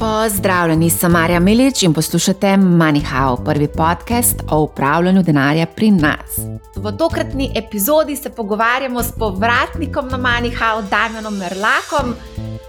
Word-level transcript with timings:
Pozdravljeni, 0.00 0.90
sem 0.90 1.12
Marja 1.12 1.40
Milič 1.40 1.82
in 1.82 1.92
poslušate 1.94 2.46
MoneyHow, 2.46 3.44
prvi 3.44 3.68
podcast 3.68 4.36
o 4.50 4.60
upravljanju 4.60 5.22
denarja 5.22 5.66
pri 5.66 5.90
nas. 5.90 6.38
V 6.76 6.92
tokratni 6.98 7.50
epizodi 7.54 8.16
se 8.16 8.30
pogovarjamo 8.30 9.02
s 9.02 9.12
povratnikom 9.18 10.08
na 10.08 10.18
MoneyHow, 10.18 10.88
Damienom 10.90 11.36
Merlakom. 11.36 12.14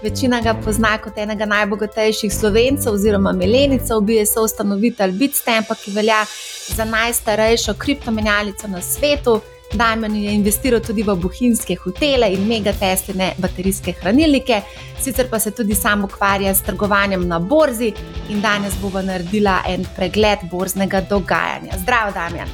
Večina 0.02 0.40
ga 0.40 0.54
pozna 0.64 0.98
kot 0.98 1.18
enega 1.18 1.46
najbogatejših 1.46 2.34
slovencev, 2.34 2.92
oziroma 2.92 3.32
Milenicev, 3.32 4.00
bil 4.00 4.16
je 4.16 4.26
soustanovitelj 4.26 5.12
Bitstampa, 5.12 5.74
ki 5.74 5.90
velja 5.90 6.24
za 6.68 6.84
najstarejšo 6.84 7.74
kriptomenjalico 7.78 8.68
na 8.68 8.80
svetu. 8.80 9.40
Damien 9.72 10.14
je 10.16 10.32
investiral 10.32 10.80
tudi 10.80 11.02
v 11.02 11.14
bohinjske 11.16 11.76
hotele 11.84 12.28
in 12.34 12.46
megatesline 12.48 13.32
baterijske 13.40 13.94
hranilnike, 14.00 14.60
sicer 15.00 15.30
pa 15.30 15.38
se 15.38 15.50
tudi 15.50 15.74
sam 15.74 16.04
ukvarja 16.04 16.54
s 16.54 16.62
trgovanjem 16.62 17.26
na 17.28 17.38
borzi 17.38 17.92
in 18.28 18.40
danes 18.40 18.76
bo 18.82 19.02
naredila 19.02 19.62
en 19.68 19.86
pregled 19.96 20.48
borznega 20.50 21.00
dogajanja. 21.00 21.78
Zdravo, 21.78 22.12
Damien. 22.12 22.48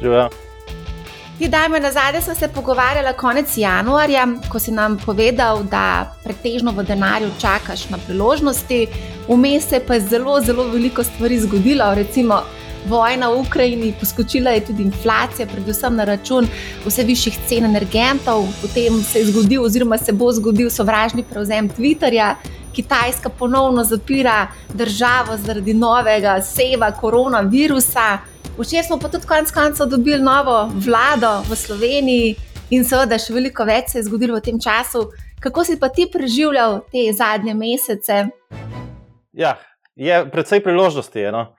Živijo. 0.00 0.28
Ti, 1.38 1.48
Damien, 1.48 1.82
na 1.82 1.90
zadnje 1.92 2.20
sem 2.20 2.34
se 2.34 2.48
pogovarjala 2.48 3.12
konec 3.12 3.56
januarja, 3.56 4.26
ko 4.48 4.58
si 4.58 4.70
nam 4.70 4.98
povedal, 4.98 5.64
da 5.66 6.14
pretežno 6.22 6.70
v 6.72 6.84
denarju 6.86 7.32
čakaš 7.40 7.88
na 7.90 7.98
priložnosti, 8.06 8.86
vmes 9.28 9.66
se 9.68 9.80
pa 9.86 9.94
je 9.94 10.04
zelo, 10.12 10.36
zelo 10.40 10.68
veliko 10.70 11.02
stvari 11.04 11.40
zgodilo. 11.40 11.94
Recimo, 11.94 12.42
vojna 12.88 13.30
v 13.30 13.40
Ukrajini, 13.40 13.94
poskočila 14.00 14.50
je 14.50 14.64
tudi 14.66 14.82
inflacija, 14.82 15.46
predvsem 15.46 15.96
na 15.96 16.04
račun 16.04 16.48
vse 16.84 17.04
višjih 17.04 17.38
cen 17.48 17.64
energentov, 17.64 18.46
potem 18.62 19.02
se 19.02 19.18
je 19.18 19.26
zgodil, 19.32 19.64
oziroma 19.64 19.98
se 19.98 20.12
bo 20.12 20.32
zgodil 20.32 20.70
sovražni 20.70 21.22
prevzem 21.22 21.70
Twitterja. 21.70 22.34
Kitajska 22.74 23.28
ponovno 23.28 23.84
zapira 23.84 24.48
državo 24.74 25.36
zaradi 25.36 25.74
novega 25.74 26.40
seva 26.42 26.90
koronavirusa. 26.90 28.18
Včeraj 28.58 28.84
smo 28.84 28.98
pa 28.98 29.08
tudi 29.08 29.26
konec 29.26 29.50
koncev 29.50 29.86
dobili 29.86 30.22
novo 30.22 30.72
vlado 30.74 31.42
v 31.48 31.56
Sloveniji 31.56 32.34
in 32.70 32.84
seveda 32.84 33.18
še 33.18 33.34
veliko 33.34 33.64
več 33.64 33.92
se 33.92 33.98
je 33.98 34.08
zgodilo 34.08 34.38
v 34.38 34.42
tem 34.42 34.58
času. 34.60 35.08
Kako 35.40 35.64
si 35.64 35.78
pa 35.78 35.88
ti 35.88 36.08
preživljal 36.12 36.80
te 36.92 37.12
zadnje 37.12 37.54
mesece? 37.54 38.24
Ja, 39.32 39.58
je 39.96 40.24
predvsej 40.30 40.62
priložnosti. 40.64 41.18
Je, 41.18 41.32
no? 41.32 41.54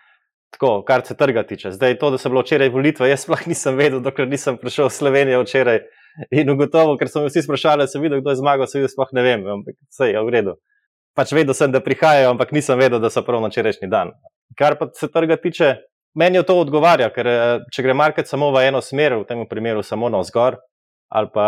Tako, 0.56 0.72
kar 0.88 1.04
se 1.06 1.16
trga 1.20 1.44
tiče. 1.48 1.72
Zdaj, 1.76 1.98
to, 2.02 2.10
da 2.16 2.20
so 2.22 2.32
bile 2.32 2.44
včeraj 2.46 2.72
volitve, 2.74 3.10
jaz 3.10 3.26
sploh 3.26 3.46
nisem 3.52 3.78
vedel, 3.80 4.02
dokler 4.04 4.30
nisem 4.32 4.58
prišel 4.62 4.90
v 4.90 4.96
Slovenijo 4.96 5.44
včeraj. 5.44 5.82
In 6.32 6.50
ugotovo, 6.54 6.96
ker 7.00 7.12
so 7.12 7.24
me 7.24 7.32
vsi 7.32 7.44
sprašvali, 7.44 7.90
sem 7.92 8.04
videl, 8.04 8.22
kdo 8.24 8.32
je 8.32 8.40
zmagal, 8.40 8.70
se 8.72 8.80
videl, 8.80 8.92
sploh 8.94 9.12
ne 9.18 9.26
vem, 9.26 9.44
ampak 9.58 9.76
vse 9.92 10.14
je 10.14 10.24
v 10.24 10.34
redu. 10.38 10.56
Pač 11.16 11.34
vedel 11.36 11.56
sem, 11.58 11.72
da 11.72 11.84
prihajajo, 11.84 12.32
ampak 12.32 12.56
nisem 12.56 12.80
vedel, 12.80 13.02
da 13.04 13.12
so 13.12 13.24
prav 13.24 13.44
na 13.44 13.52
včerajšnji 13.52 13.92
dan. 13.92 14.16
Kar 14.60 14.80
pa 14.80 14.88
se 14.96 15.12
trga 15.12 15.36
tiče, 15.40 15.76
meni 16.16 16.44
to 16.48 16.56
odgovarja, 16.60 17.12
ker 17.16 17.28
eh, 17.28 17.44
če 17.72 17.84
gre 17.84 17.96
market 17.96 18.32
samo 18.32 18.54
v 18.56 18.64
eno 18.70 18.82
smer, 18.84 19.20
v 19.22 19.28
tem 19.28 19.44
primeru 19.50 19.84
samo 19.84 20.10
na 20.12 20.24
vzgor, 20.24 20.60
ali 21.12 21.32
pa 21.34 21.48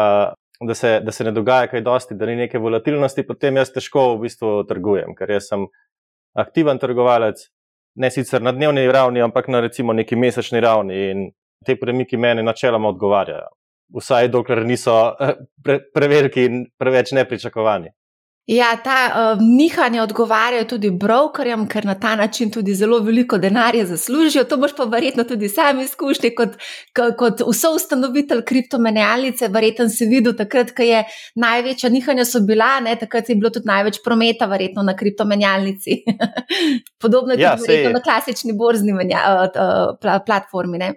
da 0.61 0.73
se, 0.73 0.99
da 0.99 1.11
se 1.11 1.23
ne 1.23 1.31
dogaja 1.31 1.67
kaj 1.67 1.81
dosti, 1.81 2.15
da 2.15 2.25
ni 2.25 2.35
neke 2.35 2.59
volatilnosti, 2.59 3.23
potem 3.27 3.59
jaz 3.59 3.71
težko 3.71 4.15
v 4.15 4.25
bistvu 4.25 4.53
trgujem, 4.69 5.15
ker 5.15 5.31
jaz 5.37 5.51
sem 5.51 5.67
aktiven 6.37 6.79
trgovalec, 6.81 7.47
ne 7.97 8.09
sicer 8.11 8.41
na 8.41 8.51
dnevni 8.51 8.85
ravni, 8.91 9.21
ampak 9.21 9.47
na 9.47 9.59
recimo 9.59 9.93
neki 9.93 10.15
mesečni 10.15 10.59
ravni 10.61 10.97
in 11.11 11.29
te 11.65 11.75
premiki 11.79 12.17
meni 12.17 12.43
načeloma 12.43 12.89
odgovarjajo. 12.93 13.49
Vsaj 13.97 14.27
dokler 14.27 14.65
niso 14.65 14.95
eh, 15.19 15.33
pre, 15.63 15.79
preveliki 15.93 16.45
in 16.45 16.65
preveč 16.77 17.11
nepričakovani. 17.17 17.89
Ja, 18.47 18.77
ta 18.83 18.97
uh, 19.11 19.41
nihanja 19.43 20.03
odgovarjajo 20.03 20.63
tudi 20.71 20.87
brokerjem, 20.95 21.65
ker 21.67 21.85
na 21.85 21.97
ta 21.99 22.13
način 22.15 22.51
tudi 22.51 22.75
zelo 22.75 23.01
veliko 23.03 23.37
denarja 23.37 23.85
zaslužijo. 23.85 24.45
To 24.47 24.57
boš 24.57 24.71
pa 24.77 24.85
verjetno 24.87 25.23
tudi 25.27 25.49
sam 25.49 25.81
izkušnji 25.83 26.31
kot, 26.35 26.55
kot 27.19 27.43
vso 27.49 27.73
ustanovitelj 27.75 28.45
kriptomenjalnice. 28.47 29.49
Verjetno 29.51 29.89
si 29.89 30.07
videl 30.07 30.37
takrat, 30.39 30.71
ko 30.71 30.87
je 30.87 31.03
največja 31.35 31.91
nihanja 31.91 32.25
so 32.25 32.39
bila, 32.39 32.79
ne, 32.79 32.95
takrat 32.95 33.29
je 33.29 33.35
bilo 33.35 33.51
tudi 33.51 33.67
največ 33.67 33.99
prometa, 34.05 34.47
verjetno 34.47 34.83
na 34.83 34.95
kriptomenjalnici. 34.95 35.99
Podobno 37.03 37.35
je 37.35 37.43
ja, 37.43 37.57
tudi 37.57 37.83
na 37.91 37.99
klasični 37.99 38.55
borzni 38.55 38.95
menja, 38.95 39.27
uh, 39.27 39.43
uh, 39.59 40.23
platformi. 40.25 40.77
Ne. 40.77 40.93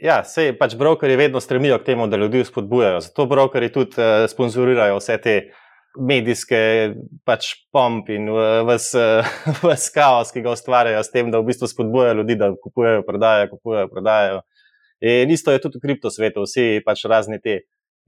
Ja, 0.00 0.22
sej 0.24 0.56
pač 0.58 0.72
brokerji 0.74 1.20
vedno 1.20 1.40
stremijo 1.40 1.76
k 1.78 1.92
temu, 1.92 2.08
da 2.08 2.16
ljudi 2.16 2.44
spodbujajo. 2.44 3.00
Zato 3.04 3.26
brokerji 3.26 3.76
tudi 3.76 4.00
uh, 4.00 4.24
sponzorirajo 4.30 4.96
vse 4.96 5.20
te 5.20 5.42
medijske 5.98 6.58
pač 7.28 7.52
pomp 7.72 8.08
in 8.12 8.28
vse 8.68 9.04
kaos, 9.96 10.32
ki 10.32 10.42
ga 10.44 10.54
ustvarjajo 10.56 11.02
s 11.04 11.12
tem, 11.12 11.30
da 11.32 11.40
v 11.40 11.50
bistvu 11.50 11.68
spodbujajo 11.68 12.20
ljudi, 12.20 12.38
da 12.40 12.52
kupujejo, 12.54 13.04
prodajajo, 13.08 13.50
kupujejo, 13.56 13.90
prodajajo. 13.92 14.40
In 15.02 15.30
isto 15.34 15.52
je 15.52 15.60
tudi 15.60 15.80
v 15.80 15.88
kriptosvetu, 15.88 16.46
vsi 16.46 16.82
pač 16.86 17.04
razni 17.10 17.40
ti 17.42 17.58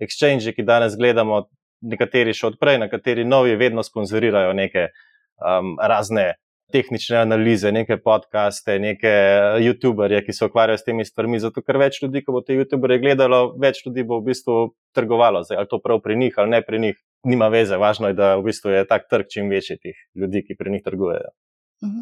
exchange, 0.03 0.55
ki 0.55 0.67
danes 0.67 0.97
gledamo, 0.99 1.45
nekateri 1.85 2.33
še 2.37 2.53
odprej, 2.53 2.79
nekateri 2.87 3.27
novi, 3.29 3.57
vedno 3.61 3.83
sponzorirajo 3.85 4.55
neke 4.57 4.89
um, 5.43 5.75
razne 5.83 6.33
tehnične 6.73 7.21
analize, 7.23 7.73
neke 7.73 7.97
podcaste, 8.03 8.79
neke 8.83 9.13
YouTuberje, 9.63 10.23
ki 10.27 10.33
se 10.33 10.49
ukvarjajo 10.49 10.81
s 10.81 10.87
temi 10.87 11.05
stvarmi. 11.05 11.41
Zato, 11.43 11.63
ker 11.63 11.79
več 11.81 12.01
ljudi, 12.03 12.25
ko 12.25 12.37
bo 12.37 12.43
te 12.47 12.57
YouTuberje 12.57 13.01
gledalo, 13.03 13.43
več 13.61 13.85
ljudi 13.87 14.07
bo 14.09 14.21
v 14.21 14.31
bistvu 14.31 14.59
trgovalo, 14.97 15.45
Zdaj, 15.45 15.61
ali 15.61 15.71
to 15.71 15.81
prav 15.85 16.01
pri 16.05 16.17
njih 16.17 16.39
ali 16.39 16.57
ne 16.57 16.63
pri 16.63 16.81
njih, 16.87 17.01
nima 17.29 17.49
veze. 17.53 17.77
Važno 17.77 18.11
je, 18.11 18.19
da 18.19 18.35
v 18.37 18.49
bistvu 18.49 18.75
je 18.75 18.85
tak 18.91 19.09
trg 19.11 19.31
čim 19.31 19.51
večji 19.51 19.79
tih 19.83 20.05
ljudi, 20.15 20.45
ki 20.47 20.57
pri 20.59 20.77
njih 20.77 20.87
trgujejo. 20.87 21.35
Mhm. 21.85 22.01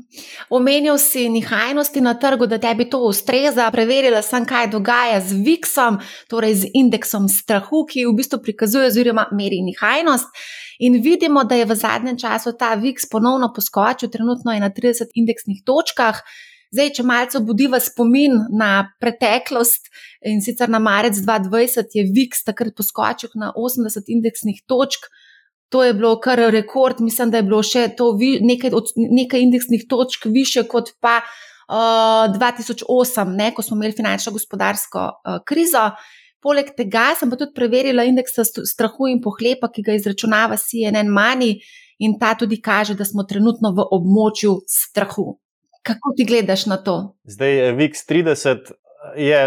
Omenil 0.50 0.98
si 0.98 1.28
nihajnosti 1.28 2.00
na 2.00 2.14
trgu, 2.14 2.46
da 2.46 2.58
tebi 2.58 2.86
to 2.90 3.00
ustreza. 3.02 3.70
Preverila 3.70 4.22
sem, 4.22 4.46
kaj 4.46 4.70
dogaja 4.70 5.20
z 5.20 5.42
VIX-om, 5.42 5.98
torej 6.30 6.54
z 6.54 6.70
indeksom 6.74 7.26
strahu, 7.28 7.82
ki 7.90 8.06
v 8.06 8.14
bistvu 8.14 8.38
prikazuje 8.42 8.86
oziroma 8.86 9.26
meri 9.32 9.58
nihajnost. 9.66 10.30
In 10.78 11.02
vidimo, 11.02 11.44
da 11.44 11.54
je 11.54 11.66
v 11.66 11.74
zadnjem 11.74 12.18
času 12.18 12.54
ta 12.58 12.74
VIX 12.74 13.10
ponovno 13.10 13.52
poskočil, 13.54 14.10
trenutno 14.10 14.52
je 14.52 14.60
na 14.60 14.70
30 14.70 15.10
indeksnih 15.14 15.62
točkah. 15.66 16.22
Zdaj, 16.72 16.88
če 16.96 17.02
malce 17.04 17.38
obudiva 17.38 17.80
spomin 17.82 18.38
na 18.56 18.88
preteklost 19.00 19.90
in 20.24 20.40
sicer 20.40 20.70
na 20.72 20.78
marec 20.78 21.18
2020, 21.18 21.98
je 21.98 22.06
VIX 22.08 22.46
takrat 22.46 22.72
poskočil 22.78 23.34
na 23.34 23.52
80 23.52 24.08
indeksnih 24.08 24.62
točk. 24.66 25.10
To 25.72 25.80
je 25.84 25.94
bilo 25.96 26.14
kar 26.20 26.38
rekord, 26.52 27.00
mislim, 27.00 27.30
da 27.32 27.40
je 27.40 27.46
bilo 27.48 27.62
še 27.64 27.86
vi, 28.18 28.34
nekaj, 28.44 28.74
od, 28.76 28.92
nekaj 28.96 29.40
indeksnih 29.40 29.86
točk 29.88 30.26
više 30.28 30.66
kot 30.68 30.92
pa 31.00 31.20
uh, 31.24 32.28
2008, 32.36 33.36
ne, 33.36 33.52
ko 33.56 33.64
smo 33.64 33.78
imeli 33.80 33.96
finančno-gospodarsko 33.96 35.06
uh, 35.08 35.38
krizo. 35.48 35.90
Poleg 36.42 36.74
tega 36.76 37.12
sem 37.16 37.30
pa 37.30 37.38
tudi 37.38 37.54
preverila 37.54 38.04
indeks 38.04 38.36
strahu 38.68 39.08
in 39.08 39.22
pohlepa, 39.22 39.70
ki 39.72 39.84
ga 39.86 39.96
izračunava 39.96 40.58
CNN 40.60 41.08
Money, 41.08 41.62
in 42.02 42.18
ta 42.18 42.34
tudi 42.34 42.60
kaže, 42.60 42.94
da 42.94 43.04
smo 43.04 43.24
trenutno 43.24 43.70
v 43.76 43.86
območju 43.94 44.56
strahu. 44.68 45.38
Kako 45.86 46.14
ti 46.16 46.26
gledaš 46.26 46.66
na 46.66 46.78
to? 46.82 47.14
Zdaj, 47.24 47.68
eh, 47.68 47.72
VIX 47.78 48.06
30 48.08 48.72
je 49.16 49.40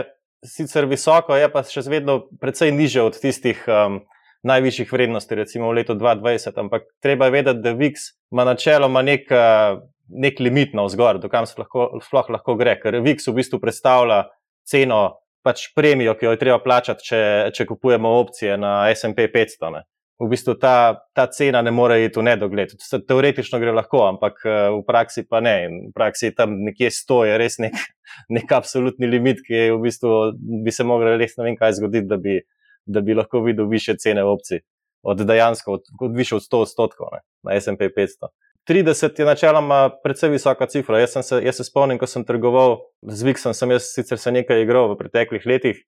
sicer 0.45 0.85
visoko, 0.85 1.35
je 1.35 1.51
pa 1.51 1.63
še 1.63 1.83
vedno 1.89 2.19
precej 2.41 2.71
niže 2.71 3.01
od 3.01 3.19
tistih. 3.19 3.63
Um, 3.67 4.03
najvišjih 4.45 4.93
vrednosti, 4.93 5.35
recimo 5.35 5.69
v 5.71 5.81
letu 5.81 5.95
2020. 5.97 6.59
Ampak 6.65 6.87
treba 7.01 7.25
je 7.25 7.31
vedeti, 7.31 7.63
da 7.65 7.73
VIX 7.73 8.07
ima 8.31 8.45
načeloma 8.45 9.01
nek, 9.01 9.31
eh, 9.31 9.77
nek 10.09 10.39
limit 10.39 10.73
na 10.73 10.85
vzgor, 10.85 11.19
do 11.19 11.29
kam 11.29 11.45
se 11.45 11.57
lahko, 11.57 11.99
sploh 12.05 12.29
lahko 12.29 12.55
gre, 12.55 12.77
ker 12.81 13.01
VIX 13.01 13.27
v 13.27 13.35
bistvu 13.41 13.59
predstavlja 13.59 14.25
ceno, 14.69 15.17
pač 15.45 15.69
premijo, 15.75 16.15
ki 16.17 16.25
jo 16.25 16.31
je 16.33 16.41
treba 16.41 16.59
plačati, 16.61 17.05
če, 17.05 17.19
če 17.53 17.65
kupujemo 17.69 18.09
opcije 18.21 18.57
na 18.57 18.85
SP 18.93 19.27
500. 19.33 19.71
Ne. 19.73 19.83
V 20.21 20.29
bistvu 20.31 20.55
ta, 20.61 21.01
ta 21.13 21.25
cena 21.27 21.59
ne 21.61 21.73
more 21.75 21.97
iti 21.99 22.21
v 22.21 22.23
nedogled. 22.29 22.71
Teoretično 23.07 23.59
gre 23.59 23.73
lahko, 23.75 24.05
ampak 24.07 24.45
eh, 24.45 24.69
v 24.77 24.81
praksi 24.87 25.25
pa 25.29 25.41
ne. 25.41 25.55
In 25.65 25.79
v 25.89 25.93
praksi 25.97 26.29
je 26.29 26.35
tam 26.37 26.53
nekje 26.65 26.93
100, 26.93 27.21
je 27.29 27.37
res 27.41 27.57
nek, 27.65 27.81
nek 28.37 28.53
absolutni 28.53 29.09
limit, 29.09 29.41
ki 29.45 29.71
v 29.73 29.81
bistvu 29.89 30.35
bi 30.37 30.71
se 30.71 30.85
lahko 30.85 31.17
res 31.17 31.33
ne 31.37 31.49
vem 31.49 31.57
kaj 31.57 31.79
zgoditi, 31.81 32.07
da 32.13 32.21
bi, 32.21 32.39
da 32.85 33.01
bi 33.01 33.13
lahko 33.13 33.41
videl 33.41 33.67
više 33.67 33.97
cene 33.97 34.23
opcij, 34.23 34.59
od 35.03 35.21
dejansko, 35.21 35.73
od, 35.73 36.15
više 36.15 36.35
od 36.35 36.41
100 36.41 36.61
odstotkov 36.61 37.07
na 37.43 37.59
SP 37.63 37.81
500. 37.97 38.31
30 38.67 39.19
je 39.19 39.25
načeloma 39.25 39.89
precej 40.03 40.29
visoka 40.29 40.65
cifra. 40.65 40.99
Jaz, 40.99 41.17
se, 41.21 41.41
jaz 41.43 41.55
se 41.55 41.63
spomnim, 41.63 41.99
ko 42.01 42.07
sem 42.07 42.25
trgoval 42.25 42.79
z 43.01 43.27
Vixom, 43.27 43.53
sem 43.53 43.71
jaz 43.71 43.91
sicer 43.93 44.17
se 44.17 44.31
nekaj 44.31 44.63
igral 44.63 44.89
v 44.93 44.97
preteklih 44.97 45.45
letih 45.45 45.83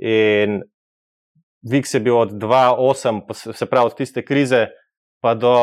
in 0.00 0.62
Vix 1.66 1.94
je 1.94 2.00
bil 2.00 2.16
od 2.16 2.32
2,8, 2.32 3.52
se 3.52 3.66
pravi 3.66 3.86
od 3.86 3.96
tiste 3.96 4.22
krize, 4.24 4.68
pa 5.20 5.34
do, 5.34 5.54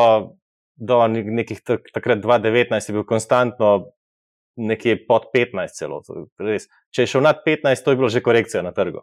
do 0.76 1.06
nekih 1.08 1.62
takrat 1.94 2.18
2,19 2.18 2.90
je 2.90 2.92
bil 2.92 3.04
konstantno 3.08 3.86
nekje 4.56 4.98
pod 5.06 5.30
15 5.34 5.78
celo. 5.78 6.02
Če 6.90 7.02
je 7.02 7.06
šel 7.06 7.24
nad 7.24 7.40
15, 7.46 7.84
to 7.84 7.90
je 7.90 7.96
bilo 7.96 8.08
že 8.08 8.22
korekcija 8.22 8.62
na 8.62 8.72
trgu. 8.72 9.02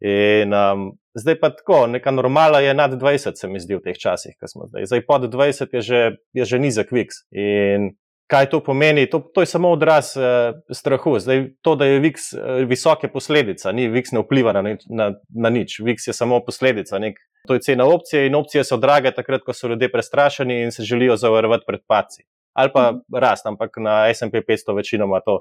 In 0.00 0.54
um, 0.54 0.92
Zdaj 1.18 1.40
pa 1.40 1.50
tako, 1.50 1.86
neka 1.86 2.10
normala 2.10 2.60
je 2.60 2.74
nad 2.74 2.92
20, 2.92 3.34
se 3.34 3.48
mi 3.48 3.60
zdi 3.60 3.76
v 3.78 3.82
teh 3.82 3.96
časih, 3.98 4.36
ki 4.38 4.50
smo 4.50 4.68
zdaj. 4.68 4.86
Zdaj 4.86 5.02
pod 5.06 5.26
20 5.32 5.74
je 5.74 5.80
že, 5.82 6.02
je 6.32 6.44
že 6.44 6.58
nizek 6.58 6.92
VIX. 6.94 7.22
In 7.34 7.90
kaj 8.30 8.50
to 8.52 8.60
pomeni? 8.62 9.08
To, 9.10 9.20
to 9.34 9.42
je 9.42 9.50
samo 9.50 9.72
odraz 9.74 10.14
uh, 10.16 10.54
strahu. 10.70 11.16
Zdaj, 11.18 11.58
to, 11.62 11.74
da 11.74 11.88
je 11.88 12.00
VIX 12.04 12.28
uh, 12.36 12.62
visoke 12.68 13.10
posledica, 13.10 13.72
ni 13.72 13.88
VIX 13.88 14.14
ne 14.14 14.22
vpliva 14.22 14.54
na, 14.54 14.62
na, 14.86 15.10
na 15.34 15.50
nič, 15.50 15.80
VIX 15.82 16.10
je 16.10 16.14
samo 16.14 16.40
posledica. 16.44 17.00
Nek, 17.02 17.18
to 17.48 17.58
je 17.58 17.66
cena 17.66 17.88
opcije 17.88 18.26
in 18.28 18.38
opcije 18.38 18.64
so 18.64 18.78
drage 18.78 19.10
takrat, 19.16 19.42
ko 19.42 19.56
so 19.56 19.72
ljudje 19.72 19.90
prestrašeni 19.92 20.62
in 20.62 20.72
se 20.72 20.86
želijo 20.86 21.16
zavarovati 21.16 21.66
pred 21.66 21.80
paci. 21.86 22.22
Ali 22.54 22.70
pa 22.74 22.92
mhm. 22.92 23.18
rast, 23.18 23.46
ampak 23.46 23.80
na 23.82 24.06
SP 24.18 24.44
500 24.46 24.76
večinoma 24.76 25.20
to 25.24 25.40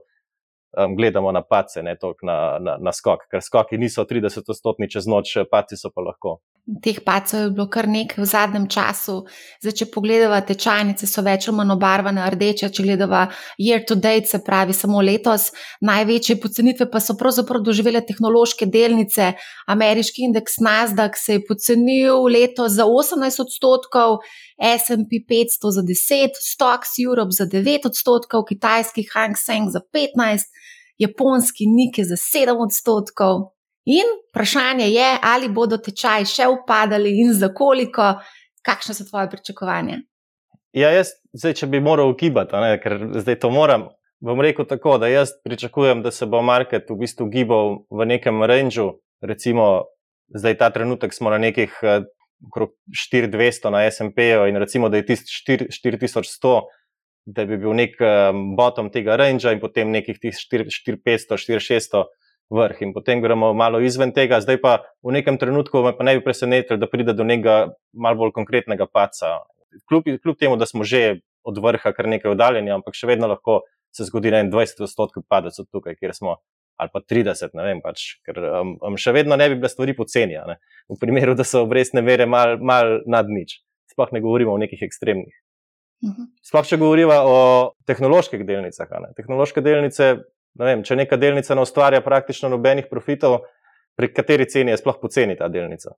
um, 0.78 0.96
gledamo 0.96 1.32
na 1.32 1.42
pace, 1.42 1.84
ne 1.84 1.96
toliko 1.96 2.26
na, 2.26 2.58
na, 2.60 2.78
na 2.82 2.94
skok, 2.94 3.28
ker 3.32 3.44
skoki 3.44 3.78
niso 3.78 4.04
30-stotni 4.04 4.90
čez 4.92 5.08
noč, 5.08 5.38
paci 5.52 5.80
so 5.80 5.94
pa 5.94 6.04
lahko. 6.04 6.40
Teh 6.84 6.98
pacov 7.00 7.40
je 7.40 7.52
bilo 7.56 7.64
kar 7.72 7.88
nekaj 7.88 8.20
v 8.20 8.26
zadnjem 8.28 8.66
času. 8.68 9.22
Zdaj, 9.64 9.74
če 9.80 9.86
pogledamo 9.88 10.36
tečajnice, 10.44 11.08
so 11.08 11.22
več 11.24 11.46
ali 11.48 11.56
manj 11.56 11.72
obarvane 11.78 12.26
rdeče. 12.34 12.68
Če 12.76 12.84
gledamo 12.84 13.22
year 13.56 13.86
to 13.88 13.96
date, 13.96 14.28
se 14.28 14.42
pravi 14.44 14.76
samo 14.76 15.00
letos, 15.00 15.54
največje 15.80 16.36
pocenitve 16.44 16.90
pa 16.92 17.00
so 17.00 17.16
pravzaprav 17.16 17.64
doživele 17.64 18.02
tehnološke 18.04 18.68
delnice. 18.68 19.30
Ameriški 19.72 20.28
indeks 20.28 20.60
Nasdaq 20.60 21.16
se 21.16 21.38
je 21.38 21.46
pocenil 21.48 22.28
letos 22.28 22.76
za 22.76 22.84
18 22.84 23.46
odstotkov. 23.48 24.20
SP 24.60 25.22
500 25.30 25.72
za 25.72 25.82
10, 25.86 26.36
Stocks 26.42 26.98
Europe 27.00 27.32
za 27.32 27.46
9 27.46 27.88
odstotkov, 27.88 28.44
kitajski 28.50 29.06
Hang 29.14 29.38
Seng 29.38 29.70
za 29.70 29.80
15, 29.94 30.50
japonski 30.98 31.68
Nike 31.68 32.04
za 32.04 32.16
7 32.16 32.58
odstotkov. 32.64 33.54
In 33.88 34.08
vprašanje 34.32 34.90
je, 34.92 35.18
ali 35.24 35.50
bodo 35.50 35.78
tečaji 35.78 36.26
še 36.28 36.48
upadali 36.52 37.14
in 37.22 37.32
za 37.34 37.48
koliko, 37.56 38.18
kakšne 38.68 38.98
so 38.98 39.06
tvoje 39.08 39.30
pričakovanja. 39.32 40.02
Ja, 40.76 40.92
jaz, 40.92 41.14
zdaj, 41.32 41.56
če 41.62 41.70
bi 41.72 41.80
moral 41.82 42.12
gibati, 42.20 42.58
ne, 42.60 42.76
ker 42.84 42.98
zdaj 43.24 43.40
to 43.42 43.50
moram, 43.54 43.88
bom 44.20 44.42
rekel 44.44 44.68
tako, 44.68 44.98
da 45.00 45.08
jaz 45.08 45.32
pričakujem, 45.46 46.04
da 46.04 46.12
se 46.12 46.28
bo 46.28 46.42
market 46.44 46.92
v 46.92 47.00
bistvu 47.00 47.30
gibal 47.32 47.78
v 47.90 48.10
nekem 48.12 48.44
rangeu. 48.44 48.98
Recimo, 49.24 49.88
zdaj 50.36 50.58
ta 50.60 50.70
trenutek 50.76 51.16
smo 51.16 51.32
na 51.34 51.40
nekih 51.42 51.74
eh, 51.82 52.04
okrog 52.50 52.76
4200 52.92 53.72
na 53.74 53.86
SP-ju 53.88 54.50
in 54.50 54.60
recimo, 54.62 54.90
da 54.90 55.00
je 55.00 55.06
tisti 55.06 55.58
4100, 55.72 56.60
da 57.28 57.44
bi 57.46 57.58
bil 57.60 57.76
nek 57.76 57.98
um, 58.00 58.56
bottom 58.56 58.90
tega 58.94 59.18
rangea 59.20 59.52
in 59.52 59.60
potem 59.60 59.92
nekih 59.92 60.20
4500, 60.24 61.36
4600 61.36 62.06
vrh 62.50 62.82
in 62.86 62.94
potem 62.96 63.22
gremo 63.22 63.52
malo 63.54 63.82
izven 63.84 64.14
tega. 64.16 64.40
Zdaj 64.40 64.62
pa 64.64 64.74
v 65.04 65.18
nekem 65.20 65.36
trenutku 65.38 65.84
me 65.84 65.92
pa 65.98 66.08
ne 66.08 66.16
bi 66.18 66.24
presenetilo, 66.24 66.80
da 66.80 66.88
pride 66.88 67.14
do 67.14 67.28
nekega 67.28 67.74
malo 67.92 68.24
bolj 68.24 68.32
konkretnega 68.38 68.88
paca. 68.88 69.42
Kljub, 69.90 70.08
kljub 70.24 70.38
temu, 70.40 70.56
da 70.56 70.66
smo 70.66 70.88
že 70.88 71.20
od 71.44 71.60
vrha 71.64 71.92
kar 71.92 72.08
nekaj 72.08 72.32
oddaljeni, 72.32 72.72
ampak 72.72 72.96
še 72.96 73.12
vedno 73.12 73.28
lahko 73.28 73.62
se 73.92 74.08
zgodi 74.08 74.32
na 74.32 74.46
20 74.48 74.88
odstotkov 74.88 75.28
padec 75.28 75.60
od 75.60 75.68
tukaj, 75.72 76.00
kjer 76.00 76.16
smo 76.16 76.40
ali 76.78 76.92
pa 76.94 77.02
30, 77.02 77.56
ne 77.58 77.64
vem, 77.66 77.80
pač, 77.82 78.20
ker 78.22 78.38
um, 78.38 78.76
um, 78.86 78.98
še 79.02 79.10
vedno 79.16 79.34
ne 79.34 79.48
bi 79.50 79.56
bile 79.58 79.70
stvari 79.72 79.96
poceni, 79.98 80.38
v 80.38 80.98
primeru, 81.02 81.34
da 81.34 81.42
so 81.42 81.64
obrestne 81.66 82.04
mere 82.06 82.28
mal, 82.30 82.60
mal 82.62 83.00
nad 83.10 83.32
nič. 83.34 83.58
Sploh 83.90 84.14
ne 84.14 84.22
govorimo 84.22 84.54
o 84.54 84.60
nekih 84.62 84.84
ekstremnih. 84.86 85.34
Mhm. 86.06 86.30
Sploh 86.46 86.66
če 86.68 86.78
govorimo 86.78 87.16
o 87.26 87.38
tehnoloških 87.90 88.46
delnicah. 88.46 88.90
Ne? 89.02 89.14
Tehnološke 89.18 89.64
delnice, 89.66 90.10
ne 90.60 90.68
vem, 90.70 90.84
če 90.86 91.00
neka 91.00 91.18
delnica 91.18 91.56
ne 91.56 91.64
ustvarja 91.66 92.04
praktično 92.06 92.52
nobenih 92.54 92.90
profitov, 92.92 93.42
pri 93.98 94.12
kateri 94.14 94.46
ceni 94.46 94.72
je 94.76 94.78
sploh 94.78 95.00
poceni 95.02 95.38
ta 95.38 95.50
delnica. 95.50 95.96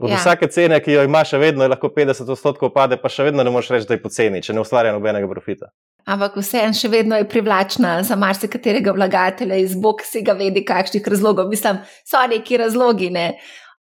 Od 0.00 0.10
ja. 0.10 0.16
vsake 0.18 0.48
cene, 0.50 0.80
ki 0.82 0.96
jo 0.96 1.02
ima, 1.06 1.20
še 1.26 1.38
vedno 1.38 1.62
je 1.62 1.70
lahko 1.70 1.86
50 1.94 2.30
odstotkov 2.34 2.72
pade, 2.74 2.96
pa 2.98 3.10
še 3.10 3.28
vedno 3.28 3.44
ne 3.46 3.50
moreš 3.54 3.70
reči, 3.74 3.86
da 3.86 3.94
je 3.94 4.02
poceni, 4.02 4.40
če 4.42 4.54
ne 4.56 4.62
ustvarja 4.64 4.94
nobenega 4.94 5.28
profita. 5.30 5.70
Ampak 6.10 6.34
vseeno 6.40 6.74
še 6.74 6.90
vedno 6.90 7.16
je 7.20 7.28
privlačna 7.30 7.92
za 8.04 8.16
marsikaterega 8.18 8.92
vlagatelja 8.92 9.56
iz 9.62 9.76
bog 9.78 10.02
si 10.04 10.24
ga 10.26 10.34
vedi, 10.36 10.64
kakšnih 10.66 11.06
razlogov. 11.14 11.46
Mislim, 11.52 11.78
so 12.04 12.24
neki 12.30 12.58
razlogi. 12.60 13.12
Ne? 13.14 13.28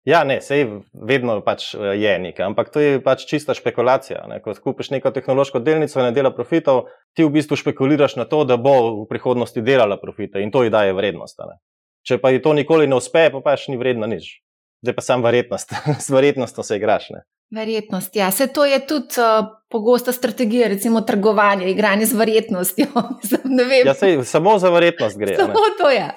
Ja, 0.03 0.23
ne, 0.27 0.41
sej 0.43 0.65
vedno 0.91 1.37
pač 1.45 1.69
eh, 1.75 1.93
je 1.95 2.13
nekaj, 2.19 2.45
ampak 2.51 2.71
to 2.75 2.83
je 2.83 2.99
pač 3.03 3.23
čista 3.27 3.55
špekulacija. 3.55 4.25
Ne? 4.27 4.41
Ko 4.43 4.51
kupiš 4.51 4.91
neko 4.91 5.13
tehnološko 5.15 5.63
delnico 5.63 5.99
in 6.01 6.09
ne 6.09 6.15
dela 6.15 6.33
profitov, 6.35 6.89
ti 7.15 7.23
v 7.23 7.31
bistvu 7.31 7.55
špekuliraš 7.59 8.17
na 8.19 8.27
to, 8.27 8.43
da 8.43 8.59
bo 8.59 9.03
v 9.03 9.05
prihodnosti 9.07 9.63
delala 9.63 9.95
profite 10.01 10.43
in 10.43 10.51
to 10.51 10.65
ji 10.67 10.73
daje 10.73 10.95
vrednost. 10.95 11.39
Ne? 11.47 11.55
Če 12.03 12.19
pa 12.19 12.33
ji 12.35 12.43
to 12.43 12.51
nikoli 12.51 12.87
ne 12.87 12.99
uspe, 12.99 13.29
pa 13.31 13.39
pač 13.39 13.69
ni 13.71 13.79
vredno 13.79 14.09
nič. 14.11 14.43
Zdaj 14.83 14.95
pa 14.97 15.05
sam 15.05 15.23
verjetnost, 15.23 15.71
s 16.05 16.11
verjetnostjo 16.11 16.67
se 16.67 16.81
igraš. 16.81 17.07
Ne? 17.15 17.23
Verjetnost, 17.53 18.15
ja. 18.19 18.27
Se 18.31 18.49
to 18.51 18.65
je 18.65 18.81
tudi 18.83 19.21
uh, 19.21 19.45
pogosta 19.71 20.11
strategija, 20.11 20.67
recimo 20.67 21.01
trgovanje, 21.07 21.69
igranje 21.71 22.09
z 22.11 22.19
verjetnostjo. 22.19 22.91
ja, 23.85 23.93
sej, 23.95 24.19
samo 24.27 24.57
za 24.59 24.73
verjetnost 24.73 25.15
gre. 25.17 25.37
Samo 25.39 25.63
ne? 25.63 25.77
to 25.79 25.89
je. 25.95 26.09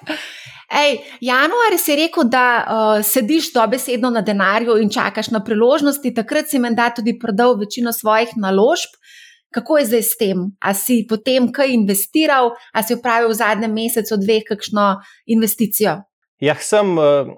Ej, 0.67 0.99
januar 1.21 1.77
si 1.79 1.95
rekel, 1.95 2.27
da 2.27 2.47
uh, 2.67 3.05
sediš 3.07 3.53
dobesedno 3.55 4.11
na 4.11 4.21
denarju 4.21 4.75
in 4.83 4.91
čakaš 4.91 5.31
na 5.31 5.39
priložnosti, 5.45 6.15
takrat 6.15 6.51
si 6.51 6.59
menda 6.59 6.89
tudi 6.91 7.19
prodal 7.19 7.55
večino 7.61 7.93
svojih 7.93 8.35
naložb. 8.37 8.99
Kako 9.55 9.79
je 9.79 9.87
zdaj 9.87 10.03
s 10.03 10.17
tem? 10.19 10.43
A 10.61 10.75
si 10.75 11.07
potem 11.09 11.53
kaj 11.53 11.71
investiral, 11.71 12.51
a 12.75 12.83
si 12.83 12.99
upravil 12.99 13.31
v 13.31 13.39
zadnjem 13.39 13.73
mesecu, 13.73 14.19
dveh, 14.19 14.43
kakšno 14.49 14.97
investicijo? 15.27 16.03
Ja, 16.41 16.53
sem 16.61 16.99
uh, 16.99 17.31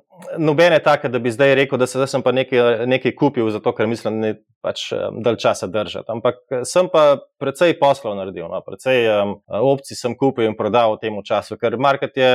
nobene 0.42 0.80
take, 0.82 1.08
da 1.08 1.20
bi 1.22 1.30
zdaj 1.30 1.54
rekel, 1.54 1.78
da 1.78 1.86
se 1.86 2.00
zdaj 2.00 2.08
sem 2.10 2.22
pa 2.22 2.32
nekaj, 2.34 2.86
nekaj 2.90 3.14
kupil, 3.14 3.46
zato 3.54 3.70
ker 3.74 3.86
mislim, 3.86 4.16
da 4.18 4.26
ne 4.26 4.32
pač 4.64 4.88
um, 4.90 5.20
dalj 5.22 5.38
časa 5.38 5.68
držati. 5.70 6.10
Ampak 6.10 6.40
sem 6.66 6.88
pa 6.90 7.04
precej 7.38 7.76
poslov 7.78 8.16
naredil, 8.18 8.48
no, 8.50 8.58
precej 8.66 9.06
um, 9.12 9.36
opcij 9.46 10.00
sem 10.00 10.16
kupil 10.18 10.48
in 10.48 10.56
prodal 10.58 10.96
v 10.96 11.02
tem 11.04 11.20
času, 11.22 11.60
ker 11.60 11.78
market 11.78 12.18
je 12.18 12.32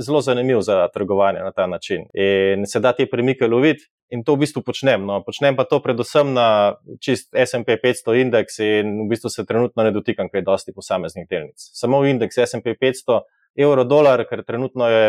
zelo 0.00 0.24
zanimiv 0.24 0.64
za 0.64 0.86
trgovanje 0.94 1.44
na 1.44 1.52
ta 1.52 1.66
način 1.68 2.08
in 2.16 2.64
se 2.66 2.80
da 2.80 2.94
te 2.96 3.06
premike 3.10 3.46
loviti. 3.46 3.84
In 4.14 4.22
to 4.22 4.36
v 4.36 4.44
bistvu 4.44 4.62
počnem. 4.62 5.02
No. 5.02 5.18
Počnem 5.26 5.56
pa 5.58 5.64
to 5.66 5.80
predvsem 5.82 6.28
na 6.30 6.76
čist 7.02 7.32
SP 7.34 7.74
500 7.82 8.20
indeks 8.22 8.60
in 8.62 8.92
v 9.02 9.08
bistvu 9.10 9.32
se 9.34 9.44
trenutno 9.44 9.82
ne 9.82 9.90
dotikam 9.90 10.30
kaj 10.30 10.44
dosti 10.46 10.72
posameznih 10.72 11.26
delnic. 11.26 11.58
Samo 11.58 12.04
indeks 12.06 12.38
SP 12.38 12.78
500 12.78 13.18
evro 13.58 13.84
dolar, 13.84 14.22
ker 14.30 14.44
trenutno 14.46 14.86
je 14.88 15.08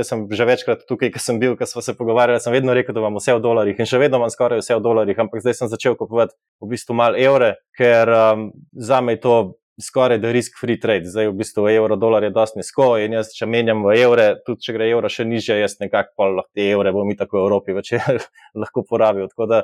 Jaz 0.00 0.10
sem 0.12 0.24
že 0.32 0.46
večkrat 0.48 0.84
tukaj, 0.88 1.12
ker 1.14 1.22
sem 1.22 1.38
bil, 1.40 1.54
ker 1.60 1.68
smo 1.68 1.84
se 1.84 1.94
pogovarjali, 1.96 2.40
sem 2.42 2.54
vedno 2.54 2.74
rekel, 2.76 2.96
da 2.96 3.02
imamo 3.04 3.20
vse 3.20 3.36
v 3.36 3.44
dolarjih 3.44 3.80
in 3.80 3.88
še 3.88 4.00
vedno 4.00 4.20
imam 4.20 4.32
skoraj 4.32 4.62
vse 4.62 4.78
v 4.78 4.84
dolarjih, 4.84 5.18
ampak 5.20 5.44
zdaj 5.44 5.58
sem 5.60 5.70
začel 5.72 5.96
kupovati 6.00 6.36
v 6.62 6.70
bistvu 6.72 6.96
malo 6.96 7.20
evre, 7.20 7.54
ker 7.76 8.10
um, 8.16 8.46
za 8.72 9.00
me 9.04 9.18
je 9.18 9.22
to 9.26 9.34
skoraj 9.80 10.18
da 10.18 10.32
risk-free 10.32 10.80
trade. 10.80 11.08
Zdaj 11.08 11.30
v 11.30 11.36
bistvu 11.40 11.68
evro 11.72 11.96
dolar 11.96 12.24
je 12.24 12.32
dosti 12.34 12.60
nizko 12.60 12.94
in 13.00 13.16
jaz, 13.16 13.32
če 13.36 13.48
menjam 13.48 13.84
v 13.86 13.96
evre, 14.00 14.26
tudi 14.46 14.66
če 14.66 14.76
gre 14.76 14.90
evro 14.92 15.10
še 15.12 15.24
nižje, 15.28 15.60
jaz 15.60 15.78
nekako 15.80 16.30
lahko 16.40 16.50
te 16.56 16.66
evre 16.72 16.92
bom 16.96 17.08
mi 17.08 17.16
tako 17.16 17.40
v 17.40 17.46
Evropi 17.46 17.76
večer 17.76 18.24
lahko 18.62 18.84
porabil. 18.88 19.28
Tako 19.32 19.48
da 19.50 19.62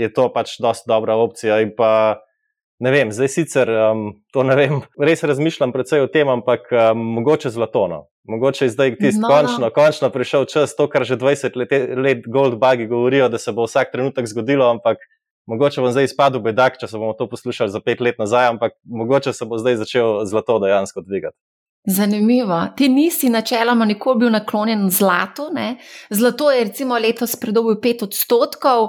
je 0.00 0.10
to 0.14 0.28
pač 0.34 0.58
dosti 0.62 0.90
dobra 0.90 1.18
opcija 1.20 1.60
in 1.64 1.74
pa. 1.76 1.90
Ne 2.84 2.92
vem, 2.92 3.12
zdaj 3.14 3.30
sicer 3.32 3.70
um, 3.70 4.10
to 4.34 4.42
ne 4.44 4.56
vem, 4.58 4.80
res 5.08 5.24
razmišljam 5.24 5.72
predvsej 5.72 6.04
o 6.04 6.10
tem, 6.12 6.28
ampak 6.28 6.68
um, 6.72 7.00
mogoče 7.18 7.52
zlato. 7.54 7.86
No. 7.88 8.04
Mogoče 8.28 8.66
je 8.66 8.74
zdaj 8.74 8.94
tisti 8.98 9.20
no, 9.22 9.28
no. 9.28 9.34
končno, 9.34 9.70
končno 9.72 10.10
prišel 10.12 10.44
čas, 10.52 10.76
to, 10.76 10.88
kar 10.92 11.04
že 11.08 11.16
20 11.20 11.56
let, 11.60 11.74
let 11.96 12.28
Gold 12.28 12.58
Bugi 12.60 12.88
govorijo, 12.90 13.28
da 13.32 13.40
se 13.40 13.52
bo 13.52 13.64
vsak 13.68 13.92
trenutek 13.92 14.28
zgodilo, 14.28 14.68
ampak 14.70 15.00
mogoče 15.46 15.84
bom 15.84 15.92
zdaj 15.92 16.08
izpadel 16.10 16.44
bedak, 16.44 16.78
če 16.80 16.88
se 16.88 17.00
bomo 17.00 17.12
to 17.16 17.28
poslušali 17.28 17.72
za 17.72 17.80
pet 17.84 18.00
let 18.00 18.20
nazaj, 18.20 18.52
ampak 18.54 18.76
mogoče 18.84 19.32
se 19.32 19.48
bo 19.48 19.60
zdaj 19.60 19.80
začel 19.84 20.24
zlato 20.28 20.58
dejansko 20.64 21.04
dvigati. 21.04 21.36
Zanimivo. 21.86 22.62
Ti 22.76 22.88
nisi 22.88 23.28
načeloma 23.28 23.84
nikoli 23.84 24.18
bil 24.18 24.30
naklonjen 24.32 24.86
zlatu. 24.90 25.50
Ne? 25.52 25.76
Zlato 26.10 26.48
je 26.50 26.64
recimo 26.64 26.96
letos 26.98 27.36
predobil 27.36 27.76
5 27.76 28.04
odstotkov. 28.04 28.88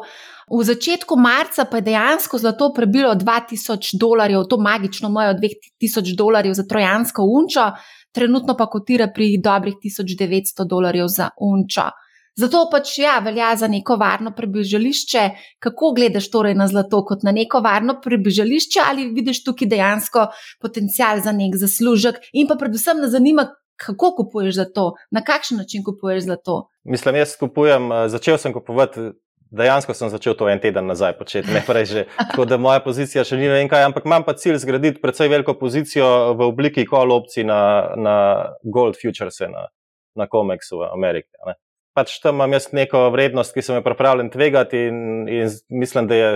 V 0.52 0.62
začetku 0.64 1.16
marca 1.18 1.66
pa 1.66 1.82
je 1.82 1.88
dejansko 1.90 2.38
zlato 2.38 2.70
prebilo 2.74 3.16
2000 3.16 3.98
dolarjev, 3.98 4.44
to 4.50 4.58
magično 4.58 5.10
mojo 5.10 5.34
2000 5.34 6.16
dolarjev 6.16 6.54
za 6.54 6.64
trojansko 6.70 7.24
unčo, 7.25 7.72
trenutno 8.14 8.56
pa 8.58 8.70
kotira 8.70 9.08
pri 9.14 9.38
dobrih 9.42 9.75
1900 9.82 10.68
dolarjev 10.70 11.08
za 11.08 11.30
unčo. 11.42 11.90
Zato 12.36 12.66
pač 12.72 12.98
ja, 13.00 13.20
velja 13.24 13.54
za 13.56 13.68
neko 13.72 13.96
varno 13.96 14.34
prebežališče. 14.36 15.30
Kako 15.64 15.94
gledaš 15.96 16.28
torej 16.32 16.56
na 16.60 16.68
zlato 16.68 17.00
kot 17.08 17.24
na 17.24 17.32
neko 17.32 17.62
varno 17.64 17.96
prebežališče, 18.04 18.82
ali 18.90 19.08
vidiš 19.16 19.44
tukaj 19.46 19.70
dejansko 19.72 20.28
potencial 20.62 21.24
za 21.24 21.32
nek 21.32 21.56
zaslužek, 21.56 22.20
in 22.34 22.50
pa 22.52 22.60
predvsem 22.60 23.00
me 23.00 23.08
zanima, 23.08 23.48
kako 23.80 24.12
kupuješ 24.18 24.56
zlato, 24.56 24.92
na 25.12 25.24
kakšen 25.24 25.58
način 25.64 25.84
kupuješ 25.84 26.28
zlato. 26.28 26.68
Mislim, 26.84 27.16
jaz 27.16 27.38
kupujem, 27.40 27.92
eh, 27.92 28.10
začel 28.10 28.38
sem 28.38 28.54
kupovati 28.54 29.12
dejansko 29.52 29.94
sem 29.94 30.10
začel 30.10 30.36
to 30.38 30.48
en 30.50 30.60
teden 30.62 30.88
nazaj 30.90 31.16
početi, 31.20 31.52
ne 31.54 31.62
prej 31.66 31.86
že. 31.86 32.06
Tako 32.18 32.46
da 32.50 32.58
moja 32.62 32.82
pozicija 32.84 33.25
še 33.28 33.38
ni 33.40 33.50
nekaj, 33.52 33.86
ampak 33.90 34.08
imam 34.08 34.25
pa 34.25 34.36
cilj 34.38 34.60
zgraditi 34.64 35.02
precej 35.04 35.30
veliko 35.32 35.56
pozicijo 35.60 36.34
v 36.38 36.50
obliki 36.50 36.88
call 36.90 37.14
opcij 37.16 37.46
na, 37.48 37.62
na 37.96 38.16
Gold 38.64 39.00
Futures, 39.02 39.40
na, 39.52 39.70
na 40.16 40.28
COMEX 40.32 40.74
v 40.74 40.90
Ameriki. 40.92 41.32
Pač 41.96 42.18
tam 42.20 42.36
imam 42.36 42.52
jaz 42.58 42.68
neko 42.75 43.06
vrednost, 43.14 43.54
ki 43.56 43.64
sem 43.64 43.78
jo 43.78 43.84
pripravljen 43.86 44.28
tvegati, 44.34 44.88
in, 44.90 45.28
in 45.32 45.52
mislim, 45.72 46.10
da 46.12 46.16
je 46.20 46.32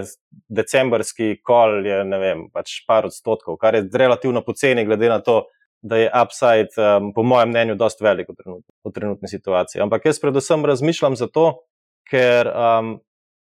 decembrski 0.48 1.42
kol, 1.44 1.82
je, 1.84 1.98
ne 2.08 2.20
vem, 2.22 2.46
pač 2.54 2.78
par 2.88 3.10
odstotkov, 3.10 3.58
kar 3.60 3.76
je 3.76 3.90
relativno 3.92 4.40
poceni, 4.46 4.86
glede 4.88 5.12
na 5.12 5.20
to, 5.20 5.42
da 5.82 6.00
je 6.00 6.12
upside, 6.12 6.76
um, 6.80 7.12
po 7.16 7.24
mojem 7.24 7.52
mnenju, 7.52 7.76
dosti 7.80 8.04
velik 8.04 8.32
v, 8.32 8.36
trenut, 8.36 8.64
v 8.88 8.92
trenutni 8.96 9.32
situaciji. 9.32 9.82
Ampak 9.84 10.08
jaz 10.08 10.20
predvsem 10.20 10.64
razmišljam 10.68 11.20
zato, 11.20 11.46
ker 12.10 12.50
um, 12.50 12.98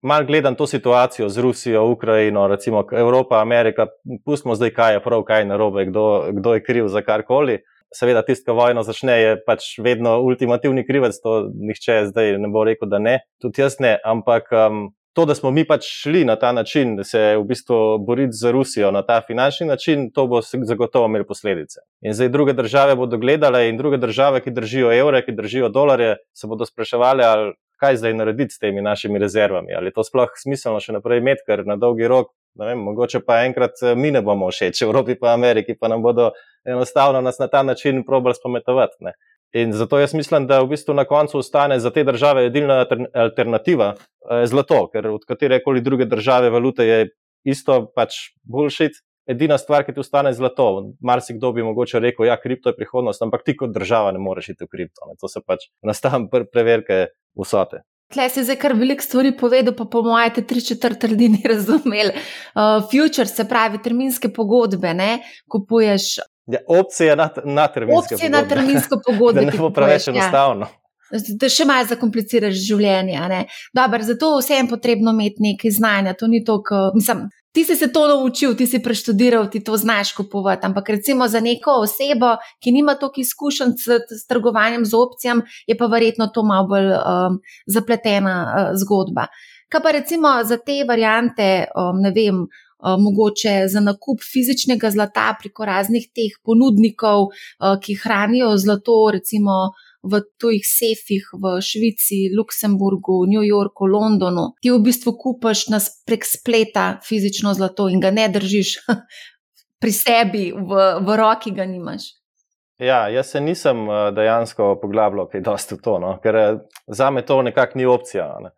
mal 0.02 0.24
gledam 0.26 0.54
to 0.54 0.66
situacijo 0.66 1.28
z 1.28 1.42
Rusijo, 1.42 1.84
Ukrajino, 1.90 2.46
recimo 2.48 2.84
Evropa, 2.92 3.40
Amerika, 3.40 3.86
pustimo 4.24 4.54
zdaj, 4.54 4.70
kaj 4.70 4.94
je 4.94 5.02
prav, 5.02 5.22
kaj 5.22 5.40
je 5.40 5.50
narobe, 5.50 5.86
kdo, 5.90 6.06
kdo 6.32 6.54
je 6.54 6.64
kriv 6.64 6.88
za 6.88 7.02
karkoli 7.02 7.58
seveda, 7.94 8.22
tisti, 8.26 8.46
ki 8.48 8.56
vojno 8.56 8.82
začne, 8.86 9.18
je 9.20 9.36
pač 9.46 9.76
vedno 9.82 10.16
ultimativni 10.24 10.84
krivec, 10.86 11.18
to 11.22 11.46
nihče 11.52 12.02
zdaj 12.10 12.36
ne 12.40 12.50
bo 12.52 12.64
rekel, 12.68 12.90
da 12.90 13.00
ne, 13.02 13.20
tudi 13.42 13.62
jaz 13.62 13.78
ne. 13.82 13.94
Ampak 14.04 14.48
um, 14.56 14.82
to, 15.16 15.26
da 15.28 15.36
smo 15.36 15.52
mi 15.54 15.64
pač 15.68 15.86
šli 16.02 16.24
na 16.28 16.38
ta 16.40 16.52
način, 16.56 16.96
da 16.96 17.04
se 17.04 17.22
v 17.36 17.44
bistvu 17.48 17.98
boriti 18.06 18.36
z 18.38 18.52
Rusijo 18.54 18.90
na 18.94 19.04
ta 19.06 19.20
finančni 19.26 19.68
način, 19.68 20.08
to 20.14 20.26
bo 20.26 20.40
zagotovo 20.42 21.10
imelo 21.10 21.28
posledice. 21.28 21.84
In 22.00 22.16
zdaj 22.16 22.32
druge 22.32 22.56
države 22.56 22.96
bodo 22.96 23.18
gledale 23.18 23.68
in 23.68 23.76
druge 23.80 24.00
države, 24.00 24.40
ki 24.40 24.54
držijo 24.56 24.92
evre, 24.92 25.24
ki 25.26 25.36
držijo 25.36 25.68
dolarje, 25.68 26.16
se 26.32 26.48
bodo 26.48 26.66
spraševali, 26.68 27.24
ali 27.24 27.52
kaj 27.82 27.98
zdaj 27.98 28.14
narediti 28.14 28.54
s 28.54 28.62
temi 28.62 28.82
našimi 28.82 29.18
rezervami. 29.18 29.74
Ali 29.74 29.90
je 29.90 29.98
to 29.98 30.06
sploh 30.06 30.30
smiselno 30.38 30.80
še 30.80 30.94
naprej 30.94 31.20
imeti, 31.22 31.44
ker 31.46 31.66
na 31.66 31.76
dolgi 31.76 32.06
rok 32.10 32.30
Vem, 32.58 32.78
mogoče 32.84 33.22
pa 33.24 33.42
enkrat 33.46 33.80
eh, 33.82 33.94
mi 33.96 34.10
ne 34.12 34.20
bomo 34.22 34.50
všeč, 34.52 34.82
Evropi 34.84 35.16
pa 35.20 35.32
Ameriki, 35.32 35.76
pa 35.80 35.88
nam 35.88 36.02
bodo 36.04 36.30
enostavno 36.68 37.20
nas 37.20 37.38
na 37.40 37.48
ta 37.48 37.62
način 37.62 38.02
probali 38.06 38.34
spametovati. 38.34 38.96
Ne. 39.00 39.12
In 39.52 39.72
zato 39.72 39.98
jaz 39.98 40.14
mislim, 40.14 40.46
da 40.46 40.60
v 40.62 40.68
bistvu 40.72 40.94
na 40.94 41.04
koncu 41.04 41.38
ostane 41.38 41.78
za 41.80 41.90
te 41.90 42.04
države 42.04 42.46
edina 42.46 42.84
alternativa 43.14 43.94
eh, 43.94 44.46
zlato, 44.46 44.84
ker 44.92 45.08
od 45.14 45.24
katerekoli 45.28 45.80
druge 45.80 46.04
države 46.04 46.50
valute 46.50 46.86
je 46.86 47.08
isto 47.44 47.86
pač 47.96 48.20
bullshit. 48.44 49.00
Edina 49.26 49.58
stvar, 49.58 49.84
ki 49.86 49.94
ti 49.94 50.00
ostane 50.02 50.32
zlato. 50.34 50.66
Marsikdo 51.00 51.52
bi 51.52 51.62
mogoče 51.62 52.00
rekel, 52.02 52.26
da 52.26 52.32
ja, 52.32 52.40
kripto 52.42 52.72
je 52.72 52.76
prihodnost, 52.76 53.22
ampak 53.22 53.44
ti 53.46 53.54
kot 53.56 53.70
država 53.74 54.10
ne 54.12 54.18
moreš 54.18 54.48
iti 54.54 54.66
v 54.66 54.70
kripto. 54.72 55.06
Ne. 55.06 55.14
To 55.20 55.30
se 55.30 55.40
pač 55.46 55.68
nastavlja 55.86 56.26
pre 56.32 56.44
preverke 56.50 57.06
vsote. 57.38 57.84
Tle 58.12 58.26
si 58.28 58.42
zdaj 58.44 58.58
kar 58.60 58.74
veliko 58.76 59.04
stvari 59.04 59.32
povedal, 59.38 59.74
pa 59.76 59.86
po 59.88 60.02
mojem, 60.04 60.34
te 60.36 60.42
tri 60.44 60.60
četrt 60.60 61.06
ljudi 61.08 61.30
ni 61.36 61.42
razumel. 61.54 62.12
Uh, 62.12 62.82
future, 62.90 63.28
se 63.30 63.46
pravi, 63.48 63.80
terminske 63.82 64.32
pogodbe, 64.34 64.94
ne 64.94 65.22
kupuješ. 65.48 66.16
Ja, 66.50 66.58
opcije 66.66 67.16
na, 67.16 67.30
na 67.44 67.68
terminske 67.70 68.14
opcije 68.14 68.18
pogodbe. 68.18 68.36
Na 68.36 68.48
terminsko 68.48 69.00
pogodbe 69.06 69.44
da 69.46 69.50
ne 69.52 69.58
bo 69.58 69.70
preveč 69.70 70.08
ja. 70.08 70.16
enostavno. 70.16 70.66
Ja. 70.66 70.78
Da 71.40 71.48
še 71.52 71.64
malo 71.68 71.84
zakompliciraš 71.90 72.56
življenje. 72.56 73.44
Dobar, 73.76 74.02
zato 74.02 74.30
vsem 74.38 74.64
je 74.64 74.68
potrebno 74.70 75.12
imeti 75.12 75.44
nekaj 75.44 75.74
znanja. 75.76 76.14
To 76.18 76.26
ni 76.26 76.40
to, 76.44 76.56
kar 76.64 76.96
mislim 76.96 77.26
ti 77.52 77.64
si 77.64 77.76
se 77.76 77.92
to 77.92 78.08
naučil, 78.08 78.54
ti 78.56 78.66
si 78.66 78.82
preštudiral, 78.82 79.50
ti 79.50 79.60
to 79.64 79.76
znaš 79.76 80.12
kupovati. 80.12 80.66
Ampak 80.66 80.88
recimo 80.88 81.28
za 81.28 81.40
neko 81.40 81.70
osebo, 81.84 82.36
ki 82.62 82.72
nima 82.72 82.94
toliko 82.94 83.20
izkušenj 83.20 83.72
s, 83.76 84.00
s 84.22 84.26
trgovanjem 84.26 84.84
z 84.84 84.94
opcijami, 84.96 85.42
je 85.66 85.76
pa 85.76 85.86
verjetno 85.86 86.26
to 86.26 86.42
malo 86.42 86.68
bolj 86.68 86.92
um, 86.92 87.40
zapletena 87.66 88.36
uh, 88.48 88.80
zgodba. 88.80 89.26
Kaj 89.68 89.82
pa 89.82 89.90
recimo 89.90 90.28
za 90.44 90.56
te 90.56 90.84
variante, 90.88 91.66
um, 91.76 92.00
ne 92.00 92.10
vem. 92.10 92.46
Uh, 92.82 92.96
mogoče 92.98 93.68
za 93.70 93.80
nakup 93.80 94.18
fizičnega 94.26 94.88
zlata 94.90 95.36
preko 95.38 95.64
raznih 95.64 96.08
teh 96.10 96.32
ponudnikov, 96.42 97.28
uh, 97.28 97.76
ki 97.78 97.94
hranijo 97.94 98.56
zlato, 98.58 98.96
recimo 99.14 99.70
v 100.02 100.20
tujih 100.38 100.64
sefih 100.66 101.28
v 101.38 101.60
Švici, 101.62 102.26
Luksemburgu, 102.34 103.22
New 103.30 103.42
Yorku, 103.42 103.86
Londonu. 103.86 104.52
Ti 104.62 104.74
v 104.74 104.80
bistvu 104.82 105.14
kupaš 105.14 105.68
nas 105.70 105.86
prek 106.06 106.26
spleta 106.26 106.98
fizično 107.06 107.54
zlato 107.54 107.86
in 107.88 108.02
ga 108.02 108.10
ne 108.10 108.26
držiš 108.28 108.82
pri 109.82 109.92
sebi, 109.94 110.50
v, 110.50 110.80
v 111.02 111.16
roki 111.18 111.54
ga 111.54 111.66
nimaš. 111.66 112.18
Ja, 112.82 113.06
jaz 113.08 113.30
se 113.30 113.40
nisem 113.40 113.86
eh, 113.90 114.10
dejansko 114.14 114.74
poglabljal 114.82 115.28
kaj 115.30 115.44
dosti 115.46 115.78
v 115.78 115.82
to, 115.84 115.98
no? 116.02 116.16
ker 116.22 116.36
eh, 116.36 116.58
za 116.86 117.10
me 117.10 117.22
to 117.22 117.42
nekako 117.42 117.78
ni 117.78 117.86
opcija. 117.86 118.26
Ne? 118.42 118.50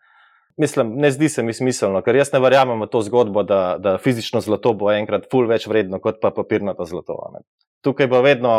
Mislim, 0.56 0.94
ne 0.96 1.10
zdi 1.10 1.28
se 1.28 1.42
mi 1.42 1.52
smiselno, 1.52 2.00
ker 2.02 2.16
jaz 2.16 2.32
ne 2.32 2.40
verjamem 2.40 2.80
v 2.80 2.88
to 2.88 3.02
zgodbo, 3.02 3.42
da, 3.42 3.76
da 3.78 3.98
fizično 3.98 4.40
zlato 4.40 4.72
bo 4.72 4.92
enkrat 4.94 5.26
ful 5.30 5.48
več 5.50 5.66
vredno 5.66 6.00
kot 6.00 6.22
pa 6.22 6.30
papirnato 6.30 6.86
zlato. 6.88 7.18
Ne? 7.34 7.44
Tukaj 7.84 8.08
bo 8.08 8.22
vedno 8.24 8.54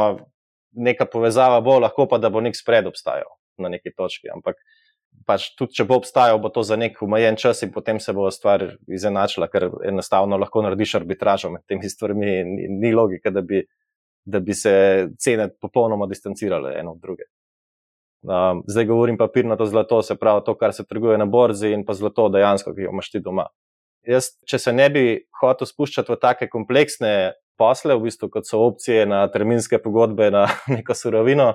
neka 0.76 1.08
povezava 1.10 1.62
bo, 1.62 1.80
lahko 1.80 2.08
pa 2.12 2.20
da 2.22 2.30
bo 2.30 2.42
nek 2.44 2.58
spred 2.58 2.88
obstajal 2.88 3.32
na 3.58 3.72
neki 3.72 3.94
točki. 3.96 4.30
Ampak 4.34 4.60
pač 5.26 5.48
tudi, 5.56 5.78
če 5.78 5.86
bo 5.88 6.00
obstajal, 6.02 6.40
bo 6.44 6.52
to 6.54 6.64
za 6.68 6.78
nek 6.80 7.00
omejen 7.02 7.38
čas 7.40 7.64
in 7.64 7.72
potem 7.74 8.02
se 8.04 8.14
bo 8.14 8.28
stvar 8.32 8.66
izenačila, 8.92 9.48
ker 9.52 9.70
enostavno 9.88 10.38
lahko 10.42 10.66
narediš 10.66 10.98
arbitražo 11.00 11.54
med 11.54 11.64
temi 11.70 11.90
stvarmi 11.90 12.36
in 12.42 12.80
ni 12.82 12.92
logike, 12.94 13.32
da 13.32 13.42
bi, 13.42 13.64
da 14.26 14.42
bi 14.44 14.54
se 14.58 14.76
cene 15.22 15.50
popolnoma 15.62 16.10
distancirale 16.12 16.76
eno 16.80 16.98
od 16.98 17.02
druge. 17.02 17.30
Um, 18.26 18.64
zdaj 18.68 18.88
govorim 18.90 19.18
papirnato 19.18 19.66
zlato, 19.70 20.02
se 20.02 20.16
pravi 20.18 20.42
to, 20.46 20.56
kar 20.58 20.74
se 20.74 20.86
trguje 20.86 21.18
na 21.22 21.26
borzi 21.30 21.70
in 21.76 21.86
pa 21.86 21.94
zlato 21.94 22.26
dejansko, 22.34 22.74
ki 22.74 22.88
jo 22.88 22.94
imaš 22.94 23.12
ti 23.14 23.22
doma. 23.22 23.46
Jaz, 24.06 24.32
če 24.50 24.60
se 24.62 24.74
ne 24.74 24.88
bi 24.90 25.04
hotel 25.42 25.70
spuščati 25.70 26.14
v 26.14 26.18
take 26.22 26.48
kompleksne 26.50 27.12
posle, 27.58 27.96
v 27.96 28.10
bistvu 28.10 28.30
kot 28.34 28.48
so 28.50 28.62
opcije 28.68 29.06
na 29.06 29.26
terminske 29.32 29.80
pogodbe 29.84 30.32
na 30.32 30.48
neko 30.76 30.94
surovino, 30.94 31.54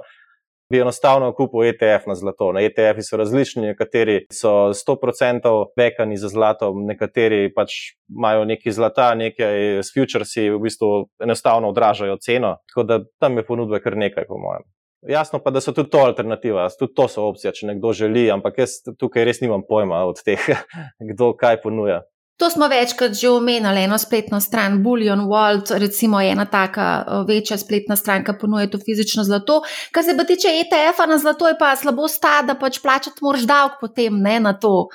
bi 0.71 0.79
enostavno 0.81 1.33
kupil 1.35 1.65
ETF 1.65 2.07
na 2.07 2.15
zlato. 2.15 2.53
Na 2.53 2.61
ETF-i 2.63 3.03
so 3.03 3.19
različni, 3.19 3.67
nekateri 3.73 4.21
so 4.33 4.71
100% 4.75 5.51
bekani 5.77 6.17
za 6.17 6.29
zlato, 6.29 6.71
nekateri 6.87 7.49
pač 7.55 7.75
imajo 8.09 8.45
nekaj 8.45 8.73
zlata, 8.73 9.09
nekaj 9.19 9.81
s 9.83 9.91
futuresi, 9.95 10.47
v 10.51 10.61
bistvu 10.63 11.09
enostavno 11.23 11.73
odražajo 11.75 12.21
ceno. 12.23 12.57
Tako 12.71 12.87
da 12.87 13.01
tam 13.19 13.37
je 13.37 13.47
ponudbe 13.47 13.83
kar 13.83 13.97
nekaj, 13.99 14.29
po 14.29 14.39
mojem. 14.39 14.63
Jasno 15.09 15.41
pa, 15.41 15.51
da 15.51 15.61
so 15.65 15.73
tudi 15.73 15.91
to 15.91 15.99
alternativa, 16.05 16.69
tudi 16.79 16.95
to 16.95 17.09
so 17.09 17.27
opcije, 17.33 17.55
če 17.57 17.67
nekdo 17.73 17.93
želi, 17.97 18.29
ampak 18.31 18.59
jaz 18.61 18.79
tukaj 19.01 19.25
res 19.25 19.41
nimam 19.41 19.65
pojma 19.69 20.05
od 20.07 20.21
teh, 20.25 20.45
kdo 21.11 21.33
kaj 21.41 21.63
ponuja. 21.65 22.03
To 22.41 22.51
smo 22.51 22.69
večkrat 22.69 23.13
že 23.13 23.29
omenjali, 23.29 23.83
eno 23.85 23.99
spletno 23.99 24.41
stran, 24.41 24.83
Bullion 24.83 25.21
World, 25.29 25.79
recimo 25.79 26.21
ena 26.21 26.45
taka 26.45 27.05
večja 27.29 27.59
spletna 27.59 27.97
stran, 27.97 28.25
ki 28.25 28.33
ponuja 28.41 28.71
to 28.73 28.79
fizično 28.79 29.25
zlato. 29.25 29.61
Kar 29.93 30.05
se 30.05 30.17
pa 30.17 30.25
tiče 30.25 30.49
ETF-a 30.49 31.07
na 31.07 31.19
zlato, 31.19 31.49
je 31.49 31.59
pa 31.59 31.75
slabo 31.77 32.09
sta, 32.09 32.41
da 32.43 32.55
pač 32.55 32.81
plačati 32.83 33.21
moraš 33.23 33.45
davek 33.45 33.77
potem 33.81 34.17
ne, 34.23 34.39
na 34.41 34.55
to. 34.57 34.89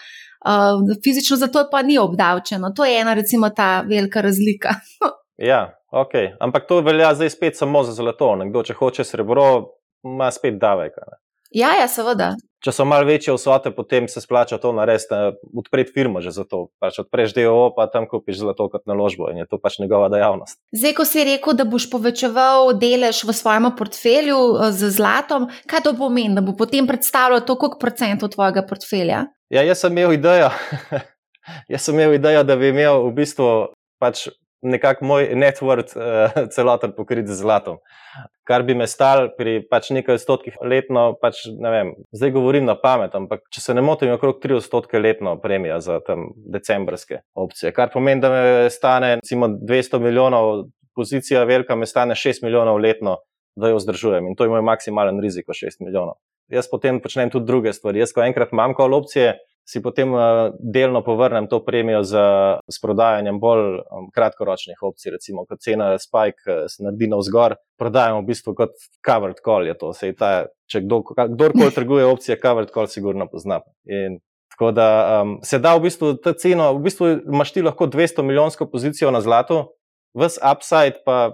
Uh, 0.45 0.81
fizično 1.03 1.37
zlato 1.37 1.67
pa 1.71 1.81
ni 1.81 1.97
obdavčeno. 1.97 2.71
To 2.75 2.85
je 2.85 2.97
ena, 3.01 3.13
recimo, 3.13 3.49
ta 3.49 3.81
velika 3.81 4.21
razlika. 4.21 4.73
ja, 5.51 5.77
ok. 5.91 6.13
Ampak 6.39 6.65
to 6.67 6.81
velja 6.81 7.13
zdaj 7.13 7.29
spet 7.29 7.57
samo 7.57 7.83
za 7.83 7.93
zlato. 7.93 8.35
Nekdo, 8.41 8.63
če 8.63 8.73
hoče 8.73 9.05
srebro, 9.05 9.45
ima 10.03 10.31
spet 10.31 10.57
davek. 10.57 10.97
Ne? 10.97 11.21
Ja, 11.55 11.71
ja, 11.79 11.87
seveda. 11.87 12.33
Če 12.65 12.73
so 12.73 12.83
malo 12.89 13.05
večje 13.07 13.31
vsote, 13.35 13.69
potem 13.71 14.07
se 14.09 14.19
splača 14.19 14.57
to 14.59 14.71
narediti, 14.75 15.15
odpreti 15.55 15.93
firmo 15.93 16.19
že 16.23 16.33
za 16.35 16.43
to. 16.49 16.65
Pač 16.81 16.97
odpreš 17.03 17.35
DOO, 17.37 17.69
pa 17.75 17.85
tam 17.93 18.07
kupiš 18.09 18.41
zlato 18.41 18.65
kot 18.73 18.83
naložbo 18.89 19.29
in 19.31 19.43
je 19.43 19.45
to 19.47 19.59
pač 19.61 19.77
njegova 19.79 20.09
dejavnost. 20.11 20.57
Zdaj, 20.75 20.95
ko 20.97 21.05
si 21.07 21.23
rekel, 21.27 21.55
da 21.55 21.67
boš 21.69 21.87
povečeval 21.93 22.73
delež 22.81 23.21
v 23.23 23.35
svojem 23.37 23.69
portfelju 23.77 24.39
eh, 24.41 24.73
z 24.75 24.89
zlatom, 24.97 25.47
kaj 25.69 25.85
to 25.85 25.95
pomeni, 25.95 26.35
da 26.35 26.43
bo 26.43 26.57
potem 26.57 26.89
predstavljalo 26.89 27.45
to, 27.45 27.55
koliko 27.55 27.79
procentov 27.79 28.33
tvojega 28.35 28.65
portfelja? 28.67 29.27
Ja, 29.53 29.61
jaz 29.61 29.85
sem 29.85 29.93
imel 29.93 30.17
idejo. 30.17 30.49
jaz 31.71 31.85
sem 31.85 31.95
imel 31.95 32.17
idejo, 32.17 32.43
da 32.43 32.57
bi 32.59 32.73
imel 32.73 33.05
v 33.05 33.15
bistvu 33.21 33.51
pač 34.01 34.25
nekako 34.65 35.05
moj 35.05 35.29
network 35.37 35.93
uh, 35.95 36.35
celoten 36.55 36.93
pokrit 36.97 37.27
z 37.27 37.37
zlatom. 37.39 37.77
Kar 38.45 38.63
bi 38.63 38.75
me 38.77 38.87
stal 38.89 39.29
pri 39.37 39.57
pač 39.69 39.89
nekaj 39.95 40.19
odstotkih 40.19 40.57
letno, 40.61 41.07
pač 41.21 41.45
ne 41.49 41.71
vem, 41.73 41.91
zdaj 42.13 42.33
govorim 42.35 42.67
na 42.67 42.75
pamet, 42.77 43.15
ampak 43.17 43.45
če 43.53 43.63
se 43.63 43.75
ne 43.77 43.81
motim, 43.85 44.11
je 44.11 44.17
okrog 44.19 44.37
3 44.43 44.59
odstotke 44.59 45.01
letno 45.01 45.37
premija 45.41 45.79
za 45.81 45.97
tam 46.05 46.29
decembrske 46.53 47.23
opcije. 47.33 47.73
Kar 47.73 47.89
pomeni, 47.93 48.21
da 48.21 48.31
me 48.33 48.69
stane 48.73 49.15
recimo 49.17 49.49
200 49.49 50.01
milijonov, 50.03 50.67
pozicija 50.95 51.43
velika 51.43 51.75
me 51.75 51.89
stane 51.89 52.15
6 52.15 52.45
milijonov 52.45 52.77
letno, 52.81 53.17
da 53.55 53.71
jo 53.71 53.79
vzdržujem 53.79 54.27
in 54.27 54.35
to 54.35 54.45
je 54.45 54.51
moj 54.51 54.61
maksimalen 54.61 55.19
riziko 55.23 55.55
6 55.55 55.81
milijonov. 55.81 56.19
Jaz 56.51 56.69
potem 56.69 56.99
počnem 57.01 57.31
tudi 57.33 57.49
druge 57.49 57.73
stvari. 57.73 58.03
Jaz, 58.03 58.13
ko 58.13 58.21
enkrat 58.21 58.51
imam 58.53 58.75
kol 58.77 58.93
opcije, 58.93 59.33
si 59.65 59.81
potem 59.81 60.13
uh, 60.13 60.53
delno 60.59 61.01
povrnem 61.03 61.47
to 61.49 61.59
premijo 61.65 62.03
z, 62.03 62.21
z 62.69 62.81
prodajanjem 62.81 63.39
bolj 63.41 63.79
um, 63.81 64.11
kratkoročnih 64.13 64.83
opcij, 64.85 65.15
recimo, 65.17 65.45
ko 65.49 65.57
cena 65.57 65.95
Spike 65.97 66.67
se 66.69 66.85
naredi 66.85 67.09
na 67.09 67.17
vzgor, 67.17 67.57
prodajamo 67.81 68.21
v 68.21 68.29
bistvu 68.29 68.53
kot 68.57 68.77
covered 69.05 69.41
call. 69.41 69.71
Ta, 70.19 70.29
če 70.69 70.83
kdo, 70.85 71.01
kdorkoli 71.33 71.73
trguje 71.79 72.05
opcije, 72.05 72.37
covered 72.41 72.69
call, 72.75 72.91
sigurno 72.91 73.25
pozna. 73.31 73.63
In 73.89 74.19
tako 74.53 74.69
da 74.71 74.89
um, 75.23 75.39
se 75.43 75.59
da 75.59 75.73
v 75.75 75.87
bistvu 75.89 76.13
ta 76.21 76.35
cena, 76.37 76.69
v 76.71 76.85
bistvu 76.85 77.09
imaš 77.25 77.55
ti 77.57 77.65
lahko 77.65 77.89
200 77.89 78.21
milijonsko 78.21 78.69
pozicijo 78.69 79.09
na 79.11 79.25
zlatu, 79.25 79.65
vs 80.13 80.39
upside 80.45 81.01
pa. 81.05 81.33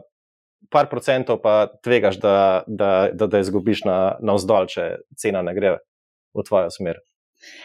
Par 0.71 0.85
procentov 0.87 1.39
pa 1.41 1.65
tvegaš, 1.83 2.19
da, 2.21 2.63
da, 2.63 3.09
da, 3.11 3.27
da 3.27 3.39
izgubiš 3.41 3.81
na, 3.83 3.95
na 4.23 4.37
vzdolj, 4.37 4.69
če 4.71 4.83
cena 5.19 5.41
ne 5.43 5.51
gre 5.57 5.71
v 6.37 6.45
tvojo 6.47 6.69
smer. 6.71 7.01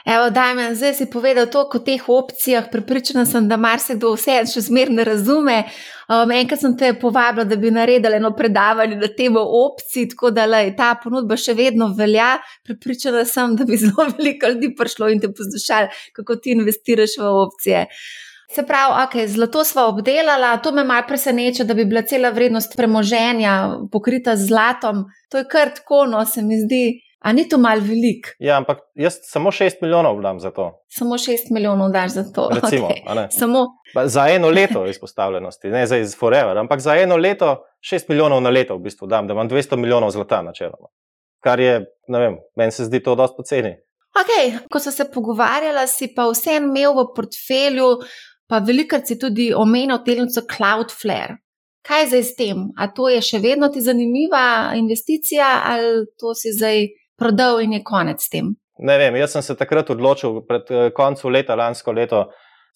Evo, 0.04 0.30
Dajmen, 0.30 0.74
zdaj 0.74 0.94
si 0.94 1.06
povedal 1.10 1.46
toliko 1.50 1.78
o 1.78 1.84
teh 1.84 2.08
opcijah, 2.08 2.68
pripričana 2.72 3.26
sem, 3.26 3.48
da 3.48 3.56
marsikdo 3.60 4.12
vse 4.14 4.38
še 4.48 4.62
zmer 4.68 4.92
ne 4.94 5.04
razume. 5.04 5.56
Um, 6.06 6.30
enkrat 6.30 6.62
sem 6.62 6.76
te 6.78 6.92
povabila, 7.00 7.44
da 7.44 7.58
bi 7.60 7.72
naredila 7.74 8.16
eno 8.16 8.30
predavanje 8.38 8.96
na 8.96 9.08
temo 9.18 9.42
opcij, 9.64 10.06
tako 10.14 10.30
da 10.30 10.46
lej, 10.46 10.70
ta 10.78 10.92
ponudba 11.02 11.36
še 11.36 11.56
vedno 11.58 11.90
velja. 11.98 12.36
Pripričana 12.64 13.24
sem, 13.28 13.56
da 13.58 13.66
bi 13.68 13.76
zelo 13.82 14.06
veliko 14.14 14.54
ljudi 14.54 14.70
prišlo 14.78 15.10
in 15.12 15.20
te 15.20 15.32
poslušali, 15.32 15.90
kako 16.16 16.38
ti 16.40 16.54
investiraš 16.56 17.18
v 17.20 17.32
opcije. 17.42 17.86
Se 18.54 18.62
pravi, 18.62 18.94
okay, 19.02 19.26
zlato 19.26 19.64
smo 19.64 19.88
obdelali, 19.90 20.52
to 20.62 20.72
me 20.72 20.84
malo 20.84 21.04
preseneča, 21.08 21.66
da 21.66 21.74
bi 21.74 21.84
bila 21.84 22.02
cela 22.06 22.30
vrednost 22.30 22.76
premoženja 22.76 23.56
pokrita 23.92 24.36
z 24.36 24.46
zlatom. 24.46 25.04
To 25.28 25.42
je 25.42 25.48
kar 25.50 25.74
tako, 25.74 26.06
no 26.06 26.24
se 26.24 26.42
mi 26.42 26.60
zdi. 26.62 26.84
A 27.26 27.32
ni 27.32 27.48
to 27.48 27.58
mal 27.58 27.80
velik? 27.82 28.28
Ja, 28.38 28.56
ampak 28.60 28.84
jaz 28.94 29.16
samo 29.26 29.50
6 29.50 29.80
milijonov 29.82 30.20
dam 30.22 30.38
za 30.40 30.52
to. 30.54 30.68
Samo 30.88 31.16
6 31.18 31.50
milijonov 31.50 31.90
daš 31.90 32.12
za 32.12 32.22
to. 32.32 32.48
Recimo, 32.54 32.88
okay. 32.88 33.26
samo... 33.30 33.64
Za 34.04 34.28
eno 34.28 34.48
leto 34.48 34.86
izpostavljenosti, 34.86 35.68
ne 35.68 35.86
za 35.86 35.96
forever, 36.18 36.58
ampak 36.58 36.80
za 36.80 36.94
eno 36.94 37.16
leto 37.16 37.64
6 37.92 38.04
milijonov 38.08 38.42
na 38.42 38.50
leto 38.50 38.76
v 38.76 38.84
bistvu 38.84 39.06
dam, 39.06 39.26
da 39.26 39.34
imam 39.34 39.48
200 39.50 39.76
milijonov 39.76 40.10
zlata 40.10 40.42
načeloma. 40.42 40.88
Kar 41.42 41.60
je, 41.60 41.80
ne 42.08 42.18
vem, 42.18 42.36
meni 42.56 42.72
se 42.72 42.84
zdi 42.84 43.02
to 43.02 43.14
dosti 43.14 43.36
poceni. 43.36 43.74
Okay. 44.22 44.52
Ko 44.70 44.80
so 44.80 44.90
se 44.90 45.08
pogovarjala, 45.14 45.86
si 45.86 46.08
pa 46.14 46.28
vse 46.30 46.60
imel 46.60 46.94
v 46.94 47.08
portfelju, 47.16 47.88
pa 48.46 48.60
velikrat 48.62 49.10
si 49.10 49.18
tudi 49.18 49.48
omenil 49.54 49.98
delnico 50.06 50.44
Cloudflare. 50.46 51.40
Kaj 51.86 52.00
je 52.02 52.06
zdaj 52.06 52.22
s 52.22 52.36
tem? 52.38 52.62
A 52.78 52.86
to 52.94 53.08
je 53.10 53.18
še 53.22 53.42
vedno 53.42 53.68
ti 53.68 53.82
zanimiva 53.82 54.74
investicija 54.78 55.50
ali 55.66 56.06
to 56.18 56.34
si 56.34 56.54
zdaj 56.54 56.86
prodal 57.18 57.60
in 57.64 57.76
je 57.76 57.82
konec 57.84 58.22
s 58.22 58.32
tem. 58.32 58.54
Ne 58.78 58.98
vem, 59.00 59.16
jaz 59.16 59.32
sem 59.32 59.44
se 59.44 59.56
takrat 59.56 59.90
odločil, 59.94 60.42
pred 60.48 60.68
eh, 60.70 60.90
koncem 60.96 61.32
leta, 61.32 61.56
lansko 61.56 61.94
leto, 61.96 62.26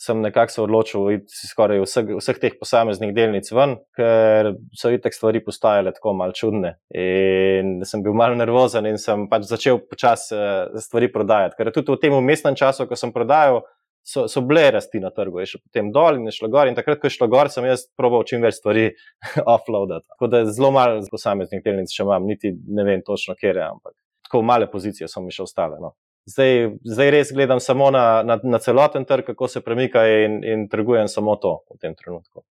sem 0.00 0.23
nekako 0.25 0.52
se 0.52 0.62
odločil 0.62 1.11
iti 1.12 1.49
skoraj 1.50 1.82
vseh, 1.82 2.14
vseh 2.16 2.38
teh 2.40 2.54
posameznih 2.56 3.12
delnic 3.12 3.50
ven, 3.52 3.75
ker 3.97 4.54
so 4.73 4.88
itek 4.94 5.12
stvari 5.12 5.42
postajale 5.44 5.92
tako 5.92 6.14
mal 6.16 6.32
čudne. 6.37 6.78
In 6.97 7.82
sem 7.85 8.00
bil 8.04 8.16
mal 8.16 8.32
nervozen 8.38 8.88
in 8.88 8.97
sem 9.02 9.26
pač 9.28 9.44
začel 9.50 9.82
počasi 9.85 10.32
eh, 10.38 10.80
stvari 10.80 11.12
prodajati. 11.12 11.59
Ker 11.59 11.73
tudi 11.76 11.92
v 11.92 12.00
tem 12.00 12.16
umestnem 12.16 12.56
času, 12.56 12.88
ko 12.88 12.97
sem 12.97 13.12
prodajal, 13.12 13.61
so, 14.00 14.25
so 14.25 14.40
bile 14.40 14.70
rasti 14.73 15.04
na 15.04 15.12
trgu, 15.12 15.42
je 15.42 15.52
še 15.52 15.61
potem 15.61 15.92
dol 15.92 16.16
in 16.16 16.25
je 16.30 16.38
šlo 16.38 16.49
gor. 16.49 16.70
In 16.70 16.80
takrat, 16.80 17.02
ko 17.02 17.11
je 17.11 17.18
šlo 17.18 17.28
gor, 17.28 17.52
sem 17.52 17.68
jaz 17.68 17.85
probal 18.00 18.25
čim 18.25 18.40
več 18.40 18.56
stvari 18.62 18.88
offloadati. 19.56 20.09
Tako 20.14 20.32
da 20.32 20.47
zelo 20.49 20.73
malo 20.80 21.04
posameznih 21.12 21.61
delnic 21.66 21.92
še 21.92 22.09
imam, 22.09 22.25
niti 22.25 22.56
ne 22.56 22.88
vem 22.88 23.04
točno, 23.04 23.37
kje 23.37 23.52
je, 23.52 23.66
ampak 23.68 24.00
tako 24.30 24.42
male 24.42 24.70
pozicije 24.70 25.08
so 25.08 25.20
mi 25.20 25.34
še 25.34 25.42
ostale. 25.42 25.80
No. 25.82 25.96
Zdaj, 26.30 26.76
zdaj 26.84 27.10
res 27.10 27.32
gledam 27.34 27.58
samo 27.60 27.90
na, 27.90 28.22
na, 28.22 28.37
na 28.44 28.60
celoten 28.62 29.04
trg, 29.04 29.32
kako 29.32 29.49
se 29.49 29.60
premika 29.60 30.04
in, 30.06 30.44
in 30.46 30.68
trgujem 30.70 31.08
samo 31.08 31.34
to 31.37 31.56
v 31.72 31.78
tem 31.82 31.96
trenutku. 31.99 32.44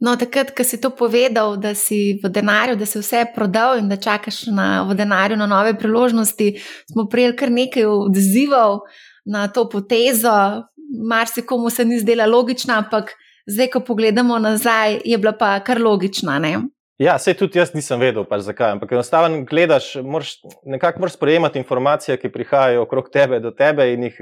No, 0.00 0.14
takrat, 0.16 0.54
ko 0.56 0.64
si 0.64 0.78
to 0.80 0.92
povedal, 0.96 1.58
da 1.60 1.74
si 1.76 2.16
v 2.22 2.30
denarju, 2.32 2.78
da 2.80 2.88
si 2.88 3.02
vse 3.02 3.26
prodal 3.34 3.82
in 3.82 3.90
da 3.90 3.98
čakaš 4.00 4.46
na, 4.54 4.86
v 4.88 4.96
denarju 4.96 5.36
na 5.36 5.50
nove 5.50 5.74
priložnosti, 5.78 6.54
smo 6.88 7.04
prijeli 7.12 7.36
kar 7.36 7.52
nekaj 7.52 7.84
odzivov 7.90 8.86
na 9.28 9.48
to 9.52 9.68
potezo. 9.68 10.64
Marsikomu 11.08 11.70
se 11.70 11.84
ni 11.84 12.00
zdela 12.00 12.24
logična, 12.26 12.78
ampak 12.80 13.12
zdaj, 13.50 13.74
ko 13.74 13.84
pogledamo 13.84 14.38
nazaj, 14.38 15.02
je 15.04 15.18
bila 15.18 15.34
pa 15.36 15.58
kar 15.60 15.80
logična. 15.80 16.38
Ne? 16.38 16.56
Ja, 17.02 17.16
se 17.18 17.32
tudi 17.34 17.58
jaz 17.58 17.72
nisem 17.74 17.98
vedel, 17.98 18.22
pač 18.28 18.44
zakaj. 18.46 18.76
Ampak 18.76 18.92
enostavno 18.94 19.40
gledaš, 19.48 19.94
moraš, 20.06 20.36
nekako 20.68 21.02
moraš 21.02 21.16
sprejemati 21.16 21.58
informacije, 21.58 22.16
ki 22.20 22.30
prihajajo 22.30 22.84
okrog 22.84 23.08
tebe, 23.10 23.40
do 23.42 23.50
tebe 23.50 23.88
in 23.94 24.06
jih 24.06 24.20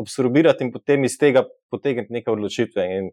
absorbirati, 0.00 0.66
in 0.66 0.72
potem 0.74 1.06
iz 1.08 1.16
tega 1.20 1.46
potegniti 1.72 2.12
neke 2.12 2.32
odločitve. 2.32 2.86
In 2.98 3.08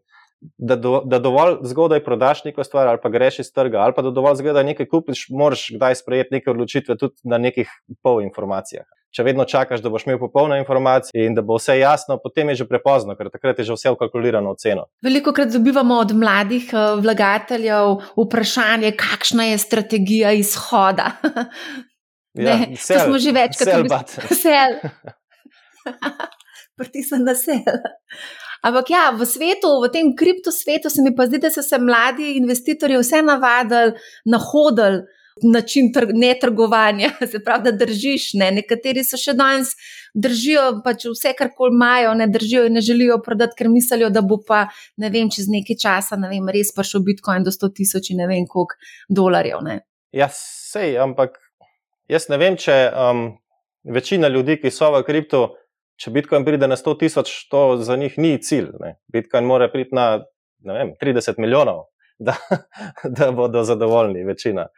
da, 0.58 0.76
do, 0.76 1.00
da 1.08 1.22
dovolj 1.22 1.56
zgodaj 1.70 2.04
prodaš 2.04 2.44
neko 2.44 2.66
stvar, 2.66 2.90
ali 2.90 3.00
pa 3.02 3.08
greš 3.14 3.40
iz 3.46 3.52
trga, 3.54 3.80
ali 3.86 3.96
pa 3.96 4.04
da 4.04 4.12
dovolj 4.12 4.42
zgodaj 4.42 4.66
nekaj 4.74 4.90
kupiš, 4.92 5.24
moraš 5.30 5.70
kdaj 5.78 6.02
sprejeti 6.02 6.36
neke 6.36 6.52
odločitve 6.52 6.98
tudi 7.00 7.16
na 7.24 7.40
nekih 7.40 7.72
pol 8.02 8.20
informacijah 8.26 8.86
če 9.14 9.24
vedno 9.24 9.44
čakaš, 9.48 9.80
da 9.84 9.90
boš 9.92 10.04
imel 10.06 10.18
popolne 10.20 10.58
informacije 10.60 11.26
in 11.26 11.36
da 11.36 11.42
bo 11.42 11.56
vse 11.58 11.78
jasno, 11.78 12.18
potem 12.22 12.52
je 12.52 12.62
že 12.62 12.68
prepozno, 12.68 13.16
ker 13.16 13.30
takrat 13.32 13.58
je 13.58 13.68
že 13.70 13.76
vse 13.78 13.92
ukalkulirano 13.94 14.52
v 14.52 14.60
ceno. 14.60 14.86
Veliko 15.04 15.32
krat 15.36 15.52
dobivamo 15.54 16.00
od 16.04 16.12
mladih 16.16 16.68
eh, 16.72 16.88
vlagateljev 17.02 17.94
vprašanje, 18.18 18.92
kakšna 18.98 19.50
je 19.52 19.62
strategija 19.68 20.34
izhoda. 20.36 21.12
Ja, 22.38 22.54
ne, 22.54 22.76
sel, 22.78 23.00
to 23.00 23.04
smo 23.08 23.18
že 23.18 23.32
večkrat 23.34 23.68
videli. 23.82 24.36
Sel. 24.36 24.76
Pritisnem 26.78 27.24
na 27.26 27.34
sel. 27.34 27.80
Ampak 28.62 28.90
ja, 28.92 29.10
v 29.16 29.26
svetu, 29.26 29.70
v 29.82 29.90
tem 29.90 30.12
kriptosvetu, 30.14 30.90
se 30.90 31.02
mi 31.02 31.10
pa 31.16 31.26
zdi, 31.26 31.40
da 31.42 31.50
so 31.50 31.64
se 31.66 31.80
mladi 31.82 32.36
investitorji 32.38 33.00
vse 33.00 33.24
navadili, 33.26 33.96
nahodili 34.28 35.02
način 35.42 35.92
netrgovanja, 36.14 37.10
se 37.30 37.40
pravi, 37.44 37.64
da 37.64 37.72
držiš. 37.72 38.32
Ne? 38.34 38.50
Nekateri 38.60 39.04
so 39.04 39.18
še 39.20 39.34
danes 39.38 39.74
držijo, 40.14 40.80
pač 40.84 41.06
vse, 41.10 41.34
kar 41.38 41.52
koli 41.56 41.74
imajo, 41.74 42.14
ne 42.18 42.26
držijo 42.26 42.66
in 42.68 42.78
ne 42.78 42.82
želijo 42.84 43.18
prodati, 43.24 43.56
ker 43.58 43.68
mislijo, 43.72 44.10
da 44.10 44.22
bo 44.22 44.40
pa 44.46 44.66
ne 44.96 45.10
vem, 45.14 45.30
čez 45.30 45.50
nekaj 45.52 45.78
časa 45.82 46.18
ne 46.20 46.30
vem, 46.32 46.48
res 46.54 46.72
prišel 46.76 47.04
Bitcoin 47.06 47.46
do 47.46 47.54
100 47.54 47.72
tisoč 47.80 48.10
in 48.12 48.22
ne 48.22 48.28
vem, 48.30 48.46
koliko 48.48 48.78
dolarjev. 49.08 49.62
Ne? 49.66 49.80
Ja, 50.16 50.30
sej, 50.32 50.96
ampak 51.02 51.38
jaz 52.08 52.28
ne 52.32 52.40
vem, 52.40 52.56
če 52.58 52.76
um, 52.88 53.24
večina 53.84 54.30
ljudi, 54.32 54.58
ki 54.62 54.72
so 54.74 54.92
v 54.94 55.04
kriptu. 55.06 55.48
Če 55.98 56.12
Bitcoin 56.14 56.44
pride 56.46 56.68
na 56.70 56.76
100 56.78 56.92
tisoč, 57.00 57.30
to 57.50 57.62
za 57.82 57.96
njih 57.98 58.20
ni 58.22 58.36
cilj. 58.38 58.68
Ne. 58.78 58.92
Bitcoin 59.10 59.48
mora 59.50 59.66
priti 59.72 59.96
na 59.98 60.20
vem, 60.62 60.92
30 61.00 61.40
milijonov, 61.42 61.88
da, 62.26 62.36
da 63.04 63.32
bodo 63.34 63.64
zadovoljni, 63.66 64.22
večina 64.26 64.68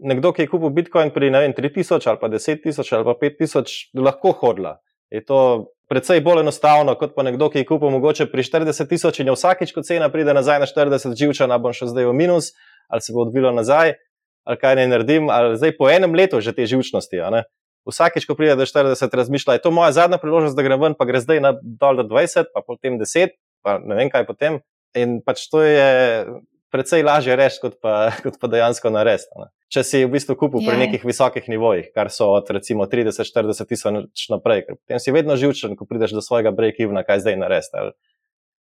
nekdo, 0.00 0.32
ki 0.32 0.44
je 0.44 0.50
kupil 0.50 0.72
Bitcoin 0.74 1.12
pri 1.14 1.30
vem, 1.30 1.52
3000 1.56 2.08
ali 2.08 2.18
pa 2.20 2.28
10.000 2.28 2.96
ali 2.96 3.04
pa 3.04 3.14
5.000, 3.20 4.00
lahko 4.00 4.32
hodla. 4.40 4.78
Je 5.10 5.22
to 5.26 5.70
precej 5.90 6.22
bolj 6.22 6.44
enostavno, 6.44 6.94
kot 6.94 7.16
pa 7.16 7.24
nekdo, 7.26 7.50
ki 7.50 7.62
je 7.62 7.68
kupil 7.68 7.90
mogoče 7.90 8.28
pri 8.30 8.44
40.000 8.46 9.20
in 9.20 9.32
je 9.32 9.34
vsakič, 9.34 9.72
ko 9.74 9.82
cena 9.82 10.08
pride 10.08 10.34
nazaj 10.34 10.62
na 10.62 10.68
40 10.70 11.18
živčana, 11.18 11.58
bom 11.58 11.74
še 11.74 11.90
zdaj 11.90 12.06
v 12.06 12.14
minus, 12.14 12.52
ali 12.88 13.02
se 13.02 13.14
bo 13.14 13.24
odvilo 13.26 13.50
nazaj, 13.54 13.96
ali 14.46 14.60
kaj 14.60 14.78
naj 14.78 14.86
naredim, 14.92 15.30
ali 15.30 15.58
zdaj 15.58 15.74
po 15.78 15.90
enem 15.90 16.14
letu 16.14 16.40
že 16.40 16.54
te 16.54 16.66
živčnosti. 16.66 17.18
Vsakič, 17.88 18.26
ko 18.28 18.36
pride 18.36 18.54
do 18.60 18.68
40, 18.68 19.08
razmišlja, 19.08 19.56
je 19.56 19.64
to 19.64 19.72
moja 19.74 19.90
zadnja 19.96 20.20
priložnost, 20.20 20.54
da 20.54 20.62
grem 20.62 20.78
ven, 20.78 20.94
pa 20.94 21.08
gre 21.08 21.18
zdaj 21.18 21.40
na 21.42 21.54
dol 21.58 21.96
do 21.96 22.04
20, 22.06 22.52
pa 22.54 22.60
potem 22.62 23.00
10, 23.00 23.34
pa 23.64 23.80
ne 23.80 23.96
vem 23.98 24.12
kaj 24.12 24.28
potem. 24.28 24.60
In 24.94 25.22
pač 25.24 25.48
to 25.50 25.62
je 25.64 26.26
precej 26.72 27.04
lažje 27.06 27.36
reči, 27.36 27.60
kot, 27.62 27.78
kot 28.24 28.38
pa 28.40 28.50
dejansko 28.50 28.92
narediti. 28.94 29.48
Če 29.70 29.84
si 29.86 30.02
v 30.02 30.10
bistvu 30.14 30.34
kupil 30.38 30.64
pri 30.64 30.74
ja. 30.74 30.82
nekih 30.86 31.04
visokih 31.06 31.46
nivojih, 31.50 31.90
kar 31.94 32.10
so 32.10 32.32
od 32.34 32.48
recimo 32.54 32.86
30-40 32.90 33.70
tisoč 33.70 34.26
naprej, 34.32 34.66
potem 34.72 35.02
si 35.02 35.14
vedno 35.14 35.36
živčen, 35.38 35.76
ko 35.78 35.86
prideš 35.86 36.16
do 36.16 36.24
svojega 36.24 36.54
break-evna, 36.54 37.04
kaj 37.06 37.22
zdaj 37.26 37.38
narediti. 37.42 37.76
Ali, 37.78 37.92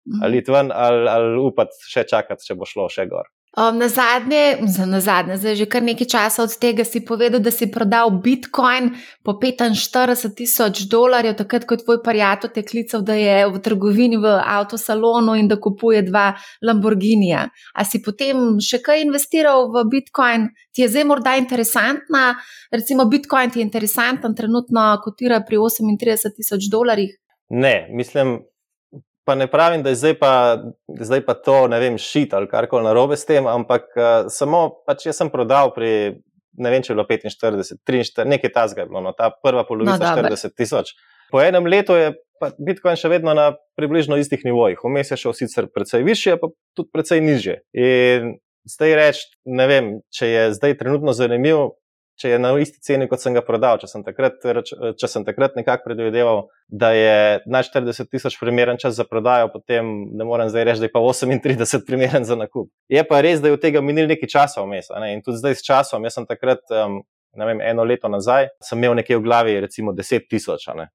mhm. 0.08 0.24
ali, 0.26 0.42
ali, 0.70 1.04
ali 1.14 1.44
upati 1.44 1.92
še 1.92 2.06
čakati, 2.10 2.46
če 2.46 2.58
bo 2.58 2.66
šlo 2.66 2.88
še 2.90 3.06
gor. 3.10 3.30
Um, 3.58 3.78
na 3.78 3.88
zadnje, 3.88 4.58
na 4.86 5.00
zadnje, 5.00 5.36
zdaj 5.36 5.56
že 5.58 5.66
kar 5.66 5.82
nekaj 5.82 6.06
časa 6.06 6.46
od 6.46 6.54
tega 6.54 6.84
si 6.86 7.02
povedal, 7.02 7.42
da 7.42 7.50
si 7.50 7.66
prodal 7.66 8.06
Bitcoin 8.22 8.94
po 9.26 9.34
45 9.42 10.38
tisoč 10.38 10.86
dolarjev, 10.86 11.34
takrat 11.34 11.66
ko 11.66 11.74
je 11.74 11.82
tvoj 11.82 11.98
prijatelj 11.98 12.52
te 12.54 12.62
klical, 12.62 13.02
da 13.02 13.18
je 13.18 13.50
v 13.50 13.58
trgovini 13.58 14.22
v 14.22 14.36
avtosalonu 14.38 15.34
in 15.34 15.50
da 15.50 15.58
kupuje 15.58 16.02
dva 16.06 16.38
Lamborghinija. 16.62 17.48
A 17.74 17.82
si 17.82 17.98
potem 17.98 18.62
še 18.62 18.78
kaj 18.86 19.02
investiral 19.02 19.66
v 19.74 19.82
Bitcoin? 19.98 20.46
Ti 20.70 20.86
je 20.86 20.92
zdaj 20.94 21.10
morda 21.10 21.34
interesantna, 21.34 22.38
recimo 22.70 23.10
Bitcoin 23.10 23.50
ti 23.50 23.58
je 23.58 23.66
interesanten, 23.66 24.30
trenutno 24.30 24.94
kotira 25.02 25.42
pri 25.42 25.58
38 25.58 26.38
tisoč 26.38 26.70
dolarjih? 26.70 27.18
Ne, 27.50 27.90
mislim, 27.90 28.44
pa 29.30 29.36
ne 29.38 29.46
pravim, 29.46 29.82
da 29.86 29.92
je 29.92 30.00
zdaj 30.00 30.14
pa, 30.18 30.32
zdaj 31.00 31.20
pa 31.22 31.36
to, 31.38 31.68
ne 31.70 31.78
vem, 31.78 31.98
šit 32.02 32.32
ali 32.34 32.48
kar 32.50 32.66
koli 32.66 32.82
narobe 32.88 33.14
s 33.14 33.28
tem, 33.28 33.46
ampak 33.46 33.86
uh, 33.94 34.08
samo, 34.26 34.64
pač 34.86 35.06
jaz 35.06 35.20
sem 35.22 35.30
prodal 35.30 35.70
pri, 35.76 35.92
ne 36.58 36.72
vem, 36.72 36.82
če 36.82 36.90
je 36.90 36.96
bilo 36.98 37.06
45, 37.06 37.78
43, 37.86 38.26
nekaj 38.26 38.52
tasga 38.56 38.82
je 38.82 38.88
bilo, 38.90 39.04
no, 39.04 39.14
ta 39.14 39.30
prva 39.30 39.62
polovica 39.68 40.00
no, 40.02 40.26
40 40.26 40.56
tisoč. 40.58 40.96
Po 41.30 41.38
enem 41.38 41.70
letu 41.70 41.94
je 41.94 42.10
Bitcoin 42.58 42.98
še 42.98 43.12
vedno 43.12 43.36
na 43.38 43.52
približno 43.78 44.18
istih 44.18 44.42
nivojih, 44.48 44.82
vmes 44.82 45.14
je 45.14 45.20
šel 45.22 45.36
sicer 45.38 45.70
precej 45.70 46.02
više, 46.02 46.34
pa 46.42 46.50
tudi 46.74 46.90
precej 46.90 47.22
niže. 47.22 47.60
In 47.78 48.34
zdaj 48.66 48.96
reči, 48.98 49.28
ne 49.46 49.70
vem, 49.70 49.92
če 50.10 50.32
je 50.34 50.44
zdaj 50.58 50.74
trenutno 50.82 51.14
zanimivo, 51.14 51.76
če 52.20 52.34
je 52.34 52.38
na 52.40 52.52
isti 52.60 52.82
ceni, 52.84 53.08
kot 53.08 53.22
sem 53.22 53.34
ga 53.36 53.42
prodal. 53.44 53.78
Če 53.80 53.88
sem 53.88 54.04
takrat, 54.04 54.42
če 55.00 55.08
sem 55.08 55.24
takrat 55.24 55.56
nekako 55.56 55.88
predvideval, 55.88 56.42
da 56.68 56.92
je 56.92 57.14
na 57.50 57.62
40 57.64 58.10
tisoč 58.12 58.36
primeren 58.40 58.80
čas 58.80 58.98
za 58.98 59.06
prodajo, 59.08 59.48
potem 59.54 59.88
ne 60.12 60.26
morem 60.28 60.50
zdaj 60.52 60.68
reči, 60.68 60.84
da 60.84 60.90
je 60.90 60.92
pa 60.92 61.02
38 61.02 61.86
primeren 61.88 62.28
za 62.28 62.36
nakup. 62.36 62.68
Je 62.92 63.02
pa 63.08 63.22
res, 63.24 63.40
da 63.40 63.48
je 63.48 63.56
od 63.56 63.64
tega 63.64 63.82
minil 63.84 64.10
nekaj 64.10 64.28
časa 64.30 64.66
vmes. 64.66 64.92
Ne? 65.00 65.14
In 65.16 65.24
tudi 65.24 65.40
zdaj 65.40 65.56
s 65.56 65.66
časom, 65.66 66.04
jaz 66.04 66.20
sem 66.20 66.28
takrat. 66.28 66.62
Um, 66.68 67.00
vem, 67.38 67.60
eno 67.62 67.84
leto 67.86 68.08
nazaj, 68.10 68.50
sem 68.64 68.80
imel 68.80 68.96
nekaj 68.98 69.20
v 69.20 69.24
glavi, 69.24 69.60
recimo 69.62 69.94
10 69.96 70.26
tisoč. 70.30 70.66
Ne? 70.76 70.90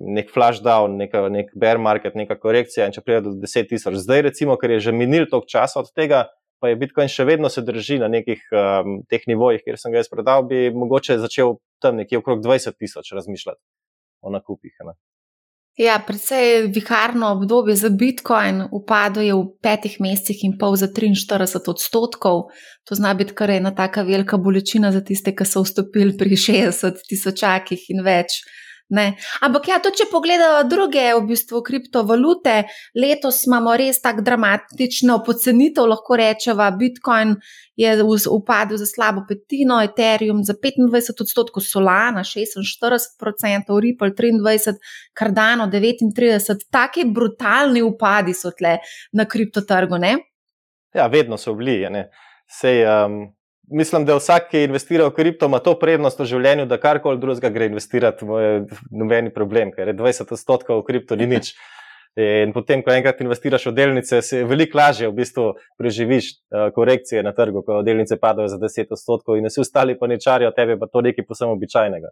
Nek 0.00 0.30
flash 0.32 0.62
down, 0.64 0.96
neka, 0.96 1.26
nek 1.28 1.50
bear 1.58 1.80
market, 1.82 2.14
neka 2.16 2.38
korekcija, 2.40 2.86
in 2.86 2.94
če 2.94 3.02
pride 3.04 3.24
do 3.26 3.34
10 3.42 3.68
tisoč. 3.68 3.98
Zdaj, 4.00 4.22
recimo, 4.30 4.56
ker 4.56 4.76
je 4.76 4.84
že 4.86 4.94
minil 4.96 5.26
toliko 5.28 5.50
časa 5.50 5.82
od 5.82 5.90
tega, 5.92 6.28
pa 6.60 6.70
je 6.70 6.78
Bitcoin 6.80 7.08
še 7.08 7.24
vedno 7.24 7.48
se 7.48 7.64
drži 7.64 7.98
na 8.02 8.08
nekih 8.12 8.42
um, 8.52 9.00
teh 9.10 9.24
nivojih, 9.26 9.62
kjer 9.64 9.78
sem 9.80 9.92
ga 9.92 10.02
jaz 10.02 10.10
prodal, 10.12 10.44
bi 10.48 10.68
mogoče 10.70 11.18
začel 11.22 11.56
tam 11.82 12.00
nekje 12.00 12.20
okrog 12.20 12.42
20 12.44 12.76
tisoč 12.78 13.14
razmišljati 13.16 13.60
o 14.20 14.32
nakupih. 14.32 14.76
Ne. 14.84 14.98
Ja, 15.80 15.96
predvsej 16.06 16.66
viharno 16.74 17.30
obdobje 17.32 17.76
za 17.76 17.88
Bitcoin 17.88 18.66
upadlo 18.70 19.22
je 19.22 19.34
v 19.34 19.46
petih 19.62 19.94
mesecih 20.04 20.42
in 20.44 20.58
pol 20.60 20.76
za 20.76 20.90
43 20.92 21.70
odstotkov. 21.72 22.50
To 22.84 22.98
zna 22.98 23.14
biti 23.14 23.32
kar 23.34 23.50
ena 23.50 23.72
taka 23.74 24.02
velika 24.02 24.36
bolečina 24.36 24.92
za 24.92 25.00
tiste, 25.00 25.32
ki 25.32 25.46
so 25.48 25.62
vstopili 25.64 26.18
pri 26.18 26.36
60 26.36 27.00
tisočakih 27.08 27.86
in 27.94 28.04
več. 28.04 28.42
Ne. 28.90 29.14
Ampak, 29.46 29.68
ja, 29.70 29.76
tudi 29.78 30.00
če 30.00 30.08
pogledamo 30.10 30.64
druge, 30.66 31.04
v 31.14 31.22
bistvu, 31.28 31.60
kriptovalute, 31.62 32.56
letos 32.98 33.44
imamo 33.46 33.76
res 33.78 34.00
tako 34.02 34.24
dramatično 34.26 35.20
pocenitev, 35.26 35.86
lahko 35.92 36.18
rečemo, 36.18 36.66
Bitcoin 36.80 37.36
je 37.78 37.92
upadel 38.34 38.80
za 38.82 38.88
slabo 38.90 39.22
petino, 39.28 39.78
Ethereum 39.86 40.42
za 40.44 40.56
25 40.58 41.22
odstotkov, 41.22 41.62
Solana 41.62 42.24
46 42.26 42.82
odstotkov, 42.82 43.78
Ripple 43.78 44.10
23, 44.10 44.74
Cardano 45.14 45.70
39. 45.70 46.66
Taki 46.70 47.06
brutalni 47.14 47.86
upadi 47.86 48.34
so 48.34 48.50
tle 48.50 48.80
na 49.12 49.24
kriptotrgu. 49.24 50.02
Ne? 50.02 50.16
Ja, 50.94 51.06
vedno 51.06 51.38
so 51.38 51.54
bili. 51.54 51.86
Sej, 52.50 52.82
um, 52.90 53.22
mislim, 53.70 54.04
da 54.04 54.16
vsak, 54.18 54.50
ki 54.50 54.64
investira 54.64 55.06
v 55.08 55.14
kripto, 55.14 55.46
ima 55.46 55.58
to 55.58 55.74
prednost 55.78 56.20
v 56.20 56.28
življenju, 56.28 56.66
da 56.70 56.80
karkoli 56.80 57.20
drugega 57.20 57.50
gre 57.54 57.70
investirati, 57.70 58.26
je 58.26 58.64
nobeni 58.90 59.32
problem, 59.34 59.72
ker 59.72 59.90
je 59.90 59.96
20 59.98 60.34
odstotkov 60.36 60.82
v 60.82 60.88
kripto 60.88 61.16
ni 61.16 61.28
nič. 61.30 61.54
In 62.18 62.50
potem, 62.52 62.82
ko 62.82 62.90
enkrat 62.90 63.20
investiraš 63.22 63.68
v 63.70 63.72
delnice, 63.76 64.18
se 64.26 64.42
veliko 64.44 64.80
lažje 64.80 65.08
v 65.08 65.14
bistvu 65.14 65.44
preživiš 65.78 66.32
uh, 66.32 66.66
korekcije 66.74 67.22
na 67.22 67.30
trgu, 67.32 67.62
ko 67.62 67.84
delnice 67.86 68.18
padajo 68.18 68.50
za 68.50 68.58
10 68.58 68.90
odstotkov 68.96 69.38
in 69.38 69.46
vsi 69.46 69.62
ostali 69.62 69.94
pa 69.98 70.10
nečarijo 70.10 70.50
tebe, 70.56 70.74
pa 70.78 70.90
to 70.90 71.04
nekaj 71.06 71.24
posebno 71.28 71.54
običajnega. 71.54 72.10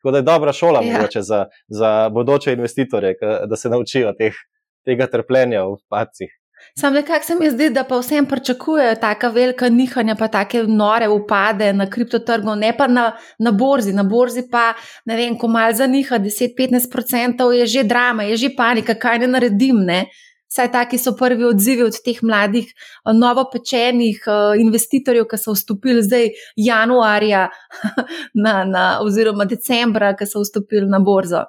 Tako 0.00 0.14
da 0.14 0.22
je 0.22 0.28
dobra 0.30 0.52
šola 0.54 0.80
ja. 0.86 1.22
za, 1.22 1.46
za 1.68 2.08
bodoče 2.08 2.52
investitore, 2.52 3.14
da 3.20 3.56
se 3.56 3.68
naučijo 3.68 4.14
teh, 4.16 4.38
tega 4.86 5.10
trpljenja 5.10 5.66
v 5.66 5.76
pacih. 5.90 6.30
Sam 6.78 6.94
nekako 6.94 7.24
se 7.24 7.34
mi 7.34 7.50
zdi, 7.50 7.70
da 7.70 7.84
pa 7.84 7.98
vsem 7.98 8.26
pričakujejo 8.26 8.94
tako 8.94 9.28
velika 9.28 9.68
nihanja, 9.68 10.14
pa 10.14 10.28
tako 10.28 10.62
nore 10.66 11.08
upade 11.08 11.72
na 11.72 11.90
kriptotrgu, 11.90 12.54
ne 12.54 12.76
pa 12.76 12.86
na, 12.86 13.12
na 13.38 13.50
borzi. 13.50 13.92
Na 13.92 14.02
borzi 14.02 14.46
pa, 14.50 14.72
ne 15.04 15.16
vem, 15.16 15.38
ko 15.38 15.48
mal 15.48 15.74
za 15.74 15.86
niha 15.86 16.18
10-15% 16.18 17.50
je 17.50 17.66
že 17.66 17.84
drama, 17.84 18.22
je 18.22 18.36
že 18.36 18.50
panika, 18.56 18.94
kaj 18.94 19.18
ne 19.18 19.26
naredim. 19.26 19.84
Ne? 19.84 20.06
Saj 20.50 20.72
taki 20.72 20.98
so 20.98 21.12
prvi 21.14 21.44
odzivi 21.46 21.84
od 21.86 21.94
teh 22.04 22.18
mladih, 22.22 22.66
eh, 22.66 23.12
novopečenih 23.14 24.24
uh, 24.26 24.58
investitorjev, 24.58 25.28
ki 25.30 25.38
so 25.38 25.54
vstopili 25.54 26.02
zdaj 26.02 26.26
januarja 26.56 27.48
na, 28.44 28.64
na, 28.64 28.84
oziroma 29.04 29.46
decembra, 29.46 30.16
ki 30.18 30.26
so 30.26 30.42
vstopili 30.42 30.90
na 30.90 30.98
borzo. 30.98 31.44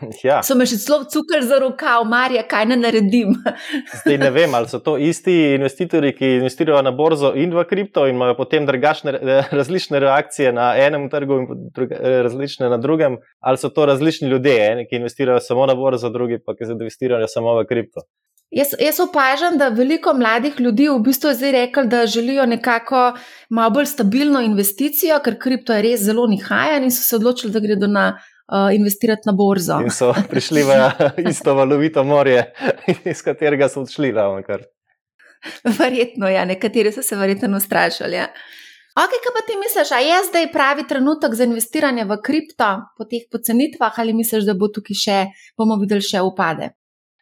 Ja. 0.24 0.40
So 0.44 0.56
me 0.58 0.66
še 0.68 0.78
celo 0.82 1.04
cukor 1.10 1.44
za 1.46 1.58
rokav, 1.62 2.04
Marja, 2.08 2.42
kaj 2.48 2.66
ne 2.70 2.78
naredim. 2.80 3.34
Zdaj 4.02 4.18
ne 4.20 4.30
vem, 4.34 4.54
ali 4.54 4.68
so 4.70 4.80
to 4.84 4.96
isti 5.00 5.34
investitorji, 5.56 6.14
ki 6.16 6.32
investirajo 6.40 6.82
na 6.84 6.92
borzo 6.96 7.32
in 7.36 7.54
v 7.56 7.64
kripto 7.68 8.06
in 8.08 8.18
imajo 8.18 8.36
potem 8.38 8.66
drugačne, 8.68 9.16
različne 9.52 10.00
reakcije 10.02 10.52
na 10.56 10.72
enem 10.80 11.08
trgu 11.12 11.40
in 11.40 11.48
druge, 11.76 12.00
različne 12.28 12.70
na 12.72 12.80
drugem, 12.82 13.18
ali 13.40 13.62
so 13.62 13.72
to 13.72 13.86
različni 13.88 14.28
ljudje, 14.32 14.58
eni, 14.72 14.86
ki 14.90 15.00
investirajo 15.00 15.40
samo 15.40 15.66
na 15.66 15.74
borzo, 15.78 16.12
drugi 16.12 16.40
pa 16.44 16.56
ki 16.56 16.72
investirajo 16.76 17.28
samo 17.30 17.56
v 17.60 17.66
kripto. 17.68 18.06
Jaz, 18.54 18.76
jaz 18.78 19.00
opažam, 19.02 19.56
da 19.58 19.72
veliko 19.74 20.12
mladih 20.14 20.60
ljudi 20.62 20.86
v 20.88 21.00
bistvu 21.02 21.32
je 21.32 21.38
zdaj 21.40 21.52
rekli, 21.52 21.82
da 21.90 22.04
želijo 22.06 22.44
nekako 22.46 23.16
malo 23.50 23.70
bolj 23.74 23.88
stabilno 23.90 24.40
investicijo, 24.40 25.18
ker 25.24 25.34
kripto 25.38 25.74
je 25.74 25.82
res 25.82 26.04
zelo 26.06 26.28
nihajen 26.30 26.86
in 26.86 26.94
so 26.94 27.02
se 27.02 27.16
odločili, 27.16 27.52
da 27.52 27.60
gredo 27.60 27.90
na 27.90 28.06
uh, 28.52 28.74
investirati 28.74 29.22
na 29.26 29.32
borzo. 29.32 29.80
In 29.84 29.90
so 29.90 30.12
prišli 30.32 30.62
v 30.62 30.78
isto 31.30 31.54
valovito 31.54 32.04
morje, 32.04 32.52
iz 33.12 33.22
katerega 33.22 33.68
so 33.68 33.82
odšli. 33.82 34.12
Verjetno, 35.78 36.28
ja, 36.28 36.44
nekateri 36.44 36.92
so 36.92 37.02
se 37.02 37.16
verjetno 37.16 37.56
ustrašili. 37.56 38.16
Ja. 38.16 38.30
Ok, 38.96 39.12
kaj 39.20 39.32
pa 39.36 39.42
ti 39.46 39.58
misliš, 39.60 39.92
a 39.92 39.98
je 40.00 40.22
zdaj 40.30 40.46
pravi 40.52 40.86
trenutek 40.88 41.34
za 41.34 41.44
investiranje 41.44 42.06
v 42.08 42.16
kripto 42.24 42.68
po 42.96 43.04
teh 43.04 43.26
pocenitvah, 43.32 43.98
ali 44.00 44.14
misliš, 44.16 44.46
da 44.48 44.54
bo 44.56 44.70
tukaj 44.72 44.96
še, 44.96 45.18
bomo 45.58 45.76
videli 45.76 46.00
še 46.00 46.22
upade? 46.24 46.70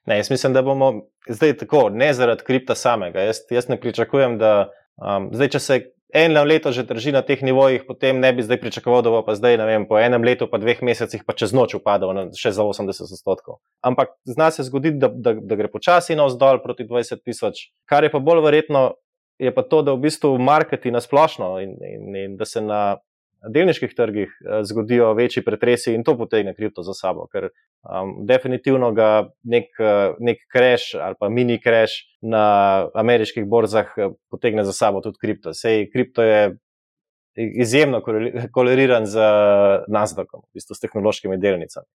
Ne, 0.07 0.21
jaz 0.21 0.31
mislim, 0.31 0.53
da 0.55 0.63
bomo 0.63 0.93
zdaj 1.27 1.57
tako, 1.65 1.89
ne 1.91 2.13
zaradi 2.15 2.47
kripta 2.47 2.77
samega. 2.79 3.25
Jaz, 3.27 3.43
jaz 3.51 3.67
ne 3.69 3.81
pričakujem, 3.81 4.39
da 4.39 4.69
um, 5.03 5.31
zdaj, 5.35 5.51
če 5.57 5.61
se 5.61 5.81
eno 6.15 6.45
leto 6.47 6.73
že 6.73 6.87
drži 6.87 7.13
na 7.13 7.23
teh 7.27 7.43
nivojih, 7.43 7.85
potem 7.87 8.21
ne 8.23 8.31
bi 8.33 8.43
zdaj 8.47 8.61
pričakoval, 8.63 9.03
da 9.03 9.11
bo 9.11 9.23
pa 9.27 9.35
zdaj, 9.35 9.59
ne 9.59 9.67
vem, 9.67 9.87
po 9.91 9.99
enem 9.99 10.23
letu, 10.23 10.47
pa 10.51 10.63
dveh 10.63 10.79
mesecih, 10.87 11.27
pa 11.27 11.35
čez 11.35 11.53
noč 11.53 11.75
upadal 11.75 12.15
na 12.15 12.29
še 12.31 12.55
za 12.55 12.63
80 12.63 13.11
odstotkov. 13.11 13.59
Ampak 13.83 14.15
zna 14.23 14.53
se 14.55 14.63
zgoditi, 14.63 15.03
da, 15.03 15.11
da, 15.11 15.35
da 15.35 15.59
gre 15.59 15.69
počasi 15.73 16.15
navzdol 16.15 16.63
proti 16.63 16.87
20 16.87 17.25
tisoč. 17.27 17.69
Kar 17.91 18.07
je 18.07 18.13
pa 18.15 18.23
bolj 18.23 18.45
verjetno, 18.47 18.95
je 19.43 19.51
pa 19.51 19.67
to, 19.67 19.83
da 19.83 19.99
v 19.99 20.07
bistvu 20.07 20.39
marketi 20.39 20.95
na 20.95 21.03
splošno 21.03 21.59
in, 21.65 21.75
in, 21.83 22.15
in 22.15 22.37
da 22.39 22.47
se 22.47 22.63
na 22.63 23.03
delniških 23.49 23.95
trgih 23.95 24.29
eh, 24.29 24.65
zgodijo 24.65 25.13
večji 25.15 25.45
pretresi 25.45 25.95
in 25.95 26.05
to 26.05 26.17
potegne 26.19 26.55
kripto 26.55 26.83
za 26.83 26.95
sabo, 26.95 27.27
ker 27.33 27.49
um, 27.49 28.15
definitivno 28.27 28.93
ga 28.93 29.29
nek, 29.43 29.71
eh, 29.79 30.15
nek 30.19 30.45
crash 30.53 30.95
ali 31.01 31.19
pa 31.21 31.29
mini 31.29 31.61
crash 31.63 32.05
na 32.23 32.45
ameriških 32.95 33.47
borzah 33.47 33.93
eh, 33.97 34.11
potegne 34.31 34.65
za 34.65 34.73
sabo 34.73 35.01
tudi 35.01 35.19
kripto. 35.21 35.55
Sej 35.55 35.91
kripto 35.93 36.23
je 36.23 36.57
izjemno 37.35 38.01
koleriran 38.53 39.07
z 39.07 39.19
Nasdaqom, 39.91 40.45
v 40.47 40.55
bistvu 40.55 40.75
s 40.75 40.81
tehnološkimi 40.81 41.39
delnicami. 41.39 41.87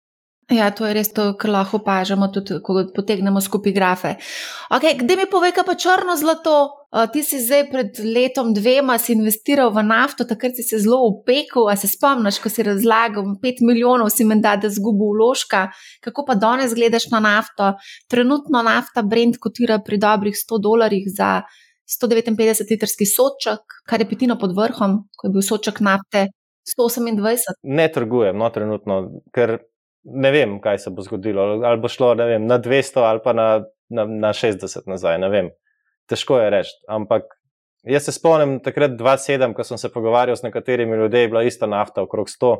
Ja, 0.50 0.72
to 0.74 0.82
je 0.82 0.94
res 0.96 1.12
to, 1.14 1.28
kar 1.38 1.52
lahko 1.54 1.78
opažamo, 1.78 2.26
tudi 2.34 2.56
ko 2.66 2.74
potegnemo 2.94 3.38
skupaj 3.38 3.72
grafe. 3.72 4.10
Okay, 4.74 4.96
Kdaj 4.98 5.18
mi 5.20 5.26
povej, 5.30 5.54
kaj 5.54 5.66
pa 5.68 5.76
črno 5.78 6.16
zlato? 6.18 6.54
Uh, 6.90 7.06
ti 7.06 7.22
si 7.22 7.38
zdaj 7.38 7.68
pred 7.70 8.00
letom, 8.02 8.50
dvema, 8.50 8.96
si 8.98 9.14
investiral 9.14 9.70
v 9.70 9.84
nafto, 9.86 10.26
takrat 10.26 10.58
si 10.58 10.66
se 10.66 10.80
zelo 10.82 10.98
upekel. 11.06 11.70
A 11.70 11.76
se 11.78 11.86
spomniš, 11.86 12.40
ko 12.42 12.50
si 12.50 12.66
razlagal, 12.66 13.30
5 13.38 13.62
milijonov 13.62 14.10
si 14.10 14.26
menda, 14.26 14.56
da 14.58 14.66
zgubi 14.66 15.12
vložka. 15.14 15.68
Kako 16.02 16.26
pa 16.26 16.34
danes 16.34 16.74
gledaš 16.74 17.06
na 17.14 17.22
nafto? 17.22 17.76
Trenutno 18.10 18.66
nafta 18.66 19.06
Brent 19.06 19.38
kotira 19.38 19.78
pri 19.78 20.02
dobrih 20.02 20.34
100 20.34 20.58
dolarjih 20.66 21.06
za 21.06 21.44
159 21.86 22.66
litrski 22.74 23.06
soček, 23.06 23.62
kar 23.86 24.02
je 24.02 24.10
petino 24.10 24.34
pod 24.38 24.58
vrhom, 24.58 25.04
ko 25.14 25.30
je 25.30 25.34
bil 25.38 25.46
soček 25.46 25.78
nafte 25.78 26.26
128. 26.66 27.62
Ne 27.62 27.86
trgujem, 27.92 28.38
no, 28.38 28.50
trenutno, 28.50 29.02
ker 29.34 29.60
ne 30.04 30.30
vem, 30.30 30.58
kaj 30.60 30.78
se 30.78 30.90
bo 30.90 31.02
zgodilo. 31.02 31.42
Ali 31.64 31.80
bo 31.80 31.88
šlo 31.88 32.14
vem, 32.14 32.46
na 32.46 32.58
200 32.58 33.04
ali 33.04 33.20
pa 33.24 33.32
na, 33.32 33.48
na, 33.88 34.04
na 34.04 34.32
60 34.32 34.86
nazaj. 34.86 35.18
Težko 36.08 36.40
je 36.40 36.50
reči. 36.50 36.74
Ampak 36.88 37.28
jaz 37.82 38.04
se 38.04 38.12
spomnim 38.12 38.58
takrat 38.64 38.96
2007, 38.98 39.54
ko 39.54 39.64
sem 39.64 39.78
se 39.78 39.92
pogovarjal 39.92 40.36
s 40.36 40.42
nekaterimi 40.42 40.96
ljudmi, 40.96 41.28
bila 41.28 41.42
ista 41.42 41.66
nafta 41.66 42.02
okrog 42.02 42.28
100. 42.28 42.56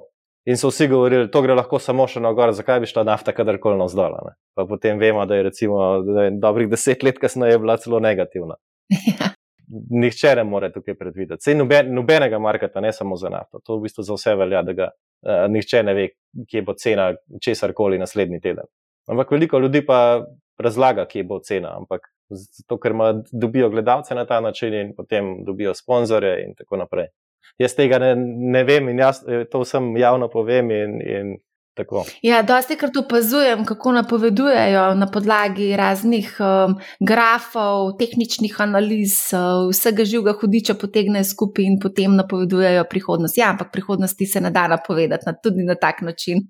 In 0.48 0.56
so 0.56 0.70
vsi 0.70 0.88
govorili, 0.88 1.26
da 1.26 1.30
to 1.30 1.42
gre 1.44 1.54
lahko 1.54 1.78
samo 1.78 2.06
še 2.08 2.20
na 2.24 2.32
gor, 2.32 2.52
zakaj 2.56 2.80
bi 2.80 2.88
šla 2.88 3.04
nafta 3.04 3.34
kadarkoli 3.36 3.76
na 3.76 3.84
vzdolj. 3.90 4.30
Pa 4.56 4.64
potem 4.64 4.98
vemo, 4.98 5.26
da 5.28 5.36
je, 5.36 5.42
recimo, 5.50 5.82
da 6.06 6.24
je 6.24 6.30
dobrih 6.40 6.70
deset 6.70 7.02
let 7.04 7.18
kasneje 7.20 7.58
bila 7.60 7.76
celo 7.76 8.00
negativna. 8.00 8.56
Ja. 8.90 9.28
Nihče 9.70 10.32
ne 10.34 10.44
more 10.44 10.72
tukaj 10.72 10.96
predvideti. 10.98 11.44
Sej 11.44 11.54
noben, 11.54 11.92
nobenega 11.94 12.40
marketa, 12.42 12.80
ne 12.82 12.90
samo 12.92 13.14
za 13.20 13.28
nafto. 13.30 13.60
To 13.62 13.76
v 13.76 13.84
bistvu 13.84 14.02
za 14.02 14.16
vse 14.16 14.34
velja, 14.40 14.64
da 14.66 14.72
ga 14.74 14.88
uh, 14.90 15.44
nihče 15.52 15.82
ne 15.86 15.94
ve, 15.94 16.08
kje 16.50 16.62
bo 16.62 16.74
cena 16.74 17.14
česar 17.42 17.72
koli 17.74 17.98
naslednji 17.98 18.40
teden. 18.40 18.64
Ampak 19.10 19.30
veliko 19.30 19.58
ljudi 19.58 19.84
pa 19.86 20.24
razlaga, 20.58 21.06
kje 21.06 21.24
bo 21.24 21.40
cena. 21.44 21.74
Ampak 21.76 22.06
zato, 22.30 22.78
ker 22.78 22.94
ima, 22.94 23.12
dobijo 23.32 23.70
gledalce 23.70 24.14
na 24.14 24.26
ta 24.26 24.40
način 24.40 24.74
in 24.74 24.94
potem 24.96 25.44
dobijo 25.44 25.74
sponzorje 25.74 26.44
in 26.44 26.54
tako 26.54 26.76
naprej. 26.76 27.10
Jaz 27.58 27.74
tega 27.74 27.98
ne, 27.98 28.14
ne 28.54 28.64
vem 28.64 28.88
in 28.88 28.98
jaz 28.98 29.24
to 29.50 29.62
vsem 29.64 29.96
javno 29.96 30.28
povem 30.28 30.70
in, 30.70 31.00
in 31.02 31.32
Tako. 31.80 32.04
Ja, 32.22 32.42
dosti 32.42 32.76
krat 32.76 32.96
opazujem, 32.96 33.64
kako 33.64 33.92
napovedujejo 33.92 34.82
na 34.94 35.06
podlagi 35.10 35.70
raznih 35.76 36.34
um, 36.40 36.74
grafov, 37.00 37.94
tehničnih 37.98 38.58
analiz, 38.60 39.14
uh, 39.32 39.70
vsega 39.70 40.04
živega 40.04 40.34
hudiča 40.40 40.76
potegnejo 40.76 41.24
skupaj 41.24 41.64
in 41.64 41.78
potem 41.80 42.16
napovedujejo 42.20 42.84
prihodnost. 42.90 43.38
Ja, 43.38 43.50
ampak 43.54 43.72
prihodnosti 43.72 44.26
se 44.26 44.40
ne 44.40 44.50
da 44.50 44.66
napovedati 44.68 45.24
na, 45.26 45.32
tudi 45.32 45.64
na 45.64 45.74
tak 45.74 46.02
način. 46.02 46.44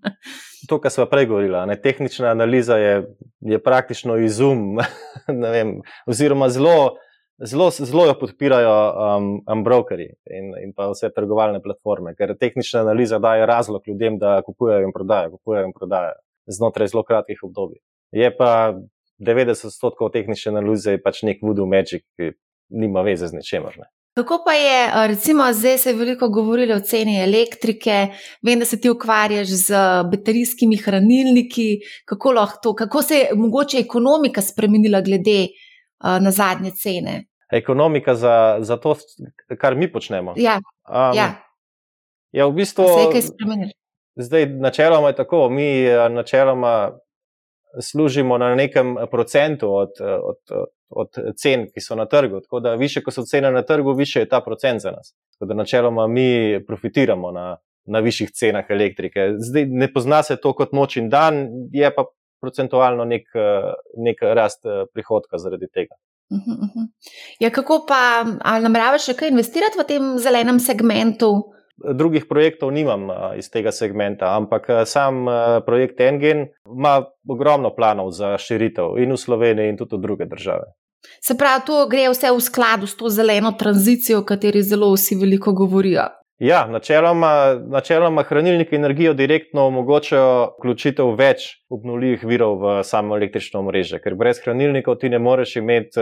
To, 0.68 0.76
kar 0.76 0.92
smo 0.92 1.06
prej 1.08 1.24
govorili, 1.26 1.76
tehnična 1.82 2.28
analiza 2.34 2.76
je, 2.76 3.06
je 3.40 3.58
praktično 3.62 4.18
izum, 4.20 4.76
vem, 5.54 5.78
oziroma 6.06 6.48
zelo 6.52 6.98
zelo, 7.44 7.70
zelo 7.70 8.06
jo 8.06 8.14
podpirajo 8.20 8.72
um, 8.72 9.28
um, 9.52 9.64
brokeri 9.64 10.08
in, 10.30 10.52
in 10.64 10.72
pa 10.76 10.90
vse 10.90 11.10
trgovalne 11.14 11.62
platforme, 11.62 12.14
ker 12.18 12.34
tehnična 12.38 12.80
analiza 12.84 13.18
daje 13.18 13.46
razlog 13.46 13.88
ljudem, 13.88 14.18
da 14.18 14.40
kupujejo 14.46 14.86
in 14.86 14.92
prodajajo, 14.92 15.36
kupujejo 15.38 15.70
in 15.70 15.72
prodajajo 15.76 16.18
znotraj 16.46 16.88
zelo 16.88 17.02
kratkih 17.02 17.38
obdobij. 17.42 17.80
Je 18.12 18.36
pa 18.36 18.74
90% 19.18 20.12
tehnične 20.12 20.52
analize 20.52 20.98
pač 21.04 21.22
nek 21.22 21.42
voodoo 21.42 21.66
magic, 21.66 22.04
ki 22.16 22.32
nima 22.70 23.02
veze 23.06 23.28
z 23.28 23.36
ničemer. 23.36 23.78
Ne. 23.78 23.90
Kako 24.18 24.40
pa 24.44 24.52
je, 24.52 24.78
recimo, 25.08 25.46
zdaj 25.52 25.78
se 25.78 25.90
je 25.90 25.96
veliko 25.96 26.28
govorilo 26.28 26.76
o 26.76 26.80
ceni 26.80 27.20
elektrike, 27.22 28.08
vem, 28.42 28.58
da 28.58 28.66
se 28.66 28.80
ti 28.80 28.90
ukvarjaš 28.90 29.48
z 29.48 29.82
baterijskimi 30.10 30.76
hranilniki, 30.76 31.68
kako, 32.04 32.34
to, 32.62 32.74
kako 32.74 33.02
se 33.02 33.14
je 33.14 33.28
mogoče 33.34 33.78
ekonomika 33.78 34.42
spremenila 34.42 35.00
glede 35.00 35.46
uh, 35.46 36.18
na 36.22 36.30
zadnje 36.30 36.70
cene? 36.82 37.29
Ekonomika 37.52 38.14
za, 38.14 38.56
za 38.60 38.76
to, 38.76 38.94
kar 39.58 39.74
mi 39.76 39.92
počnemo. 39.92 40.34
Ja, 40.36 40.60
um, 40.88 41.16
ja. 41.16 41.34
ja 42.32 42.46
v 42.46 42.52
bistvu 42.52 42.84
se 42.84 43.00
je 43.00 43.12
kaj 43.12 43.22
spremenilo. 43.22 43.72
Zdaj, 44.16 44.46
načeloma 44.46 45.08
je 45.08 45.16
tako, 45.16 45.48
mi 45.48 45.84
načeloma 46.10 46.92
služimo 47.82 48.38
na 48.38 48.54
nekem 48.54 48.96
procentu 49.10 49.74
od, 49.74 49.90
od, 50.00 50.36
od, 50.50 50.66
od 50.90 51.36
cen, 51.36 51.66
ki 51.74 51.80
so 51.80 51.94
na 51.94 52.06
trgu. 52.06 52.40
Tako 52.40 52.60
da, 52.60 52.74
više, 52.74 53.02
ko 53.02 53.10
so 53.10 53.22
cene 53.22 53.50
na 53.50 53.62
trgu, 53.62 53.92
više 53.92 54.20
je 54.20 54.28
ta 54.28 54.40
procent 54.40 54.80
za 54.80 54.90
nas. 54.90 55.14
Tako 55.32 55.48
da, 55.48 55.54
načeloma 55.54 56.06
mi 56.06 56.60
profitiramo 56.66 57.30
na, 57.30 57.56
na 57.84 57.98
višjih 57.98 58.30
cenah 58.30 58.64
elektrike. 58.68 59.32
Zdaj, 59.38 59.66
ne 59.66 59.92
pozna 59.92 60.22
se 60.22 60.36
to 60.36 60.52
kot 60.52 60.72
noč 60.72 60.96
in 60.96 61.08
dan, 61.08 61.48
je 61.72 61.94
pa 61.94 62.04
procentualno 62.40 63.04
nek, 63.04 63.28
nek 63.96 64.22
rast 64.22 64.64
prihodka 64.94 65.38
zaradi 65.38 65.68
tega. 65.68 65.94
Uh 66.30 66.38
-huh. 66.38 66.69
Ja, 67.40 67.50
kako 67.50 67.84
pa, 67.88 68.24
ali 68.40 68.66
nameravaš 68.66 69.10
še 69.10 69.16
kaj 69.18 69.32
investirati 69.32 69.80
v 69.80 69.88
tem 69.88 70.12
zelenem 70.18 70.60
segmentu? 70.60 71.32
drugih 71.80 72.26
projektov 72.28 72.72
nimam 72.72 73.08
iz 73.36 73.50
tega 73.50 73.72
segmenta, 73.72 74.34
ampak 74.36 74.68
sam 74.84 75.24
projekt 75.66 76.00
Engen 76.00 76.46
ima 76.68 77.00
ogromno 77.28 77.72
planov 77.74 78.12
za 78.12 78.36
širitev 78.38 78.98
in 79.00 79.12
v 79.12 79.16
Sloveniji, 79.16 79.72
in 79.72 79.80
tudi 79.80 79.96
v 79.96 80.02
druge 80.04 80.28
države. 80.28 80.72
Se 81.24 81.36
pravi, 81.38 81.64
to 81.66 81.86
gre 81.88 82.10
vse 82.12 82.30
v 82.30 82.40
skladu 82.40 82.86
s 82.86 82.96
to 82.96 83.08
zeleno 83.08 83.52
tranzicijo, 83.56 84.20
o 84.20 84.24
kateri 84.24 84.62
zelo 84.62 84.92
vsi 84.92 85.16
veliko 85.16 85.52
govorijo. 85.52 86.10
Ja, 86.40 86.64
načeloma, 86.66 87.56
načeloma 87.68 88.22
hranilniki 88.24 88.76
energijo 88.76 89.12
direktno 89.14 89.66
omogočajo 89.68 90.54
vključitev 90.58 91.10
več 91.16 91.44
obnovljivih 91.68 92.24
virov 92.24 92.54
v 92.62 92.76
samo 92.84 93.16
električno 93.16 93.60
mreže, 93.66 94.00
ker 94.00 94.16
brez 94.16 94.40
hranilnikov 94.44 94.96
ti 95.02 95.08
ne 95.12 95.18
moreš 95.20 95.56
imeti 95.60 96.00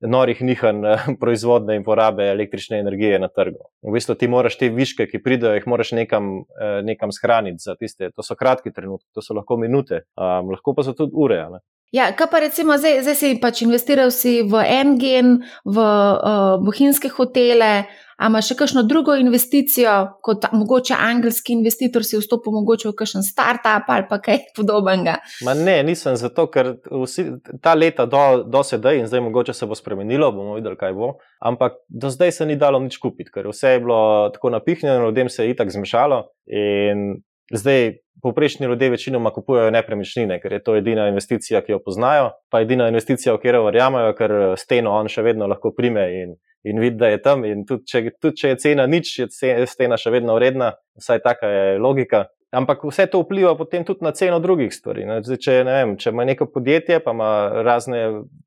norih 0.00 0.40
nihanj 0.42 0.84
eh, 0.86 1.06
proizvodne 1.20 1.76
in 1.76 1.84
porabe 1.84 2.28
električne 2.30 2.78
energije 2.78 3.18
na 3.18 3.28
trgu. 3.28 3.68
V 3.82 3.94
bistvu 3.96 4.14
ti 4.14 4.28
moraš 4.28 4.58
te 4.60 4.68
viške, 4.68 5.06
ki 5.10 5.22
pridejo, 5.22 5.54
jih 5.56 5.66
moraš 5.66 5.92
nekam, 5.96 6.44
eh, 6.60 6.80
nekam 6.84 7.12
shraniti 7.12 7.64
za 7.64 7.74
tiste. 7.74 8.10
To 8.16 8.22
so 8.22 8.36
kratki 8.36 8.72
trenutki, 8.72 9.08
to 9.14 9.22
so 9.22 9.34
lahko 9.34 9.56
minute, 9.56 10.04
um, 10.16 10.52
lahko 10.52 10.74
pa 10.76 10.84
so 10.84 10.92
tudi 10.96 11.12
ure. 11.14 11.40
Ne? 11.52 11.62
Ja, 11.94 12.10
kaj 12.12 12.28
pa 12.30 12.40
recimo 12.42 12.74
zdaj, 12.78 12.98
zdaj 13.06 13.14
si 13.14 13.28
pač 13.40 13.62
investiral 13.62 14.10
si 14.10 14.40
v 14.42 14.62
Engen, 14.66 15.38
v 15.64 15.78
uh, 15.78 16.56
bohinjske 16.60 17.08
hotele, 17.14 17.86
A 18.16 18.30
imaš 18.30 18.48
še 18.48 18.54
kakšno 18.56 18.82
drugo 18.88 19.12
investicijo, 19.20 19.92
kot 20.24 20.46
mogoče 20.56 20.96
angelski 20.96 21.52
investitor, 21.52 22.04
si 22.04 22.16
vstopil 22.16 22.54
mogoče 22.54 22.88
v 22.88 22.94
kakšen 22.96 23.26
startup 23.26 23.90
ali 23.92 24.06
pa 24.08 24.18
kaj 24.24 24.40
podobnega? 24.56 25.18
Ma 25.44 25.52
ne, 25.58 25.76
nisem 25.84 26.16
zato, 26.16 26.46
ker 26.52 26.72
vsi, 26.88 27.26
ta 27.60 27.74
leta 27.76 28.06
do, 28.08 28.22
do 28.48 28.64
sedaj 28.64 29.02
in 29.02 29.10
zdaj 29.10 29.20
mogoče 29.28 29.52
se 29.56 29.68
bo 29.68 29.76
spremenilo, 29.76 30.30
bomo 30.32 30.56
videli, 30.56 30.80
kaj 30.80 30.96
bo. 30.96 31.12
Ampak 31.44 31.76
do 31.92 32.08
zdaj 32.12 32.32
se 32.38 32.48
ni 32.48 32.56
dalo 32.56 32.80
nič 32.80 32.96
kupiti, 33.02 33.34
ker 33.34 33.50
vse 33.52 33.76
je 33.76 33.84
bilo 33.84 34.00
tako 34.32 34.54
napihnjeno, 34.56 35.10
ljudem 35.10 35.28
se 35.28 35.44
je 35.44 35.52
itak 35.52 35.74
zmešalo. 35.76 36.24
In 36.48 37.20
zdaj 37.52 37.98
povprečni 38.22 38.66
ljudje 38.66 38.90
večinoma 38.90 39.30
kupujejo 39.30 39.70
nepremičnine, 39.70 40.40
ker 40.40 40.56
je 40.56 40.62
to 40.64 40.76
edina 40.76 41.08
investicija, 41.08 41.60
ki 41.60 41.76
jo 41.76 41.82
poznajo, 41.84 42.30
pa 42.50 42.64
edina 42.64 42.88
investicija, 42.88 43.34
v 43.36 43.44
katero 43.44 43.64
verjamejo, 43.68 44.16
ker 44.16 44.34
steno 44.56 44.96
on 44.96 45.12
še 45.12 45.22
vedno 45.22 45.46
lahko 45.52 45.74
prime 45.76 46.08
in 46.22 46.36
in 46.66 46.80
vidi, 46.82 46.96
da 47.00 47.10
je 47.12 47.22
tam. 47.22 47.44
In 47.46 47.64
tudi 47.66 47.86
če, 47.90 48.02
tudi 48.20 48.42
če 48.42 48.54
je 48.54 48.62
cena 48.62 48.86
nič, 48.90 49.12
je 49.18 49.28
cena 49.70 49.98
še 50.00 50.12
vedno 50.14 50.34
vredna, 50.38 50.74
vsaj 50.98 51.22
taka 51.24 51.52
je 51.52 51.76
logika. 51.82 52.26
Ampak 52.56 52.84
vse 52.86 53.08
to 53.10 53.20
vpliva 53.24 53.56
potem 53.58 53.82
tudi 53.84 54.04
na 54.06 54.12
ceno 54.14 54.38
drugih 54.40 54.70
stvari. 54.72 55.02
Zdaj, 55.26 55.38
če, 55.42 55.54
vem, 55.66 55.96
če 56.00 56.12
ima 56.14 56.24
neko 56.28 56.46
podjetje, 56.54 57.00
pa 57.04 57.12
ima 57.12 57.30
razne 57.66 58.04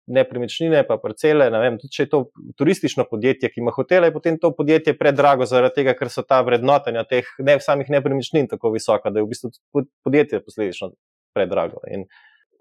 nepremičnine, 0.08 0.86
pa 0.88 0.98
parcele, 1.02 1.50
vem, 1.52 1.78
tudi 1.82 1.94
če 1.98 2.06
je 2.06 2.12
to 2.14 2.22
turistično 2.58 3.06
podjetje, 3.10 3.52
ki 3.52 3.62
ima 3.62 3.74
hotele, 3.76 4.08
je 4.10 4.16
potem 4.16 4.40
to 4.42 4.54
podjetje 4.56 4.96
predrago, 4.98 5.46
zaradi 5.50 5.82
tega, 5.82 5.94
ker 6.00 6.10
so 6.10 6.24
ta 6.26 6.40
vrednotenja 6.48 7.04
teh 7.12 7.28
ne, 7.44 7.60
samih 7.62 7.92
nepremičnin 7.92 8.48
tako 8.50 8.72
visoka, 8.74 9.12
da 9.12 9.20
je 9.20 9.28
v 9.28 9.34
bistvu 9.36 9.52
podjetje 10.08 10.42
posledično 10.48 10.94
predrago. 11.36 11.84
In 11.92 12.08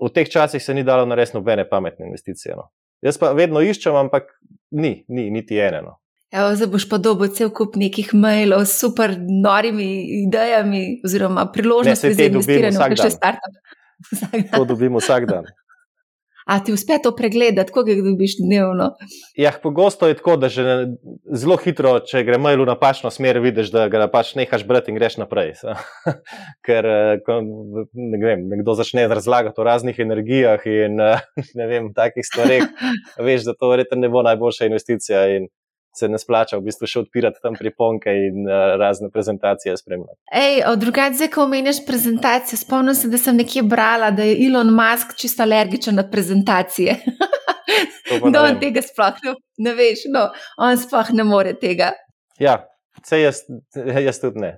v 0.02 0.12
teh 0.14 0.28
časih 0.28 0.62
se 0.62 0.74
ni 0.74 0.84
dalo 0.84 1.06
narediti 1.06 1.38
nobene 1.38 1.68
pametne 1.70 2.10
investicije. 2.10 2.58
No. 2.58 2.68
Jaz 3.04 3.18
pa 3.20 3.30
vedno 3.36 3.62
iščem, 3.62 3.94
ampak 3.94 4.32
ni, 4.70 5.04
ni 5.08 5.28
niti 5.30 5.58
eno. 5.62 5.98
Evo, 6.28 6.50
zdaj 6.52 6.68
boš 6.68 6.84
pa 6.90 6.98
dobil 7.00 7.30
cel 7.32 7.48
kup 7.54 7.78
nekih 7.80 8.10
mailov 8.12 8.66
s 8.68 8.76
super 8.82 9.14
norimi 9.16 9.88
idejami, 10.26 11.00
oziroma 11.06 11.46
priložnosti 11.52 12.12
za 12.12 12.26
investiranje 12.28 12.76
v 12.76 13.00
še 13.00 13.14
startup. 13.16 13.54
To 14.54 14.62
dobimo 14.68 15.00
vsak 15.00 15.26
dan. 15.26 15.48
A 16.48 16.58
ti 16.64 16.72
uspe 16.72 16.96
to 17.02 17.12
pregledati, 17.16 17.72
koliko 17.72 17.90
jih 17.90 18.04
dobiš 18.04 18.38
dnevno? 18.40 18.86
Ja, 19.36 19.52
pogosto 19.62 20.08
je 20.08 20.16
tako, 20.16 20.36
da 20.40 20.48
že 20.48 20.64
zelo 21.36 21.58
hitro, 21.60 21.98
če 22.00 22.22
gre 22.24 22.38
mail 22.40 22.62
v 22.62 22.70
napačno 22.70 23.10
smer, 23.12 23.36
vidiš, 23.44 23.68
da 23.74 23.84
ga 23.92 24.06
pač 24.08 24.32
nehaš 24.38 24.64
brati 24.64 24.88
in 24.88 24.96
greš 24.96 25.18
naprej. 25.20 25.52
Ker 26.66 26.88
eh, 26.88 27.28
ne 27.92 28.22
vem, 28.22 28.46
nekdo 28.48 28.72
začne 28.78 29.04
razlagati 29.12 29.60
o 29.60 29.68
raznih 29.68 30.00
energijah 30.00 30.64
in 30.64 30.96
ne 31.60 31.68
vem, 31.68 31.92
takih 31.92 32.24
stvareh, 32.24 32.64
veš, 33.28 33.44
da 33.50 33.56
to 33.58 33.68
verjetno 33.74 34.00
ne 34.00 34.08
bo 34.08 34.24
najboljša 34.24 34.72
investicija. 34.72 35.26
In 35.36 35.52
se 35.96 36.08
ne 36.08 36.18
splača 36.18 36.58
v 36.58 36.66
bistvu 36.68 36.88
še 36.90 37.00
odpirati 37.04 37.40
tam 37.42 37.56
priponke 37.58 38.12
in 38.12 38.44
uh, 38.46 38.76
razne 38.80 39.10
prezentacije 39.10 39.76
spremljati. 39.76 40.18
Ej, 40.32 40.62
drugače, 40.76 41.30
ko 41.32 41.46
omeniš 41.48 41.82
prezentacije, 41.86 42.60
spomnim 42.60 42.94
se, 42.94 43.10
da 43.10 43.18
sem 43.18 43.36
nekje 43.36 43.64
brala, 43.66 44.10
da 44.10 44.26
je 44.26 44.36
Elon 44.46 44.70
Musk 44.74 45.16
čisto 45.18 45.42
alergičen 45.46 45.98
na 45.98 46.06
prezentacije. 46.10 46.98
No, 48.08 48.40
on 48.40 48.56
tega 48.60 48.80
sploh 48.80 49.18
ne, 49.24 49.34
ne 49.66 49.72
veš, 49.76 50.06
no, 50.12 50.28
on 50.64 50.78
sploh 50.80 51.10
ne 51.12 51.26
more 51.28 51.52
tega. 51.60 51.90
Ja, 52.40 52.54
vse 53.02 53.20
jaz, 53.20 53.42
jaz 53.76 54.20
tudi 54.22 54.40
ne. 54.46 54.54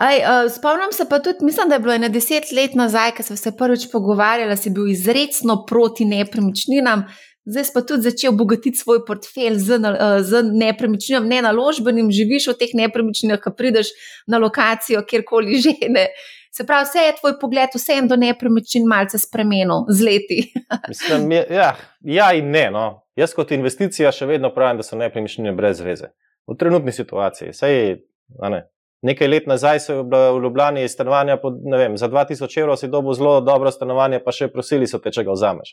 Aj, 0.00 0.16
uh, 0.16 0.46
spomnim 0.52 0.92
se 0.96 1.04
pa 1.08 1.18
tudi, 1.20 1.44
mislim, 1.44 1.68
da 1.68 1.76
je 1.76 1.84
bilo 1.84 1.94
ena 1.94 2.08
deset 2.08 2.52
let 2.56 2.74
nazaj, 2.74 3.12
ko 3.16 3.22
smo 3.22 3.36
se 3.36 3.52
prvič 3.56 3.86
pogovarjali, 3.92 4.48
da 4.48 4.56
si 4.56 4.72
bil 4.72 4.88
izredno 4.88 5.60
proti 5.68 6.06
nepremičninam, 6.08 7.04
zdaj 7.50 7.70
pa 7.74 7.82
tudi 7.82 8.06
začel 8.06 8.32
obogatiti 8.32 8.78
svoj 8.78 9.04
portfelj 9.06 9.58
z, 9.58 9.78
eh, 9.84 10.22
z 10.22 10.42
nepremičninami, 10.52 11.28
ne 11.28 11.42
naložbenim, 11.42 12.10
živiš 12.10 12.52
v 12.52 12.58
teh 12.62 12.74
nepremičninah, 12.74 13.40
ki 13.42 13.54
prideš 13.56 13.92
na 14.26 14.38
lokacijo, 14.38 15.02
kjerkoli 15.02 15.58
že 15.58 15.74
ne. 15.88 16.08
Se 16.52 16.66
pravi, 16.66 16.84
vse 16.84 16.98
je 16.98 17.12
tvoj 17.20 17.38
pogled, 17.40 17.70
vse 17.74 17.92
je 17.92 18.02
do 18.10 18.16
nepremičnin 18.16 18.86
malce 18.86 19.18
spremenil 19.18 19.86
z 19.88 20.02
leti. 20.02 20.38
Mislim, 20.90 21.30
ja, 21.32 21.76
ja, 22.02 22.32
in 22.34 22.50
ne. 22.50 22.70
No. 22.74 23.06
Jaz 23.16 23.34
kot 23.34 23.52
investicija 23.54 24.10
še 24.12 24.26
vedno 24.26 24.50
pravim, 24.54 24.80
da 24.80 24.86
so 24.86 24.98
nepremičnine 24.98 25.52
brez 25.54 25.80
veze. 25.80 26.10
V 26.50 26.56
trenutni 26.58 26.92
situaciji. 26.92 27.54
Sej, 27.54 28.02
ne. 28.50 28.64
Nekaj 29.06 29.28
let 29.28 29.46
nazaj 29.46 29.78
so 29.80 30.02
bile 30.02 30.32
v 30.34 30.42
Ljubljani 30.44 30.88
stanovanja 30.88 31.38
pod, 31.40 31.62
vem, 31.64 31.94
za 31.96 32.08
2000 32.10 32.60
evrov, 32.60 32.76
si 32.76 32.90
dobil 32.90 33.14
zelo 33.16 33.38
dobro 33.40 33.70
stanovanje, 33.72 34.18
pa 34.24 34.34
še 34.34 34.50
prosili 34.52 34.90
so 34.90 34.98
te, 35.00 35.12
če 35.14 35.24
ga 35.24 35.36
vzameš. 35.38 35.70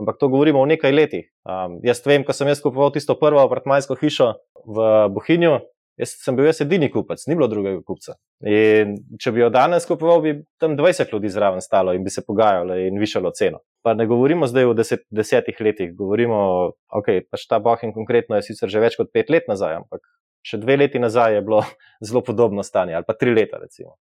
Ampak 0.00 0.18
to 0.20 0.28
govorimo 0.32 0.62
o 0.62 0.68
nekaj 0.68 0.94
letih. 0.94 1.28
Um, 1.44 1.78
jaz 1.84 2.00
vem, 2.06 2.24
ko 2.24 2.36
sem 2.36 2.48
jaz 2.50 2.62
kupoval 2.64 2.94
tisto 2.94 3.16
prvo 3.20 3.42
apartmajsko 3.44 3.98
hišo 4.00 4.32
v 4.64 4.88
Bohinju, 5.14 5.58
jaz 6.00 6.14
sem 6.24 6.36
bil 6.36 6.48
jaz 6.48 6.62
edini 6.64 6.88
kupec, 6.92 7.22
ni 7.28 7.36
bilo 7.36 7.48
drugega 7.50 7.82
kupca. 7.86 8.16
In 8.46 8.96
če 9.20 9.32
bi 9.36 9.42
jo 9.44 9.50
danes 9.52 9.86
kupoval, 9.88 10.22
bi 10.24 10.34
tam 10.60 10.76
20 10.78 11.12
ljudi 11.12 11.32
zraven 11.32 11.64
stalo 11.64 11.94
in 11.96 12.06
bi 12.06 12.12
se 12.12 12.24
pogajalo 12.26 12.78
in 12.80 13.00
višalo 13.00 13.32
ceno. 13.36 13.60
Pa 13.84 13.94
ne 13.96 14.06
govorimo 14.08 14.48
zdaj 14.48 14.70
o 14.70 14.76
deset, 14.76 15.04
desetih 15.14 15.60
letih, 15.60 15.92
govorimo, 15.96 16.40
da 16.72 17.00
okay, 17.00 17.24
pač 17.24 17.46
ta 17.48 17.60
Bohin 17.62 17.94
konkretno 17.96 18.38
je 18.38 18.48
sicer 18.50 18.72
že 18.72 18.82
več 18.82 18.96
kot 19.00 19.12
pet 19.12 19.32
let 19.32 19.48
nazaj, 19.48 19.80
ampak 19.82 20.04
še 20.46 20.60
dve 20.60 20.78
leti 20.80 21.00
nazaj 21.00 21.38
je 21.38 21.44
bilo 21.44 21.64
zelo 22.06 22.24
podobno 22.24 22.64
stanje, 22.66 22.96
ali 22.96 23.08
pa 23.08 23.16
tri 23.16 23.34
leta, 23.36 23.60
recimo. 23.60 23.96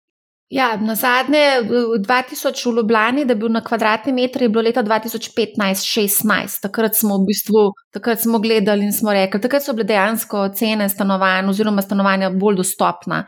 Ja, 0.50 0.78
na 0.82 0.96
zadnje, 0.96 1.62
v 1.62 2.00
2000 2.02 2.72
v 2.72 2.76
Ljubljani, 2.78 3.26
da 3.26 3.36
je 3.36 3.38
bil 3.38 3.52
na 3.54 3.62
kvadratni 3.62 4.14
meter, 4.14 4.42
je 4.42 4.50
bilo 4.50 4.64
leta 4.66 4.82
2015-16. 4.84 6.62
Takrat 6.62 6.98
smo 6.98 7.20
v 7.22 7.28
bistvu 7.30 7.68
takrat 7.94 8.22
smo 8.22 8.40
gledali 8.40 8.86
in 8.86 8.94
smo 8.94 9.14
rekli, 9.14 9.42
takrat 9.42 9.64
so 9.64 9.74
bile 9.78 9.86
dejansko 9.92 10.48
cene 10.58 10.90
stanovanj 10.90 11.54
oziroma 11.54 11.86
stanovanja 11.86 12.32
bolj 12.34 12.64
dostopna. 12.64 13.28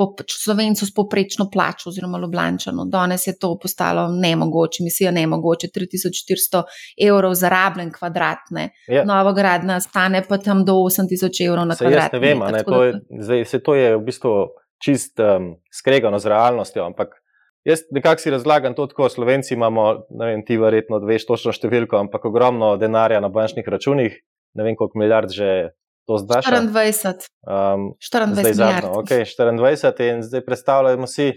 po 0.00 0.14
slovencu 0.28 0.86
s 0.86 0.94
poprečno 0.94 1.50
plačo, 1.52 1.90
oziroma 1.90 2.18
Ljubljančano. 2.18 2.84
Danes 2.88 3.26
je 3.26 3.34
to 3.38 3.58
postalo 3.62 4.08
nemogoče, 4.08 4.84
misija 4.84 5.10
nemogoče, 5.10 5.68
3400 5.76 6.62
evrov 7.08 7.34
za 7.34 7.48
rabljen 7.48 7.92
kvadratne. 7.92 8.70
Ja. 8.88 9.04
Nova 9.04 9.32
gradna 9.32 9.80
stane 9.80 10.22
pa 10.28 10.38
tam 10.38 10.64
do 10.64 10.72
8000 10.72 11.46
evrov 11.48 11.66
na 11.66 11.76
kvadrat. 11.76 12.12
Ne 12.12 12.18
vem, 12.18 12.38
ne, 12.38 12.64
to 12.64 12.82
je, 12.84 12.94
zdaj, 13.20 13.44
to 13.64 13.74
je 13.74 13.96
v 13.96 14.00
bistvu 14.04 14.30
čist 14.82 15.20
um, 15.20 15.54
skregano 15.72 16.18
z 16.18 16.32
realnostjo, 16.32 16.86
ampak. 16.90 17.18
Jaz 17.68 17.82
nekako 17.92 18.22
si 18.22 18.30
razlagam 18.32 18.72
to 18.72 18.86
tako, 18.88 19.10
Slovenci 19.12 19.52
imamo, 19.52 20.06
ne 20.16 20.26
vem, 20.30 20.42
ti 20.48 20.56
verjetno 20.56 20.96
veš 21.04 21.26
točno 21.28 21.52
številko, 21.52 21.98
ampak 22.06 22.24
ogromno 22.24 22.70
denarja 22.80 23.18
na 23.20 23.28
bančnih 23.28 23.68
računih, 23.68 24.16
ne 24.56 24.64
vem 24.64 24.78
koliko 24.80 24.96
milijard 24.96 25.28
že 25.28 25.74
to 26.08 26.16
zdaj. 26.22 26.48
24. 26.48 27.28
Um, 27.44 27.92
24 28.00 28.56
zadnjo, 28.56 28.94
okay, 29.02 29.28
24 29.28 30.08
in 30.08 30.24
zdaj 30.24 30.44
predstavljamo 30.48 31.06
si 31.06 31.34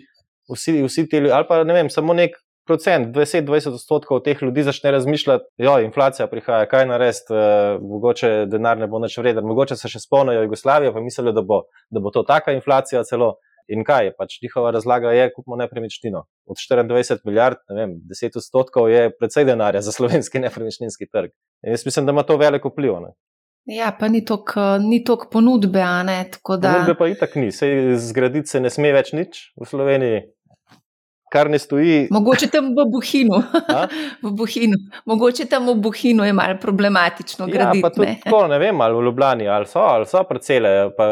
vsi, 0.48 0.80
vsi 0.84 1.10
ti 1.10 1.18
ljudje, 1.18 1.36
ali 1.36 1.46
pa 1.50 1.64
ne 1.64 1.74
vem, 1.74 1.90
samo 1.90 2.14
nek 2.14 2.40
procent, 2.67 3.15
20-20 3.15 3.78
odstotkov 3.78 4.21
teh 4.23 4.41
ljudi 4.41 4.63
začne 4.63 4.91
razmišljati, 4.91 5.45
jo, 5.58 5.78
inflacija 5.84 6.28
prihaja, 6.28 6.67
kaj 6.71 6.88
narediti, 6.88 7.34
uh, 7.34 7.82
mogoče 7.82 8.45
denar 8.52 8.78
ne 8.80 8.88
bo 8.88 9.02
več 9.04 9.17
vreden, 9.19 9.47
mogoče 9.47 9.78
se 9.80 9.91
še 9.91 10.04
spomnijo 10.04 10.45
Jugoslavijo, 10.45 10.93
pa 10.93 11.04
mislijo, 11.04 11.36
da, 11.36 11.43
da 11.43 12.04
bo 12.04 12.13
to 12.13 12.23
taka 12.28 12.56
inflacija 12.56 13.04
celo. 13.10 13.36
In 13.71 13.86
kaj 13.88 14.10
je 14.10 14.12
pač 14.12 14.34
njihova 14.43 14.73
razlaga, 14.76 15.13
je 15.15 15.30
kupimo 15.32 15.56
nepremičnino. 15.56 16.26
Od 16.52 16.58
24 16.60 17.21
milijard, 17.23 17.62
ne 17.69 17.78
vem, 17.78 17.93
10 18.12 18.36
odstotkov 18.41 18.89
je 18.91 19.06
precej 19.15 19.45
denarja 19.47 19.82
za 19.82 19.93
slovenski 19.95 20.41
nepremičninski 20.45 21.08
trg. 21.08 21.32
In 21.63 21.71
jaz 21.71 21.86
mislim, 21.88 22.06
da 22.06 22.12
ima 22.12 22.26
to 22.28 22.36
veliko 22.38 22.73
vpliv. 22.73 22.97
Ja, 23.71 23.93
pa 23.99 24.10
ni 24.12 24.26
toliko 24.26 25.30
ponudbe, 25.32 25.80
a 25.80 26.04
ne. 26.04 26.26
Da... 26.60 26.73
Ponudbe 26.73 26.97
pa 26.99 27.08
itak 27.08 27.36
ni, 27.39 27.52
se 27.56 27.95
zgraditi 27.95 28.52
se 28.52 28.60
ne 28.60 28.69
sme 28.69 28.91
več 28.91 29.13
nič 29.15 29.45
v 29.56 29.69
Sloveniji 29.69 30.26
kar 31.34 31.50
ne 31.50 31.60
stoji. 31.60 32.08
Mogoče 32.12 32.48
tam 32.54 32.69
v 32.78 32.86
Buhinu. 32.91 33.39
v 34.26 34.32
Buhinu. 34.38 34.78
Mogoče 35.10 35.46
tam 35.50 35.67
v 35.72 35.76
Buhinu 35.82 36.26
je 36.28 36.34
malo 36.34 36.58
problematično 36.62 37.48
graditi. 37.48 37.82
Ja, 37.82 37.82
pa 37.82 37.89
tudi 37.89 38.08
ne. 38.08 38.19
tako, 38.24 38.43
ne 38.48 38.60
vem, 38.62 38.82
ali 38.82 38.98
v 38.98 39.06
Ljubljani, 39.08 39.48
ali 39.50 39.65
so, 39.69 39.82
ali 39.82 40.06
so 40.10 40.22
parcele, 40.30 40.74
pa 40.98 41.08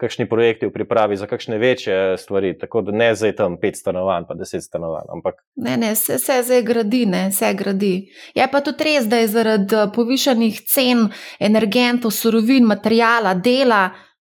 kakšni 0.00 0.28
projekti 0.28 0.68
v 0.68 0.74
pripravi 0.76 1.16
za 1.16 1.26
kakšne 1.30 1.58
večje 1.58 2.18
stvari, 2.20 2.52
tako 2.58 2.84
da 2.84 2.92
ne 2.92 3.14
zdaj 3.16 3.36
tam 3.40 3.56
pet 3.60 3.80
stanovanj, 3.80 4.28
pa 4.28 4.36
deset 4.36 4.66
stanovanj. 4.68 5.08
Ampak... 5.16 5.40
Ne, 5.56 5.76
ne, 5.80 5.94
se, 5.96 6.18
se 6.18 6.42
zdaj 6.44 6.62
gradi, 6.68 7.06
ne, 7.06 7.24
se 7.32 7.54
gradi. 7.54 7.94
Je 8.34 8.48
pa 8.52 8.60
tudi 8.60 8.90
res, 8.92 9.08
da 9.08 9.24
je 9.24 9.32
zaradi 9.32 9.86
povišanih 9.94 10.62
cen 10.68 11.08
energentov, 11.40 12.12
surovin, 12.12 12.68
materijala, 12.68 13.34
dela 13.34 13.86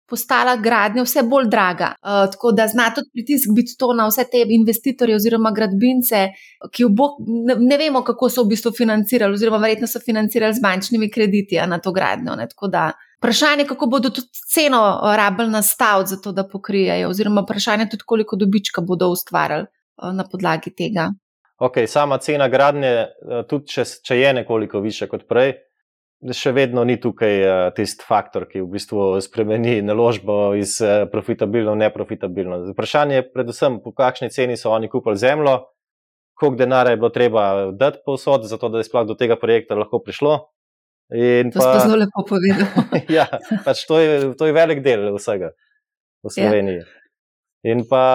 postala 0.09 0.55
gradnja 0.55 1.03
vse 1.03 1.23
bolj 1.23 1.47
draga. 1.49 1.93
Uh, 2.01 2.25
tako 2.31 2.51
da 2.51 2.67
zna 2.67 2.89
tudi 2.95 3.09
pritisk 3.13 3.49
biti 3.55 3.77
to 3.79 3.93
na 3.93 4.07
vse 4.07 4.25
te 4.31 4.43
investitorje 4.57 5.15
oziroma 5.15 5.51
gradbince, 5.51 6.27
ki 6.71 6.89
bo, 6.89 7.09
ne, 7.47 7.55
ne 7.59 7.77
vemo, 7.81 8.03
kako 8.05 8.29
so 8.29 8.45
v 8.45 8.53
bistvu 8.53 8.71
financirali, 8.77 9.33
oziroma 9.33 9.57
verjetno 9.63 9.89
so 9.89 9.99
financirali 9.99 10.53
z 10.53 10.63
bančnimi 10.63 11.09
krediti 11.11 11.59
na 11.67 11.79
to 11.79 11.91
gradnjo. 11.91 12.37
Vprašanje 13.17 13.63
je, 13.63 13.67
kako 13.67 13.87
bodo 13.89 14.09
tudi 14.09 14.27
ceno 14.53 14.81
rabljali 15.17 15.51
nastaviti 15.51 16.09
za 16.09 16.21
to, 16.21 16.31
da 16.31 16.47
pokrijejo, 16.47 17.09
oziroma 17.09 17.41
vprašanje 17.41 17.89
tudi, 17.89 18.03
koliko 18.05 18.35
dobička 18.35 18.81
bodo 18.81 19.09
ustvarjali 19.09 19.65
uh, 19.65 20.13
na 20.13 20.25
podlagi 20.31 20.75
tega. 20.75 21.09
Ok, 21.57 21.77
sama 21.87 22.17
cena 22.17 22.49
gradnje, 22.51 23.05
tudi 23.49 23.71
če, 23.71 23.85
če 24.03 24.17
je 24.19 24.33
nekoliko 24.41 24.81
više 24.83 25.07
kot 25.07 25.23
prej, 25.27 25.53
še 26.33 26.53
vedno 26.55 26.83
ni 26.87 26.95
tukaj 27.01 27.35
uh, 27.43 27.53
tisti 27.75 28.05
faktor, 28.07 28.47
ki 28.49 28.63
v 28.63 28.71
bistvu 28.77 29.07
spremeni 29.21 29.81
naložbo 29.85 30.55
iz 30.57 30.77
uh, 30.81 31.05
profitabilno 31.11 31.75
v 31.75 31.83
neprofitabilno. 31.83 32.61
Vprašanje 32.71 33.19
je 33.19 33.25
predvsem, 33.29 33.79
po 33.83 33.93
kakšni 33.95 34.31
ceni 34.33 34.57
so 34.57 34.71
oni 34.73 34.89
kupili 34.89 35.19
zemljo, 35.19 35.59
koliko 36.39 36.59
denarja 36.63 36.95
je 36.95 37.01
bilo 37.03 37.11
treba 37.13 37.45
dati 37.71 38.01
povsod, 38.05 38.47
zato 38.49 38.69
da 38.69 38.81
je 38.81 38.89
sploh 38.89 39.07
do 39.07 39.15
tega 39.19 39.37
projekta 39.39 39.77
lahko 39.79 40.01
prišlo. 40.03 40.39
In 41.13 41.51
to 41.53 41.61
pa, 41.61 41.79
zelo 41.85 41.99
lepo 42.01 42.25
povedal. 42.25 42.65
ja, 43.17 43.27
pač 43.65 43.85
to, 43.85 43.99
je, 44.01 44.33
to 44.39 44.49
je 44.49 44.55
velik 44.55 44.81
del 44.85 45.11
vsega 45.19 45.53
v 46.25 46.31
ja. 46.31 46.33
Sloveniji. 46.33 46.81
Ja. 46.81 47.73
In 47.75 47.85
pa 47.89 48.05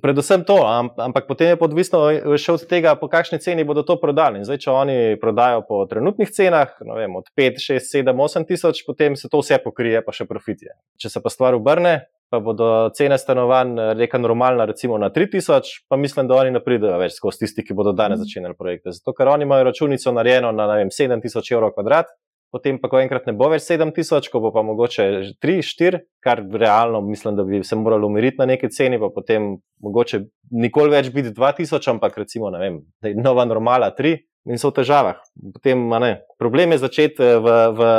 Predvsem 0.00 0.44
to, 0.48 0.56
ampak 0.96 1.26
potem 1.28 1.52
je 1.52 1.58
odvisno 1.60 2.00
še 2.40 2.54
od 2.56 2.64
tega, 2.70 2.94
po 2.96 3.10
kakšni 3.12 3.36
ceni 3.44 3.66
bodo 3.68 3.84
to 3.84 3.98
prodali. 4.00 4.40
Zdaj, 4.46 4.60
če 4.64 4.70
oni 4.72 4.96
prodajo 5.20 5.60
po 5.68 5.82
trenutnih 5.90 6.32
cenah, 6.32 6.72
vem, 6.80 7.12
od 7.18 7.28
5, 7.36 7.60
6, 7.60 7.90
7, 8.00 8.16
8 8.16 8.48
tisoč, 8.48 8.84
potem 8.88 9.18
se 9.20 9.28
to 9.28 9.42
vse 9.42 9.60
pokrije, 9.60 10.00
pa 10.06 10.14
še 10.16 10.24
profitje. 10.30 10.72
Če 10.96 11.12
se 11.12 11.20
pa 11.20 11.32
stvar 11.34 11.58
obrne, 11.58 12.08
pa 12.32 12.40
bodo 12.40 12.88
cene 12.96 13.18
stanovanj 13.20 13.76
reka 14.00 14.16
normalna, 14.22 14.64
recimo 14.70 14.96
na 14.96 15.12
3 15.12 15.28
tisoč, 15.36 15.74
pa 15.92 16.00
mislim, 16.00 16.30
da 16.30 16.40
oni 16.40 16.56
ne 16.56 16.64
pridejo 16.64 16.96
več 17.02 17.18
skozi 17.18 17.44
tisti, 17.44 17.66
ki 17.66 17.76
bodo 17.76 17.92
danes 17.92 18.22
mhm. 18.22 18.24
začenjali 18.24 18.56
projekte. 18.56 18.96
Zato, 18.96 19.12
ker 19.18 19.28
oni 19.34 19.44
imajo 19.44 19.68
računico 19.68 20.14
narejeno 20.16 20.54
na 20.56 20.70
vem, 20.72 20.94
7 20.94 21.20
tisoč 21.20 21.52
evrov 21.52 21.76
kvadrat, 21.76 22.14
potem 22.52 22.78
pa 22.78 22.90
ko 22.92 23.00
enkrat 23.00 23.26
ne 23.26 23.32
bo 23.36 23.48
več 23.48 23.64
7000, 23.64 24.28
ko 24.30 24.42
bo 24.44 24.50
pa 24.52 24.62
mogoče 24.66 25.06
3-4, 25.42 26.02
kar 26.22 26.42
realno 26.44 27.00
mislim, 27.06 27.36
da 27.38 27.46
bi 27.48 27.62
se 27.64 27.78
moralo 27.80 28.10
umiriti 28.10 28.40
na 28.42 28.46
neki 28.52 28.68
ceni, 28.70 29.00
pa 29.00 29.08
potem 29.14 29.54
mogoče 29.82 30.20
nikoli 30.62 30.92
več 30.92 31.08
biti 31.14 31.32
2000, 31.32 31.88
ampak 31.94 32.20
recimo, 32.20 32.52
ne 32.52 32.60
vem, 32.60 32.78
nova 33.16 33.48
normala 33.48 33.88
3 33.96 34.18
in 34.52 34.60
so 34.60 34.72
v 34.72 34.82
težavah. 34.82 35.22
Potem, 35.54 35.86
ne, 36.02 36.12
problem 36.38 36.74
je 36.74 36.82
začeti 36.84 37.24
eh, 37.24 37.38
v, 37.40 37.58
v, 37.78 37.92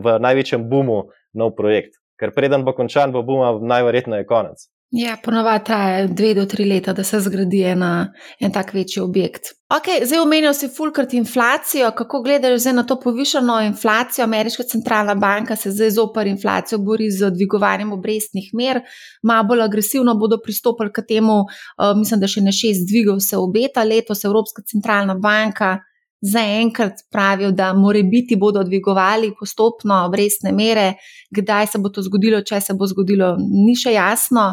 v 0.00 0.18
največjem 0.24 0.64
bumu 0.70 1.02
nov 1.36 1.52
projekt, 1.58 1.98
ker 2.20 2.32
preden 2.32 2.64
bo 2.64 2.72
končan, 2.76 3.12
bo 3.12 3.24
buma 3.26 3.58
najverjetneje 3.60 4.28
konec. 4.28 4.70
Ja, 4.92 5.16
ponovadi 5.24 5.64
traja 5.64 6.06
dve 6.06 6.34
do 6.34 6.42
tri 6.44 6.64
leta, 6.68 6.92
da 6.92 7.00
se 7.04 7.16
zgradi 7.20 7.62
ena, 7.64 8.12
en 8.40 8.52
tak 8.52 8.74
večji 8.74 9.00
objekt. 9.00 9.54
Okay, 9.72 10.02
zdaj 10.04 10.20
omenil 10.20 10.52
si 10.52 10.68
fulkrat 10.68 11.14
inflacijo. 11.16 11.90
Kako 11.96 12.20
gledaš 12.22 12.64
na 12.74 12.82
to 12.84 12.98
povišeno 13.00 13.60
inflacijo? 13.64 14.24
Ameriška 14.24 14.62
centralna 14.62 15.14
banka 15.14 15.56
se 15.56 15.70
zdaj 15.70 15.90
zopr 15.90 16.26
inflacijo 16.26 16.78
bori 16.78 17.10
z 17.10 17.30
dvigovanjem 17.30 17.92
obrestnih 17.92 18.50
mer, 18.52 18.80
malo 19.22 19.48
bolj 19.48 19.62
agresivno 19.62 20.14
bodo 20.14 20.36
pristopili 20.44 20.92
k 20.92 21.06
temu. 21.08 21.38
Uh, 21.40 21.96
mislim, 21.96 22.20
da 22.20 22.28
še 22.28 22.44
ne 22.44 22.52
šest 22.52 22.84
dvigov 22.90 23.24
se 23.24 23.40
obeta 23.40 23.84
letos. 23.84 24.24
Evropska 24.24 24.62
centralna 24.62 25.14
banka 25.14 25.78
zaenkrat 26.20 27.00
pravijo, 27.10 27.50
da 27.50 27.72
more 27.72 28.02
biti 28.02 28.36
bodo 28.36 28.62
dvigovali 28.64 29.32
postopno 29.40 30.04
obrestne 30.04 30.52
mere. 30.52 30.94
Kdaj 31.30 31.66
se 31.66 31.78
bo 31.78 31.88
to 31.88 32.02
zgodilo, 32.02 32.44
če 32.44 32.60
se 32.60 32.74
bo 32.74 32.86
zgodilo, 32.86 33.38
ni 33.40 33.72
še 33.76 33.96
jasno. 33.96 34.50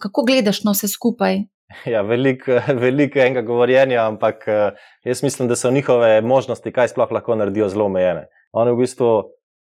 Kako 0.00 0.24
gledaš 0.28 0.64
na 0.64 0.76
vse 0.76 0.88
skupaj? 0.88 1.44
Ja, 1.92 2.00
veliko 2.02 2.58
velik 2.82 3.16
enega 3.16 3.42
govorjenja, 3.46 4.06
ampak 4.08 4.48
eh, 4.48 4.70
jaz 5.04 5.22
mislim, 5.22 5.48
da 5.48 5.56
so 5.56 5.70
njihove 5.70 6.20
možnosti, 6.20 6.72
kaj 6.72 6.88
sploh 6.88 7.12
lahko 7.12 7.36
naredijo, 7.38 7.68
zelo 7.68 7.86
omejene. 7.86 8.26
Oni 8.52 8.72
v 8.74 8.80
bistvu 8.82 9.10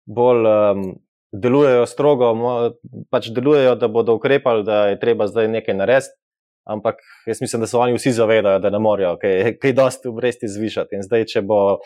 bolj 0.06 0.46
um, 0.46 0.84
delujejo 1.34 1.86
strogo, 1.90 2.30
pač 3.10 3.32
delujejo, 3.34 3.76
da 3.76 3.88
bodo 3.88 4.16
ukrepali, 4.16 4.64
da 4.64 4.86
je 4.92 5.00
treba 5.00 5.28
zdaj 5.28 5.48
nekaj 5.58 5.76
narediti, 5.76 6.14
ampak 6.70 7.02
jaz 7.28 7.42
mislim, 7.42 7.62
da 7.62 7.68
se 7.68 7.78
oni 7.78 7.98
vsi 7.98 8.12
zavedajo, 8.12 8.60
da 8.60 8.70
ne 8.70 8.80
morejo 8.80 9.16
kaj, 9.22 9.56
kaj 9.62 9.74
dosti 9.74 10.08
obresti 10.08 10.48
zvišati. 10.48 10.96
In 10.96 11.06
zdaj, 11.06 11.26
če 11.34 11.42
bo 11.42 11.80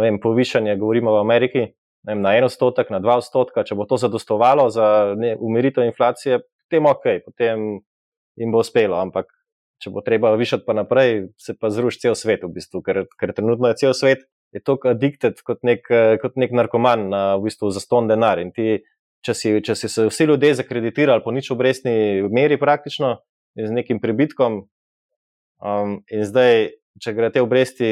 vem, 0.00 0.20
povišanje, 0.20 0.76
govorimo 0.76 1.16
v 1.16 1.22
Ameriki, 1.24 1.66
vem, 2.06 2.20
na 2.20 2.34
en 2.36 2.48
odstotek, 2.48 2.90
na 2.92 3.00
dva 3.00 3.18
odstotka, 3.22 3.64
če 3.64 3.76
bo 3.78 3.88
to 3.88 3.98
zadostovalo 4.00 4.68
za 4.72 5.14
umiritev 5.38 5.86
inflacije, 5.88 6.42
potem 6.74 6.86
ok, 6.86 7.24
potem 7.24 7.80
jim 8.36 8.50
bo 8.50 8.58
uspelo, 8.58 8.98
ampak 8.98 9.30
če 9.82 9.90
bo 9.90 10.02
treba 10.02 10.34
višati 10.34 10.64
pa 10.66 10.74
naprej, 10.74 11.28
se 11.38 11.54
pa 11.54 11.70
zruši 11.70 12.00
cel 12.06 12.14
svet, 12.14 12.42
v 12.42 12.50
bistvu, 12.54 12.82
ker, 12.82 13.04
ker 13.20 13.34
trenutno 13.34 13.68
je 13.70 13.78
cel 13.78 13.94
svet. 13.94 14.26
Je 14.54 14.62
to 14.62 14.78
addikted 14.86 15.40
kot 15.42 15.62
nek, 15.66 15.86
kot 16.22 16.36
nek 16.38 16.54
narkoman 16.54 17.08
na 17.10 17.22
v 17.36 17.48
bistvu 17.48 17.72
zaston 17.74 18.06
denar. 18.08 18.38
In 18.38 18.52
ti, 18.54 18.84
če 19.26 19.34
si, 19.34 19.54
če 19.66 19.74
si 19.74 19.90
se 19.90 20.06
vsi 20.06 20.28
ljudje 20.30 20.54
zakreditirali 20.62 21.24
po 21.24 21.34
nič 21.34 21.50
obrestni 21.50 22.22
meri, 22.30 22.58
praktično 22.60 23.18
z 23.58 23.70
nekim 23.74 24.00
pribitkom, 24.02 24.64
um, 25.62 25.98
in 26.10 26.22
zdaj, 26.26 26.70
če 27.02 27.14
gre 27.14 27.30
te 27.34 27.42
obresti 27.42 27.90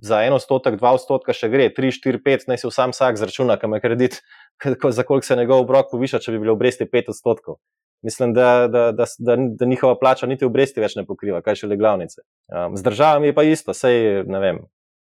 za 0.00 0.22
en 0.24 0.36
odstotek, 0.36 0.78
dva 0.80 0.94
odstotka, 0.96 1.36
še 1.36 1.48
gre, 1.52 1.68
tri, 1.76 1.92
štiri, 1.92 2.20
pet, 2.24 2.46
naj 2.48 2.62
vsem 2.64 2.92
vsak 2.92 3.20
zračuna, 3.20 3.58
kam 3.60 3.76
je 3.76 3.82
kredit, 3.84 4.20
za 4.96 5.04
koliko 5.04 5.26
se 5.26 5.36
njegov 5.36 5.64
obrok 5.64 5.92
poviša, 5.92 6.20
če 6.24 6.36
bi 6.36 6.44
bile 6.44 6.56
obresti 6.56 6.88
pet 6.88 7.08
odstotkov 7.12 7.60
mislim, 8.02 8.34
da, 8.34 8.68
da, 8.68 8.90
da, 8.92 9.04
da, 9.18 9.36
da 9.36 9.66
njihova 9.66 9.98
plača 9.98 10.26
niti 10.26 10.44
obresti 10.44 10.80
več 10.80 10.96
ne 10.96 11.04
pokriva, 11.06 11.42
kaj 11.44 11.62
še 11.62 11.70
le 11.70 11.78
glavnice. 11.80 12.22
Um, 12.48 12.76
z 12.76 12.86
državami 12.86 13.30
je 13.30 13.36
pa 13.36 13.44
isto, 13.46 13.74
sej 13.76 14.24
ne 14.28 14.42
vem. 14.42 14.60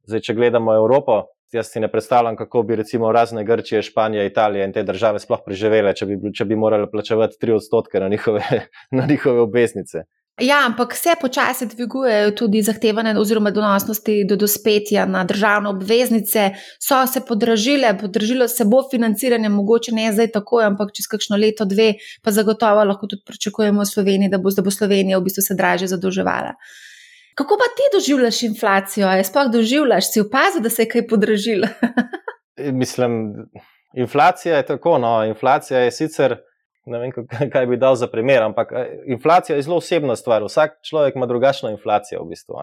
Zdaj, 0.10 0.26
če 0.26 0.36
gledamo 0.38 0.74
Evropo, 0.76 1.22
jaz 1.54 1.72
si 1.72 1.80
ne 1.80 1.92
predstavljam, 1.92 2.36
kako 2.36 2.64
bi 2.64 2.76
recimo 2.76 3.12
razne 3.12 3.44
Grčije, 3.44 3.82
Španija, 3.82 4.26
Italija 4.26 4.66
in 4.66 4.74
te 4.74 4.84
države 4.84 5.20
sploh 5.20 5.42
preživele, 5.46 5.96
če 5.96 6.06
bi, 6.06 6.20
če 6.36 6.46
bi 6.46 6.56
morali 6.56 6.88
plačevati 6.92 7.40
tri 7.42 7.54
odstotke 7.54 8.00
na 8.00 8.08
njihove, 8.08 8.44
na 9.00 9.06
njihove 9.06 9.42
obveznice. 9.42 10.06
Ja, 10.42 10.62
ampak 10.66 10.94
se 10.96 11.14
počasi 11.22 11.66
dvigujejo 11.68 12.32
tudi 12.32 12.62
zahtevane 12.64 13.12
oziroma 13.20 13.52
donosnosti 13.52 14.24
do 14.30 14.36
dospetja 14.40 15.06
na 15.06 15.24
državne 15.24 15.70
obveznice, 15.70 16.52
so 16.80 17.02
se 17.08 17.22
podražile, 17.28 17.98
podražilo 18.00 18.48
se 18.48 18.66
bo 18.66 18.80
financiranje, 18.92 19.50
mogoče 19.50 19.92
ne 19.96 20.14
zdaj 20.14 20.32
tako, 20.32 20.62
ampak 20.64 20.94
čez 20.96 21.10
kakšno 21.12 21.38
leto, 21.38 21.66
dve, 21.66 21.94
pa 22.24 22.32
zagotovo 22.32 22.84
lahko 22.84 23.08
tudi 23.08 23.26
pričakujemo 23.28 23.82
v 23.82 23.92
Sloveniji, 23.92 24.32
da 24.32 24.38
bo, 24.38 24.54
da 24.56 24.64
bo 24.64 24.72
Slovenija 24.72 25.20
v 25.20 25.28
bistvu 25.28 25.44
se 25.44 25.60
dražje 25.60 25.92
zadolževala. 25.92 26.56
Kako 27.40 27.56
pa 27.62 27.68
ti 27.76 27.86
doživljaš 27.96 28.44
inflacijo? 28.44 29.08
Je 29.08 29.24
sploh 29.24 29.48
doživljaš, 29.52 30.12
si 30.12 30.22
opazil, 30.22 30.62
da 30.62 30.70
se 30.70 30.84
je 30.84 30.90
kaj 30.92 31.08
podražilo? 31.08 31.68
Mislim, 32.82 33.36
inflacija 33.96 34.58
je 34.58 34.66
tako. 34.66 34.98
No, 34.98 35.14
inflacija 35.26 35.80
je 35.80 35.92
sicer 35.92 36.36
ne 36.90 37.00
vem, 37.00 37.12
kaj 37.54 37.66
bi 37.70 37.78
dal 37.78 37.96
za 37.96 38.08
primer, 38.12 38.44
ampak 38.44 38.72
eh, 38.76 38.92
inflacija 39.14 39.56
je 39.56 39.62
zelo 39.68 39.78
osebna 39.78 40.16
stvar. 40.16 40.44
Vsak 40.44 40.80
človek 40.90 41.16
ima 41.16 41.26
drugačno 41.26 41.70
inflacijo. 41.70 42.24
V 42.24 42.34
bistvu, 42.34 42.56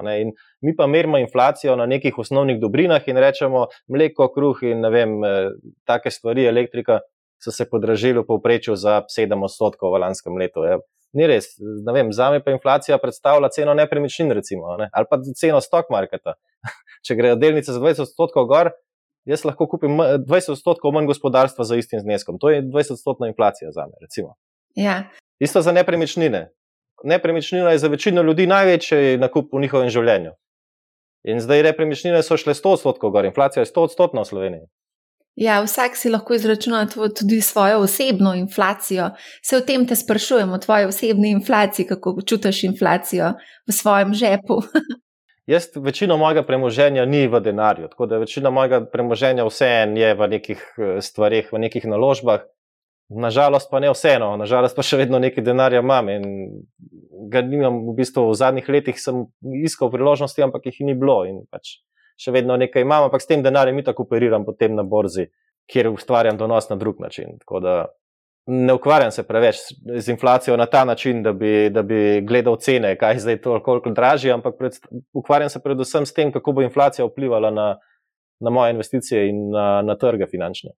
mi 0.61 0.77
pa 0.77 0.87
merimo 0.87 1.19
inflacijo 1.19 1.77
na 1.77 1.87
nekih 1.87 2.19
osnovnih 2.19 2.61
dobrinah 2.61 3.09
in 3.09 3.17
rečemo, 3.17 3.67
mleko, 3.89 4.29
kruh 4.35 4.63
in 4.63 4.81
ne 4.81 4.91
vem, 4.91 5.25
eh, 5.25 5.51
take 5.85 6.11
stvari, 6.11 6.47
elektrika 6.47 7.01
so 7.43 7.53
se 7.53 7.69
podražili 7.71 8.19
v 8.21 8.27
povprečju 8.27 8.77
za 8.77 9.03
7 9.09 9.43
odstotkov 9.45 9.93
v 9.93 10.05
lanskem 10.05 10.37
letu. 10.37 10.65
Je. 10.65 10.79
Ni 11.17 11.27
res. 11.29 11.55
Vem, 11.95 12.11
za 12.13 12.29
me 12.31 12.43
pa 12.45 12.53
inflacija 12.53 12.99
predstavlja 13.01 13.49
ceno 13.55 13.75
nepremičnin, 13.75 14.33
recimo, 14.37 14.77
ne? 14.77 14.91
ali 14.93 15.09
pa 15.11 15.19
ceno 15.37 15.61
stock 15.65 15.89
marketa. 15.91 16.37
Če 17.07 17.17
grejo 17.17 17.39
delnice 17.41 17.73
za 17.73 17.81
20 17.81 18.05
odstotkov 18.05 18.49
gor, 18.51 18.73
jaz 19.29 19.47
lahko 19.49 19.69
kupim 19.71 19.97
20 20.27 20.53
odstotkov 20.57 20.93
manj 20.93 21.09
gospodarstva 21.11 21.65
za 21.65 21.79
istim 21.81 22.03
zneskom. 22.05 22.41
To 22.43 22.53
je 22.53 22.63
20 22.63 22.99
odstotna 22.99 23.31
inflacija 23.33 23.73
za 23.73 23.87
me. 23.89 23.97
Ja. 24.77 25.03
Isto 25.41 25.63
za 25.63 25.73
nepremičnine. 25.73 26.51
Nepremičnina 27.05 27.73
je 27.73 27.79
za 27.79 27.89
večino 27.89 28.23
ljudi 28.23 28.47
največji 28.47 29.19
nakup 29.21 29.53
v 29.53 29.61
njihovem 29.65 29.89
življenju. 29.93 30.33
In 31.27 31.41
zdaj 31.41 31.65
nepremičnine 31.67 32.23
so 32.23 32.37
šle 32.39 32.55
100 32.55 32.77
odstotkov 32.79 33.11
gor, 33.11 33.27
inflacija 33.27 33.65
je 33.65 33.73
100 33.73 33.89
odstotna 33.89 34.23
v 34.23 34.29
Sloveniji. 34.31 34.67
Ja, 35.37 35.61
vsak 35.61 35.97
si 35.97 36.09
lahko 36.09 36.35
izračuna 36.35 36.87
tudi 37.19 37.41
svojo 37.41 37.79
osebno 37.85 38.35
inflacijo. 38.35 39.11
Se 39.43 39.57
o 39.57 39.61
tem 39.61 39.87
te 39.87 39.97
sprašujem, 39.97 40.53
o 40.53 40.59
tvoji 40.59 40.85
osebni 40.85 41.31
inflaciji, 41.31 41.87
kako 41.87 42.17
čutiš 42.27 42.65
inflacijo 42.65 43.35
v 43.69 43.73
svojem 43.73 44.15
žepu. 44.15 44.63
Jaz 45.47 45.69
večino 45.77 46.17
mojega 46.17 46.43
premoženja 46.43 47.05
ni 47.05 47.29
v 47.29 47.41
denarju, 47.41 47.89
tako 47.89 48.07
da 48.07 48.19
večina 48.19 48.51
mojega 48.51 48.81
premoženja 48.93 49.45
vseeno 49.45 50.01
je 50.01 50.15
v 50.15 50.29
nekih 50.29 50.63
eh, 50.79 51.01
stvarih, 51.01 51.53
v 51.53 51.59
nekih 51.59 51.85
naložbah. 51.85 52.41
Nažalost, 53.09 53.69
pa 53.71 53.79
ne 53.81 53.93
vseeno, 53.93 54.33
nažalost, 54.37 54.75
pa 54.75 54.83
še 54.83 54.97
vedno 54.99 55.21
nekaj 55.23 55.45
denarja 55.45 55.79
imam 55.79 56.09
in 56.11 56.25
ga 57.31 57.45
nimam. 57.45 57.85
V 57.87 57.95
bistvu 58.01 58.25
v 58.33 58.39
zadnjih 58.41 58.69
letih 58.69 58.99
sem 58.99 59.29
iskal 59.63 59.93
priložnosti, 59.93 60.43
ampak 60.43 60.67
jih 60.67 60.81
ni 60.89 60.97
bilo 60.99 61.21
in 61.29 61.45
pač 61.51 61.77
še 62.17 62.33
vedno 62.33 62.57
nekaj 62.57 62.83
imam, 62.83 63.07
ampak 63.07 63.23
s 63.23 63.31
tem 63.31 63.43
denarjem 63.43 63.77
mi 63.77 63.85
tako 63.85 64.07
operiram 64.07 64.45
potem 64.45 64.75
na 64.75 64.83
borzi, 64.83 65.29
kjer 65.71 65.91
ustvarjam 65.91 66.37
donos 66.39 66.69
na 66.71 66.77
drug 66.77 67.01
način. 67.01 67.39
Tako 67.43 67.61
da 67.61 67.77
ne 68.47 68.73
ukvarjam 68.73 69.11
se 69.11 69.23
preveč 69.27 69.57
z 69.97 70.09
inflacijo 70.09 70.57
na 70.57 70.67
ta 70.67 70.85
način, 70.85 71.23
da 71.23 71.33
bi, 71.33 71.71
da 71.71 71.83
bi 71.83 72.21
gledal 72.21 72.57
cene, 72.57 72.95
kaj 72.99 73.15
je 73.15 73.21
zdaj 73.21 73.41
toliko 73.43 73.91
dražje, 73.91 74.33
ampak 74.33 74.55
pred, 74.59 74.79
ukvarjam 75.13 75.51
se 75.51 75.63
predvsem 75.63 76.07
s 76.07 76.15
tem, 76.15 76.33
kako 76.33 76.53
bo 76.53 76.63
inflacija 76.63 77.07
vplivala 77.07 77.51
na, 77.51 77.77
na 78.41 78.51
moje 78.51 78.71
investicije 78.71 79.29
in 79.29 79.51
na, 79.51 79.83
na 79.83 79.97
trge 79.99 80.27
finančne. 80.31 80.71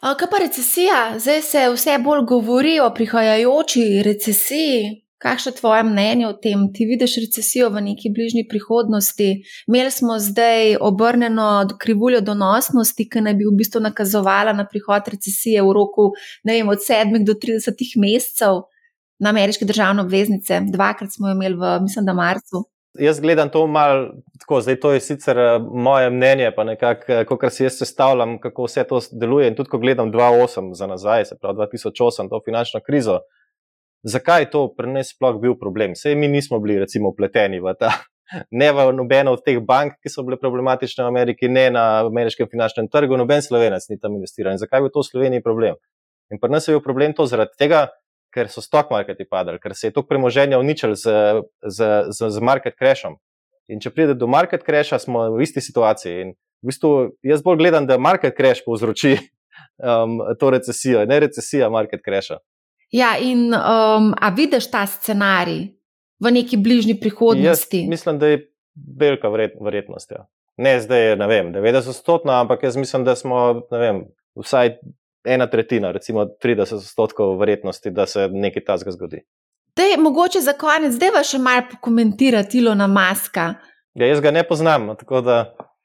Kaj 0.00 0.30
pa 0.30 0.38
recesija? 0.40 1.18
Zdaj 1.18 1.42
se 1.42 1.66
vse 1.74 1.98
bolj 2.00 2.24
govori 2.24 2.80
o 2.80 2.88
prihajajoči 2.94 4.02
recesiji. 4.04 5.04
Kakšno 5.20 5.50
je 5.50 5.56
tvoje 5.56 5.82
mnenje 5.84 6.28
o 6.28 6.32
tem? 6.32 6.62
Ti 6.72 6.86
vidiš 6.88 7.18
recesijo 7.20 7.68
v 7.68 7.82
neki 7.90 8.08
bližnji 8.08 8.46
prihodnosti? 8.48 9.42
Imeli 9.68 9.90
smo 9.90 10.18
zdaj 10.18 10.76
obrnjeno 10.80 11.68
krivuljo 11.80 12.22
donosnosti, 12.24 13.08
ki 13.08 13.20
naj 13.26 13.34
bi 13.36 13.44
v 13.44 13.52
bistvu 13.58 13.82
nakazovala 13.84 14.54
na 14.56 14.64
prihod 14.64 15.10
recesije 15.12 15.60
v 15.62 15.74
roku 15.76 16.14
vem, 16.44 16.68
od 16.68 16.80
7 16.80 17.20
do 17.26 17.36
30 17.36 18.00
mesecev 18.00 18.62
na 19.20 19.28
ameriške 19.28 19.68
državne 19.68 20.02
obveznice. 20.08 20.62
Dvakrat 20.72 21.12
smo 21.12 21.28
jo 21.28 21.36
imeli 21.36 21.54
v, 21.54 21.76
mislim, 21.84 22.08
da 22.08 22.16
marcu. 22.16 22.64
Jaz 22.98 23.20
gledam 23.20 23.48
to 23.48 23.66
malo 23.66 24.08
tako, 24.40 24.60
zdaj 24.60 24.80
to 24.80 24.92
je 24.92 25.00
sicer 25.00 25.38
eh, 25.38 25.58
moje 25.72 26.10
mnenje, 26.10 26.48
pa 26.56 26.64
nekako, 26.64 27.12
eh, 27.12 27.24
kot 27.24 27.52
si 27.52 27.64
jaz 27.64 27.76
sestavljam, 27.78 28.38
kako 28.40 28.64
vse 28.64 28.84
to 28.88 29.00
deluje. 29.12 29.48
In 29.48 29.54
tudi, 29.54 29.68
ko 29.70 29.78
gledam 29.78 30.12
2008 30.12 30.72
za 30.74 30.86
nazaj, 30.86 31.24
se 31.24 31.38
pravi 31.40 31.58
2008, 31.58 32.28
to 32.30 32.40
finančno 32.44 32.80
krizo, 32.86 33.20
zakaj 34.02 34.42
je 34.42 34.50
to 34.50 34.62
pri 34.76 34.92
nas 34.92 35.12
sploh 35.14 35.40
bil 35.40 35.56
problem. 35.58 35.94
Sej 35.94 36.14
mi 36.16 36.28
nismo 36.28 36.60
bili, 36.60 36.78
recimo, 36.80 37.12
upleteni 37.12 37.60
v 37.60 37.74
ta, 37.78 37.92
ne 38.50 38.72
v 38.72 38.90
nobeno 38.96 39.34
od 39.36 39.44
teh 39.44 39.60
bank, 39.60 39.98
ki 40.02 40.12
so 40.12 40.24
bile 40.26 40.38
problematične 40.40 41.04
v 41.04 41.10
Ameriki, 41.10 41.48
ne 41.48 41.70
na 41.74 41.84
ameriškem 42.06 42.48
finančnem 42.50 42.88
trgu, 42.88 43.18
noben 43.18 43.42
slovenec 43.42 43.88
ni 43.90 43.98
tam 43.98 44.16
investiral. 44.18 44.54
In 44.54 44.62
zakaj 44.62 44.80
je 44.80 44.86
bil 44.86 44.94
to 44.94 45.02
v 45.02 45.10
Sloveniji 45.10 45.44
problem? 45.44 45.80
In 46.30 46.38
pri 46.38 46.52
nas 46.52 46.68
je 46.68 46.76
bil 46.76 46.84
problem 46.84 47.14
to 47.16 47.26
zaradi 47.26 47.58
tega, 47.58 47.88
ker 48.30 48.46
so 48.46 48.62
stock 48.62 48.90
marketi 48.94 49.26
padali, 49.26 49.58
ker 49.58 49.74
se 49.74 49.90
je 49.90 49.96
to 49.96 50.04
premoženje 50.06 50.58
uničilo 50.58 50.94
z, 50.94 51.42
z, 51.66 51.88
z, 52.14 52.30
z 52.30 52.38
market 52.40 52.78
crashom. 52.78 53.18
In 53.70 53.82
če 53.82 53.90
pride 53.94 54.14
do 54.18 54.26
market 54.30 54.62
crasha, 54.66 54.98
smo 54.98 55.28
v 55.34 55.42
isti 55.42 55.62
situaciji. 55.62 56.22
In 56.22 56.32
v 56.62 56.70
bistvu 56.70 56.92
jaz 57.26 57.42
bolj 57.42 57.58
gledam, 57.62 57.86
da 57.86 57.98
market 57.98 58.36
crash 58.38 58.62
povzroči 58.66 59.16
um, 59.88 60.20
to 60.38 60.50
recesijo, 60.54 61.02
ne 61.06 61.20
recesija 61.26 61.70
market 61.70 62.02
crasha. 62.06 62.38
Ja, 62.90 63.14
in 63.18 63.54
um, 63.54 64.10
a 64.20 64.30
vidiš 64.36 64.70
ta 64.70 64.86
scenarij 64.86 65.68
v 66.20 66.30
neki 66.30 66.56
bližnji 66.56 67.00
prihodnosti? 67.00 67.82
Jaz 67.82 67.90
mislim, 67.90 68.18
da 68.18 68.26
je 68.26 68.52
velika 68.98 69.28
verjetnost. 69.60 70.10
Ja. 70.10 70.26
Ne 70.56 70.80
zdaj, 70.80 71.16
ne 71.16 71.26
vem, 71.26 71.52
90 71.54 71.88
odstotkov, 71.88 72.34
ampak 72.34 72.62
jaz 72.62 72.76
mislim, 72.76 73.04
da 73.04 73.14
smo 73.16 73.62
vem, 73.70 74.04
vsaj 74.36 74.74
ena 75.24 75.46
tretjina, 75.46 75.92
recimo 75.92 76.24
30 76.44 76.74
odstotkov 76.74 77.38
verjetnosti, 77.38 77.90
da 77.90 78.06
se 78.06 78.28
nekaj 78.32 78.64
tasga 78.64 78.90
zgodi. 78.90 79.22
Dej, 79.76 79.96
mogoče 79.98 80.40
za 80.40 80.52
konec, 80.52 80.92
zdaj 80.92 81.12
pa 81.14 81.22
še 81.24 81.38
malo 81.38 81.62
pokomentirati 81.70 82.58
Ilona 82.58 82.86
Maska. 82.90 83.54
Ja, 83.94 84.06
jaz 84.06 84.20
ga 84.20 84.30
ne 84.34 84.42
poznam, 84.46 84.90
tako 84.98 85.20
da 85.20 85.38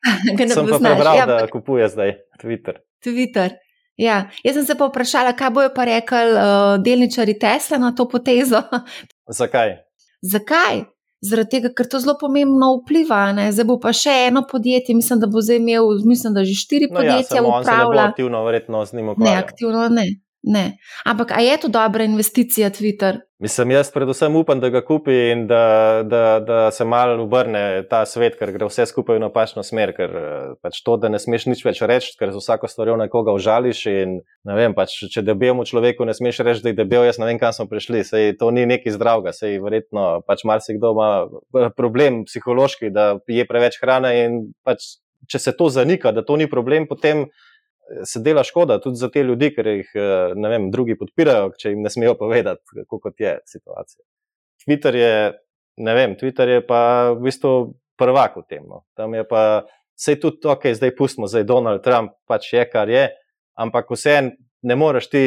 sem 0.54 0.68
pa 0.70 0.80
prebral, 0.82 1.18
ja, 1.18 1.26
da 1.26 1.46
kupuje 1.52 1.88
zdaj 1.90 2.18
Twitter. 2.42 2.82
Twitter. 3.06 3.54
Ja, 3.98 4.26
jaz 4.44 4.58
sem 4.58 4.66
se 4.68 4.76
pa 4.76 4.90
vprašala, 4.90 5.32
kaj 5.40 5.54
bojo 5.56 5.70
pa 5.76 5.86
rekli 5.88 6.34
uh, 6.34 6.76
delničari 6.84 7.38
Tesla 7.40 7.80
na 7.80 7.94
to 7.96 8.08
potezo. 8.12 8.60
Zakaj? 9.40 9.78
Zakaj? 10.22 10.84
Zaradi 11.26 11.56
tega, 11.56 11.72
ker 11.74 11.88
to 11.90 12.00
zelo 12.04 12.18
pomembno 12.20 12.74
vpliva. 12.82 13.32
Ne? 13.34 13.48
Zdaj 13.56 13.66
bo 13.70 13.78
pa 13.82 13.94
še 13.96 14.14
eno 14.28 14.44
podjetje, 14.50 14.94
mislim, 14.98 15.22
da 15.24 15.30
bo 15.32 15.42
zdaj 15.42 15.62
imel, 15.62 15.88
mislim, 16.06 16.36
da 16.36 16.44
že 16.46 16.58
štiri 16.60 16.90
no 16.92 17.00
ja, 17.00 17.16
podjetja 17.16 17.40
ja, 17.40 17.46
upravlja. 17.48 18.10
Aktivno, 18.12 18.44
verjetno 18.46 18.84
z 18.86 19.00
njim 19.00 19.10
ukvarja. 19.16 19.32
Ne, 19.32 19.40
aktivno 19.42 19.88
ne. 19.90 20.06
Ne. 20.46 20.78
Ampak 21.06 21.32
a 21.34 21.42
je 21.42 21.58
to 21.58 21.68
dobra 21.74 22.04
investicija, 22.04 22.70
Twitter? 22.70 23.26
Mislim, 23.40 23.72
jaz 23.72 23.90
predvsem 23.92 24.36
upam, 24.36 24.60
da 24.60 24.70
ga 24.70 24.80
kupi 24.86 25.14
in 25.32 25.42
da, 25.48 26.04
da, 26.08 26.40
da 26.40 26.72
se 26.72 26.86
malo 26.86 27.24
obrne 27.24 27.84
ta 27.90 28.06
svet, 28.08 28.38
ker 28.40 28.54
gre 28.56 28.70
vse 28.70 28.86
skupaj 28.88 29.18
v 29.18 29.24
napačno 29.26 29.64
smer. 29.64 29.92
Ker 29.98 30.14
eh, 30.16 30.54
pač 30.64 30.80
to, 30.86 30.96
da 31.02 31.12
ne 31.12 31.20
smeš 31.20 31.50
nič 31.52 31.64
več 31.66 31.82
reči, 31.84 32.14
ker 32.20 32.32
za 32.32 32.40
vsako 32.40 32.70
stvar 32.72 32.94
nekoga 33.02 33.36
užališ. 33.36 33.82
In, 33.92 34.16
vem, 34.48 34.76
pač, 34.78 34.96
če 35.12 35.26
debelemu 35.26 35.66
človeku 35.68 36.08
ne 36.08 36.16
smeš 36.16 36.40
reči, 36.48 36.64
da 36.64 36.72
je 36.72 36.80
debel, 36.80 37.04
jaz 37.10 37.20
ne 37.20 37.28
vem, 37.28 37.42
kam 37.42 37.52
smo 37.58 37.68
prišli. 37.68 38.06
Sej, 38.08 38.38
to 38.40 38.54
ni 38.56 38.64
nekaj 38.70 38.96
zdravega. 38.96 39.36
Sej, 39.36 39.60
verjetno 39.66 40.22
pač 40.24 40.46
marsikdo 40.48 40.94
ima 40.96 41.10
eh, 41.26 41.68
problem 41.76 42.24
psihološki, 42.30 42.94
da 42.96 43.18
je 43.28 43.44
preveč 43.50 43.82
hrane. 43.84 44.16
In 44.24 44.40
pač, 44.64 44.96
če 45.28 45.44
se 45.44 45.58
to 45.60 45.68
zanika, 45.74 46.16
da 46.16 46.24
to 46.24 46.40
ni 46.40 46.48
problem, 46.48 46.88
potem 46.88 47.28
se 48.04 48.20
dela 48.20 48.44
škoda 48.44 48.80
tudi 48.82 48.96
za 48.96 49.10
te 49.10 49.24
ljudi, 49.24 49.52
ker 49.56 49.68
jih 49.68 49.92
eh, 49.96 50.34
vem, 50.50 50.70
drugi 50.72 50.98
podpirajo, 51.00 51.52
če 51.60 51.74
jim 51.74 51.84
ne 51.86 51.92
smejo 51.94 52.16
povedati, 52.20 52.86
kako 52.90 53.14
je 53.20 53.38
situacija. 53.46 54.04
Twitter 54.66 54.96
je, 54.96 55.16
ne 55.86 55.96
vem, 55.96 56.16
Twitter 56.20 56.50
je 56.50 56.66
pa 56.66 57.12
v 57.14 57.28
bistvu 57.28 57.54
prvak 58.00 58.40
v 58.42 58.46
tem. 58.50 58.64
No. 58.68 58.84
Tam 58.98 59.14
je 59.14 59.26
pa 59.28 59.66
vse 59.96 60.18
tudi 60.20 60.42
to, 60.42 60.56
okay, 60.56 60.74
zdaj 60.76 60.96
pustimo, 60.98 61.30
zdaj 61.30 61.46
Donald 61.48 61.84
Trump 61.84 62.18
pač 62.28 62.54
je, 62.54 62.66
kar 62.70 62.90
je, 62.90 63.10
ampak 63.60 63.92
vseeno 63.94 64.34
ne 64.66 64.76
moreš 64.76 65.12
ti 65.12 65.24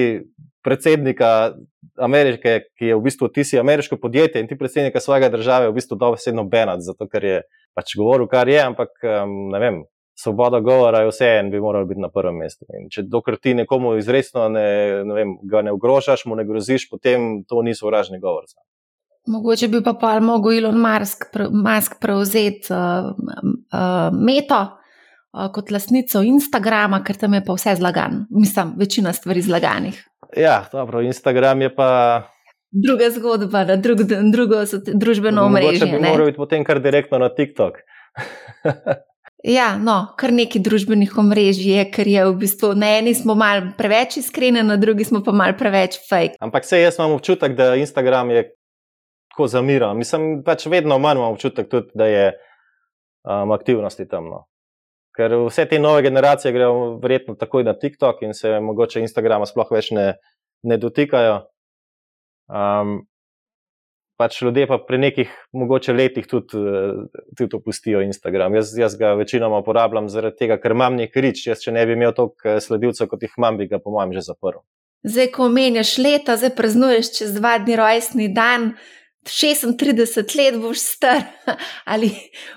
predsednika 0.67 1.55
Amerike, 2.03 2.73
ki 2.75 2.91
je 2.91 2.97
v 2.99 3.05
bistvu 3.05 3.29
ti 3.31 3.45
si 3.47 3.59
ameriško 3.59 3.97
podjetje 4.03 4.43
in 4.43 4.49
ti 4.51 4.59
predsednika 4.59 5.01
svojega 5.01 5.29
države 5.31 5.69
v 5.71 5.77
bistvu 5.77 5.97
dobro 5.97 6.19
vseeno 6.19 6.43
benat, 6.45 6.83
zato 6.83 7.07
ker 7.07 7.25
je 7.25 7.39
pač 7.75 7.95
govoril, 7.97 8.27
kar 8.27 8.51
je, 8.51 8.59
ampak 8.59 8.91
ne 9.53 9.61
vem, 9.63 9.79
svoboda 10.21 10.61
govora 10.61 11.01
je 11.01 11.09
vse 11.09 11.27
en, 11.41 11.51
bi 11.51 11.61
moral 11.61 11.85
biti 11.85 12.01
na 12.01 12.09
prvem 12.09 12.37
mestu. 12.37 12.67
In 12.81 12.89
če 12.91 13.05
dokler 13.07 13.39
ti 13.39 13.55
nekomu 13.55 13.95
izredno 13.99 14.49
ne, 14.51 14.69
ne 15.07 15.15
vem, 15.15 15.37
ga 15.51 15.63
ne 15.63 15.75
ogrožaš, 15.75 16.25
mu 16.27 16.39
ne 16.39 16.47
groziš, 16.49 16.89
potem 16.91 17.45
to 17.49 17.63
ni 17.63 17.75
sovražni 17.75 18.19
govor. 18.21 18.49
Mogoče 19.29 19.69
bi 19.69 19.83
pa 19.85 19.95
pa 20.01 20.17
lahko 20.19 20.53
Elon 20.53 20.79
Musk, 20.81 21.29
Musk 21.53 21.99
prevzel 22.01 22.59
uh, 22.73 23.11
uh, 23.13 24.09
meto 24.17 24.61
uh, 24.65 25.47
kot 25.55 25.71
lasnico 25.71 26.23
Instagrama, 26.25 27.03
ker 27.05 27.19
tam 27.21 27.37
je 27.39 27.45
pa 27.45 27.55
vse 27.55 27.77
zlagan. 27.79 28.25
Mislim, 28.31 28.75
večina 28.81 29.13
stvari 29.13 29.45
zlaganih. 29.45 30.01
Ja, 30.37 30.65
dobro, 30.73 31.03
Instagram 31.05 31.63
je 31.63 31.75
pa 31.75 31.91
druga 32.71 33.11
zgodba, 33.11 33.65
na 33.65 33.77
drug, 33.77 34.03
drugo 34.33 34.65
družbeno 34.95 35.47
omrežje. 35.47 35.87
Če 35.87 35.93
bi 35.93 36.03
moral 36.03 36.33
iti 36.33 36.41
potem 36.41 36.65
kar 36.67 36.83
direktno 36.83 37.21
na 37.23 37.31
TikTok. 37.35 37.79
ja, 39.45 39.69
no, 39.79 39.97
kar 40.19 40.33
nekaj 40.35 40.63
družbenih 40.63 41.13
omrežij 41.19 41.73
je, 41.77 41.85
ker 41.95 42.09
je 42.11 42.25
v 42.27 42.35
bistvu 42.41 42.73
na 42.79 42.99
eni 42.99 43.15
smo 43.15 43.37
mal 43.39 43.71
preveč 43.79 44.19
iskreni, 44.23 44.63
na 44.67 44.77
drugi 44.77 45.07
smo 45.07 45.23
pa 45.25 45.33
mal 45.33 45.55
preveč 45.59 45.99
fake. 46.09 46.39
Ampak 46.41 46.67
se 46.67 46.81
jaz 46.81 46.99
imam 46.99 47.17
občutek, 47.19 47.55
da 47.59 47.75
Instagram 47.79 48.31
je 48.35 48.45
tako 49.33 49.49
zamiral. 49.49 49.95
Mislim, 49.95 50.43
pač 50.45 50.67
vedno 50.67 50.99
manj 50.99 51.21
imam 51.21 51.37
občutek 51.37 51.69
tudi, 51.71 51.93
da 51.95 52.07
je 52.11 52.25
um, 53.29 53.53
aktivnosti 53.55 54.09
tam. 54.09 54.31
No. 54.33 54.41
Ker 55.15 55.35
vse 55.47 55.67
te 55.71 55.79
nove 55.79 56.03
generacije 56.03 56.53
grejo 56.53 56.99
verjetno 57.03 57.35
takoj 57.39 57.65
na 57.65 57.75
TikTok 57.79 58.23
in 58.23 58.35
se 58.35 58.61
mogoče 58.61 59.01
Instagrama 59.01 59.47
sploh 59.47 59.71
več 59.71 59.93
ne, 59.95 60.13
ne 60.63 60.79
dotikajo. 60.79 61.45
Um, 62.49 63.05
pač 64.19 64.41
ljudje 64.43 64.67
pa 64.67 64.79
pri 64.83 64.99
nekih 64.99 65.31
mogoče 65.57 65.95
letih 65.95 66.27
tudi, 66.27 66.59
eh, 66.59 67.23
tudi 67.39 67.57
opustijo 67.57 68.03
Instagram. 68.03 68.59
Jaz, 68.59 68.75
jaz 68.79 68.99
ga 68.99 69.15
večinoma 69.19 69.63
uporabljam 69.63 70.09
zaradi 70.09 70.37
tega, 70.43 70.59
ker 70.61 70.75
imam 70.75 70.99
nekaj 70.99 71.23
rič. 71.23 71.47
Jaz, 71.47 71.63
če 71.65 71.73
ne 71.77 71.87
bi 71.87 71.95
imel 71.95 72.13
toliko 72.17 72.57
eh, 72.57 72.61
sledilcev, 72.61 73.09
kot 73.09 73.23
jih 73.23 73.39
imam, 73.39 73.59
bi 73.61 73.71
ga 73.71 73.81
po 73.83 73.95
mojem 73.95 74.19
že 74.19 74.29
zaprl. 74.33 74.63
Zdaj, 75.07 75.31
ko 75.37 75.47
omenjaš 75.47 75.99
leta, 76.03 76.37
zdaj 76.37 76.57
praznuješ 76.59 77.13
čez 77.21 77.37
dva 77.39 77.59
dni 77.63 77.79
rojstni 77.79 78.33
dan. 78.35 78.73
36 79.29 80.37
let 80.39 80.57
boš 80.57 80.81
star, 80.81 81.21
ali 81.93 82.09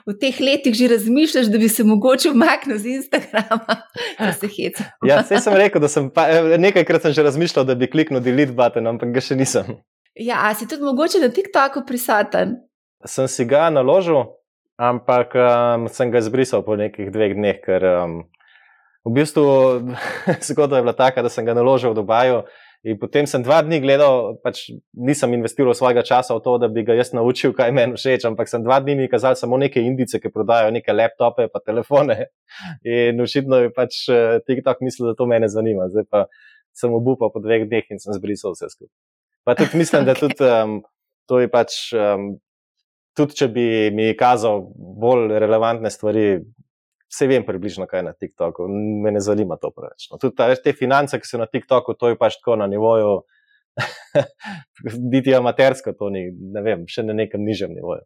v 0.08 0.14
teh 0.16 0.38
letih 0.40 0.76
že 0.78 0.88
razmišljaš, 0.88 1.50
da 1.52 1.60
bi 1.60 1.68
se 1.70 1.84
mogoče 1.84 2.30
umaknil 2.32 2.78
z 2.78 2.96
Instagrama, 2.96 3.82
da 4.20 4.32
se 4.34 4.48
heca. 4.48 4.86
ja, 5.04 5.24
sem 5.24 5.58
rekel, 5.58 5.82
da 5.82 5.90
sem 5.92 6.08
pa, 6.14 6.30
eh, 6.32 6.56
nekajkrat 6.62 7.02
sem 7.02 7.18
že 7.18 7.26
razmišljal, 7.28 7.66
da 7.68 7.76
bi 7.76 7.90
kliknil 7.92 8.24
delete 8.24 8.56
button, 8.56 8.88
ampak 8.88 9.12
ga 9.12 9.26
še 9.26 9.36
nisem. 9.36 9.82
Ja, 10.16 10.42
a 10.50 10.54
si 10.54 10.68
tudi 10.68 10.84
mogoče 10.84 11.20
na 11.20 11.30
TikToku 11.32 11.86
prisoten? 11.88 12.56
Sem 13.06 13.28
si 13.32 13.46
ga 13.48 13.70
naložil, 13.72 14.26
ampak 14.76 15.36
um, 15.36 15.88
sem 15.88 16.12
ga 16.12 16.20
izbrisal 16.20 16.66
po 16.68 16.76
nekih 16.76 17.14
dveh 17.14 17.34
dneh, 17.38 17.62
ker 17.64 17.86
um, 17.88 18.18
v 19.08 19.14
bistvu 19.16 19.46
zgodba 20.52 20.82
je 20.82 20.84
bila 20.84 20.94
taka, 20.98 21.24
da 21.24 21.32
sem 21.32 21.48
ga 21.48 21.56
naložil 21.56 21.96
v 21.96 22.02
Dubaju. 22.02 22.44
In 22.82 22.98
potem 22.98 23.28
sem 23.30 23.44
dva 23.46 23.60
dni 23.62 23.78
gledal, 23.78 24.42
pač 24.42 24.74
nisem 24.98 25.38
investiral 25.38 25.78
svojega 25.78 26.02
časa 26.02 26.34
v 26.34 26.42
to, 26.42 26.58
da 26.58 26.68
bi 26.68 26.82
ga 26.82 26.98
jaz 26.98 27.14
naučil, 27.14 27.54
kaj 27.54 27.70
meni 27.70 27.94
všeč, 27.94 28.26
ampak 28.26 28.50
sem 28.50 28.66
dva 28.66 28.82
dni 28.82 28.98
mi 28.98 29.06
kazal 29.06 29.38
samo 29.38 29.60
neke 29.62 29.78
indice, 29.86 30.18
ki 30.18 30.34
prodajajo 30.34 30.74
neke 30.74 30.90
laptope 30.90 31.46
in 31.46 31.62
telefone. 31.62 32.18
In 32.82 33.22
očitno 33.22 33.62
je 33.62 33.70
pač 33.70 34.10
eh, 34.10 34.42
TikTok 34.42 34.82
mislil, 34.82 35.14
da 35.14 35.16
to 35.16 35.30
mene 35.30 35.46
zanima. 35.46 35.88
Zdaj 35.94 36.10
pa 36.10 36.26
sem 36.74 36.90
obupal 36.90 37.30
po 37.30 37.38
dveh 37.40 37.70
dneh 37.70 37.86
in 37.94 38.02
sem 38.02 38.18
zbrisal 38.18 38.58
vse 38.58 38.74
skupaj. 38.74 38.98
Pa 39.44 39.56
tudi 39.56 39.78
mislim, 39.78 40.06
da 40.06 40.16
tudi, 40.24 40.44
um, 40.46 40.80
to 41.30 41.40
je 41.40 41.50
pač, 41.52 41.78
um, 41.98 42.34
tudi 43.18 43.38
če 43.42 43.50
bi 43.54 43.66
mi 43.96 44.12
kazal 44.18 44.64
bolj 45.02 45.32
relevantne 45.42 45.92
stvari, 45.92 46.40
vse 47.12 47.28
vem 47.28 47.46
približno, 47.46 47.88
kaj 47.90 48.00
je 48.00 48.08
na 48.08 48.14
TikToku, 48.16 48.70
me 49.04 49.12
ne 49.12 49.20
zanima 49.24 49.58
to 49.60 49.74
preveč. 49.76 50.08
No, 50.12 50.20
tudi 50.22 50.38
ta, 50.38 50.48
te 50.56 50.74
finance, 50.78 51.20
ki 51.20 51.28
so 51.28 51.42
na 51.42 51.50
TikToku, 51.50 51.98
to 52.00 52.14
je 52.14 52.20
pač 52.20 52.40
tako 52.40 52.56
na 52.62 52.70
nivoju, 52.72 53.20
biti 55.12 55.36
amatersko, 55.36 55.96
to 56.00 56.10
ni, 56.14 56.30
ne 56.32 56.64
vem, 56.64 56.88
še 56.88 57.04
na 57.08 57.16
nekem 57.18 57.44
nižjem 57.44 57.76
nivoju. 57.76 58.06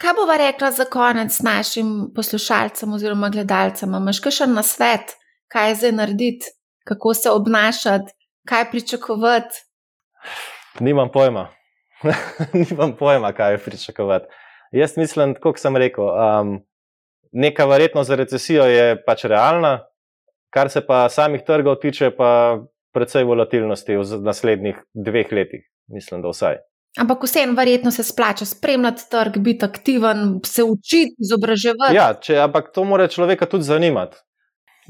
Kaj 0.00 0.14
bova 0.16 0.38
rekla 0.40 0.70
za 0.72 0.86
konec 0.88 1.34
našim 1.44 1.88
poslušalcem 2.16 2.92
oziroma 2.96 3.28
gledalcem? 3.32 3.92
Imaš 3.98 4.22
še 4.32 4.46
na 4.48 4.64
svet, 4.64 5.12
kaj 5.52 5.68
je 5.68 5.74
zdaj 5.82 5.92
narediti, 5.92 6.52
kako 6.88 7.12
se 7.14 7.32
obnašati, 7.32 8.14
kaj 8.48 8.70
pričakovati? 8.72 9.60
Nimam 10.80 11.10
pojma. 11.12 11.48
Nimam 12.70 12.96
pojma, 12.96 13.32
kaj 13.32 13.52
je 13.52 13.58
pričakovati. 13.58 14.26
Jaz 14.72 14.96
mislim, 14.96 15.34
kot 15.34 15.58
sem 15.58 15.76
rekel, 15.76 16.04
um, 16.04 16.58
neka 17.32 17.64
verjetnost 17.66 18.08
za 18.08 18.16
recesijo 18.16 18.64
je 18.64 18.94
pač 19.04 19.24
realna, 19.24 19.80
kar 20.54 20.70
se 20.70 20.82
pa 20.86 21.08
samih 21.08 21.42
trgov 21.46 21.80
tiče, 21.82 22.10
pa 22.16 22.60
predvsej 22.94 23.24
volatilnosti 23.24 23.96
v 23.96 24.20
naslednjih 24.26 24.78
dveh 24.94 25.32
letih, 25.32 25.66
mislim, 25.88 26.22
da 26.22 26.30
vsaj. 26.30 26.58
Ampak 26.98 27.22
vseeno, 27.22 27.54
verjetno 27.54 27.90
se 27.94 28.02
splača 28.02 28.44
spremljati 28.44 29.04
trg, 29.10 29.38
biti 29.38 29.64
aktiven, 29.64 30.40
se 30.46 30.64
učiti, 30.66 31.14
izobraževati. 31.22 31.94
Ja, 31.94 32.14
če, 32.14 32.40
ampak 32.42 32.72
to 32.74 32.84
mora 32.84 33.06
človeka 33.08 33.46
tudi 33.46 33.68
zanimati. 33.68 34.18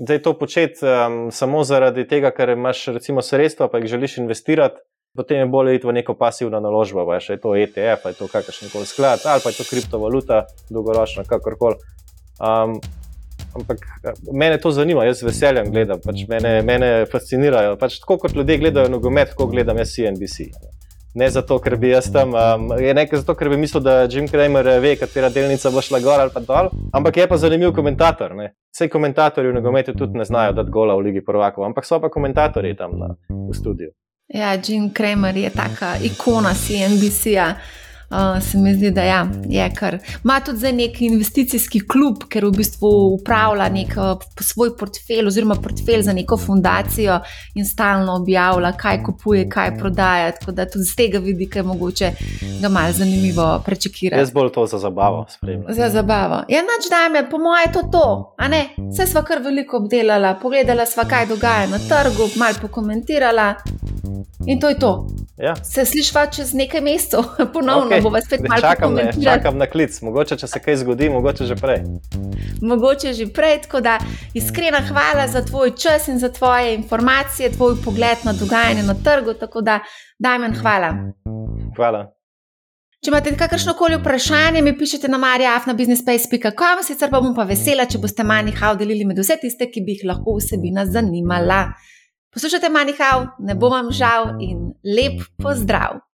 Zdaj 0.00 0.22
to 0.24 0.32
početi 0.38 0.86
um, 0.86 1.26
samo 1.32 1.60
zaradi 1.64 2.06
tega, 2.08 2.30
ker 2.32 2.54
imaš 2.54 2.86
recimo 2.94 3.20
sredstva, 3.22 3.68
pa 3.68 3.82
jih 3.82 3.90
želiš 3.92 4.16
investirati, 4.22 4.80
potem 5.16 5.38
je 5.38 5.46
bolje 5.46 5.74
iti 5.74 5.86
v 5.86 5.92
neko 5.92 6.14
pasivno 6.14 6.60
naložbo, 6.60 7.06
pa 7.06 7.18
je 7.18 7.40
to 7.40 7.56
ETF, 7.56 8.06
je 8.06 8.18
to 8.18 8.28
kakršen 8.28 8.70
koli 8.72 8.86
sklad, 8.86 9.20
ali 9.24 9.40
pa 9.44 9.50
je 9.50 9.56
to 9.56 9.64
kriptovaluta, 9.70 10.44
dolgoročno, 10.70 11.24
kakorkoli. 11.26 11.76
Um, 12.40 12.80
ampak 13.54 13.78
mene 14.32 14.58
to 14.60 14.70
zanima, 14.70 15.04
jaz 15.04 15.20
z 15.20 15.28
veseljem 15.28 15.70
gledam, 15.72 16.00
pač 16.04 16.24
mene, 16.28 16.60
mene 16.62 16.90
fascinirajo. 17.10 17.76
Pač 17.76 17.98
tako 18.00 18.18
kot 18.22 18.36
ljudje 18.36 18.58
gledajo 18.58 18.88
nogomet, 18.88 19.34
tako 19.34 19.50
gledam 19.50 19.78
jaz 19.78 19.96
CNBC. 19.96 20.50
Ne 21.14 21.26
zato, 21.30 21.56
ker 21.58 21.74
bi 21.76 21.88
jaz 21.90 22.06
tam, 22.14 22.36
um, 22.38 22.68
je 22.78 22.92
nekaj 22.94 23.24
zato, 23.24 23.34
ker 23.34 23.50
bi 23.50 23.56
mislil, 23.58 23.82
da 23.82 24.04
Jim 24.06 24.28
Kramer 24.30 24.68
ve, 24.80 24.94
katera 24.96 25.28
delnica 25.34 25.72
bo 25.74 25.82
šla 25.82 25.98
gor 26.04 26.22
ali 26.22 26.30
pa 26.30 26.40
dol. 26.40 26.70
Ampak 26.94 27.16
je 27.18 27.26
pa 27.26 27.36
zanimiv 27.36 27.74
komentator. 27.74 28.36
Ne? 28.38 28.52
Vse 28.70 28.86
komentatorji 28.88 29.50
v 29.50 29.58
nogometu 29.58 29.96
tudi 29.98 30.22
ne 30.22 30.24
znajo 30.24 30.54
dati 30.54 30.70
gola 30.70 30.94
v 30.94 31.08
Ligi 31.08 31.24
prvakov, 31.26 31.66
ampak 31.66 31.88
so 31.88 31.98
pa 31.98 32.12
komentatorji 32.14 32.78
tam 32.78 32.94
na, 33.02 33.16
v 33.26 33.58
studiu. 33.58 33.90
Ja, 34.34 34.54
Jim 34.54 34.90
Kramer 34.90 35.36
je 35.36 35.50
taka 35.50 35.96
ikona 35.98 36.54
CNBC-ja. 36.54 37.54
Uh, 38.10 38.42
se 38.42 38.58
mi 38.58 38.74
zdi, 38.74 38.90
da 38.90 39.02
ja, 39.02 39.28
je 39.48 39.70
kar. 39.74 39.98
Ma 40.22 40.40
tudi 40.40 40.58
za 40.58 40.72
neki 40.72 41.06
investicijski 41.06 41.80
klub, 41.88 42.24
ker 42.28 42.44
v 42.44 42.50
bistvu 42.56 42.88
upravlja 43.14 43.68
nek 43.70 43.94
uh, 43.96 44.24
svoj 44.40 44.72
portfelj 44.78 45.30
oziroma 45.30 45.54
portfelj 45.54 46.02
za 46.02 46.12
neko 46.12 46.36
fundacijo 46.36 47.20
in 47.54 47.66
stalno 47.66 48.16
objavlja, 48.16 48.72
kaj 48.72 49.02
kupuje, 49.06 49.48
kaj 49.48 49.76
prodaja. 49.78 50.32
Tako 50.32 50.52
da 50.52 50.66
tudi 50.66 50.84
z 50.84 50.96
tega 50.96 51.18
vidika 51.18 51.58
je 51.58 51.62
mogoče 51.62 52.12
ga 52.60 52.68
malo 52.68 52.92
zanimivo 52.92 53.62
prečekirati. 53.66 54.20
Jaz 54.20 54.32
bolj 54.32 54.52
to 54.52 54.66
za 54.66 54.78
zabavo 54.78 55.26
spremljam. 55.28 55.74
Za 55.74 55.88
zabavo. 55.88 56.42
Ja, 56.48 56.62
noč 56.62 56.90
da 56.90 57.08
me, 57.12 57.30
po 57.30 57.38
mojem, 57.38 57.66
je 57.66 57.72
to 57.72 57.82
to. 57.92 58.34
Vse 58.90 59.06
sva 59.06 59.22
kar 59.22 59.38
veliko 59.42 59.76
obdelala, 59.76 60.34
pogledala 60.42 60.86
sva, 60.86 61.04
kaj 61.04 61.26
dogaja 61.26 61.66
na 61.66 61.78
trgu, 61.78 62.28
malo 62.36 62.54
pokomentirala. 62.60 63.54
In 64.46 64.60
to 64.60 64.68
je 64.68 64.78
to. 64.78 65.06
Ja. 65.38 65.54
Se 65.64 65.84
slišiš 65.84 66.12
čez 66.36 66.54
nekaj 66.54 66.80
mesecev, 66.80 67.22
ponovno 67.54 67.96
okay. 67.96 67.99
Bomo 68.00 68.20
spet 68.20 68.40
malo 68.48 68.60
čakam, 68.60 68.94
ne, 68.94 69.12
čakam 69.24 69.58
na 69.58 69.66
klic, 69.66 70.00
mogoče 70.02 70.36
če 70.36 70.46
se 70.46 70.60
kaj 70.60 70.76
zgodi, 70.82 71.08
mogoče 71.10 71.48
že 71.48 71.56
prej. 71.56 71.82
Mogoče 72.62 73.12
že 73.16 73.26
prej, 73.32 73.60
tako 73.66 73.80
da 73.80 73.98
iskrena 74.34 74.80
hvala 74.88 75.26
za 75.28 75.44
tvoj 75.44 75.74
čas 75.76 76.08
in 76.08 76.18
za 76.18 76.28
tvoje 76.28 76.74
informacije, 76.74 77.52
tvoj 77.52 77.76
pogled 77.84 78.24
na 78.24 78.32
dogajanje 78.32 78.82
na 78.82 78.94
trgu. 78.94 79.34
Tako 79.34 79.60
da, 79.60 79.80
Dajmen, 80.18 80.54
hvala. 80.60 80.94
Hvala. 81.76 82.08
Če 83.00 83.08
imate 83.08 83.30
kakršno 83.32 83.72
koli 83.78 83.96
vprašanje, 83.96 84.60
mi 84.60 84.74
pišete 84.76 85.08
na 85.08 85.16
mariafnabusinessspace.com, 85.22 86.82
sicer 86.84 87.08
pa 87.08 87.22
bom 87.24 87.32
pa 87.32 87.46
vesela, 87.48 87.86
če 87.88 87.96
boste 88.02 88.26
manj 88.28 88.52
hao 88.60 88.74
delili 88.76 89.06
med 89.08 89.16
vse 89.22 89.38
tiste, 89.40 89.70
ki 89.72 89.80
bi 89.86 89.96
jih 89.96 90.04
lahko 90.10 90.36
vsebina 90.36 90.84
zanimala. 90.84 91.62
Poslušajte, 92.36 92.68
manj 92.68 92.92
hao, 93.00 93.24
ne 93.40 93.56
bom 93.56 93.72
vam 93.72 93.88
žal 93.88 94.34
in 94.44 94.68
lep 94.84 95.24
pozdrav! 95.40 96.09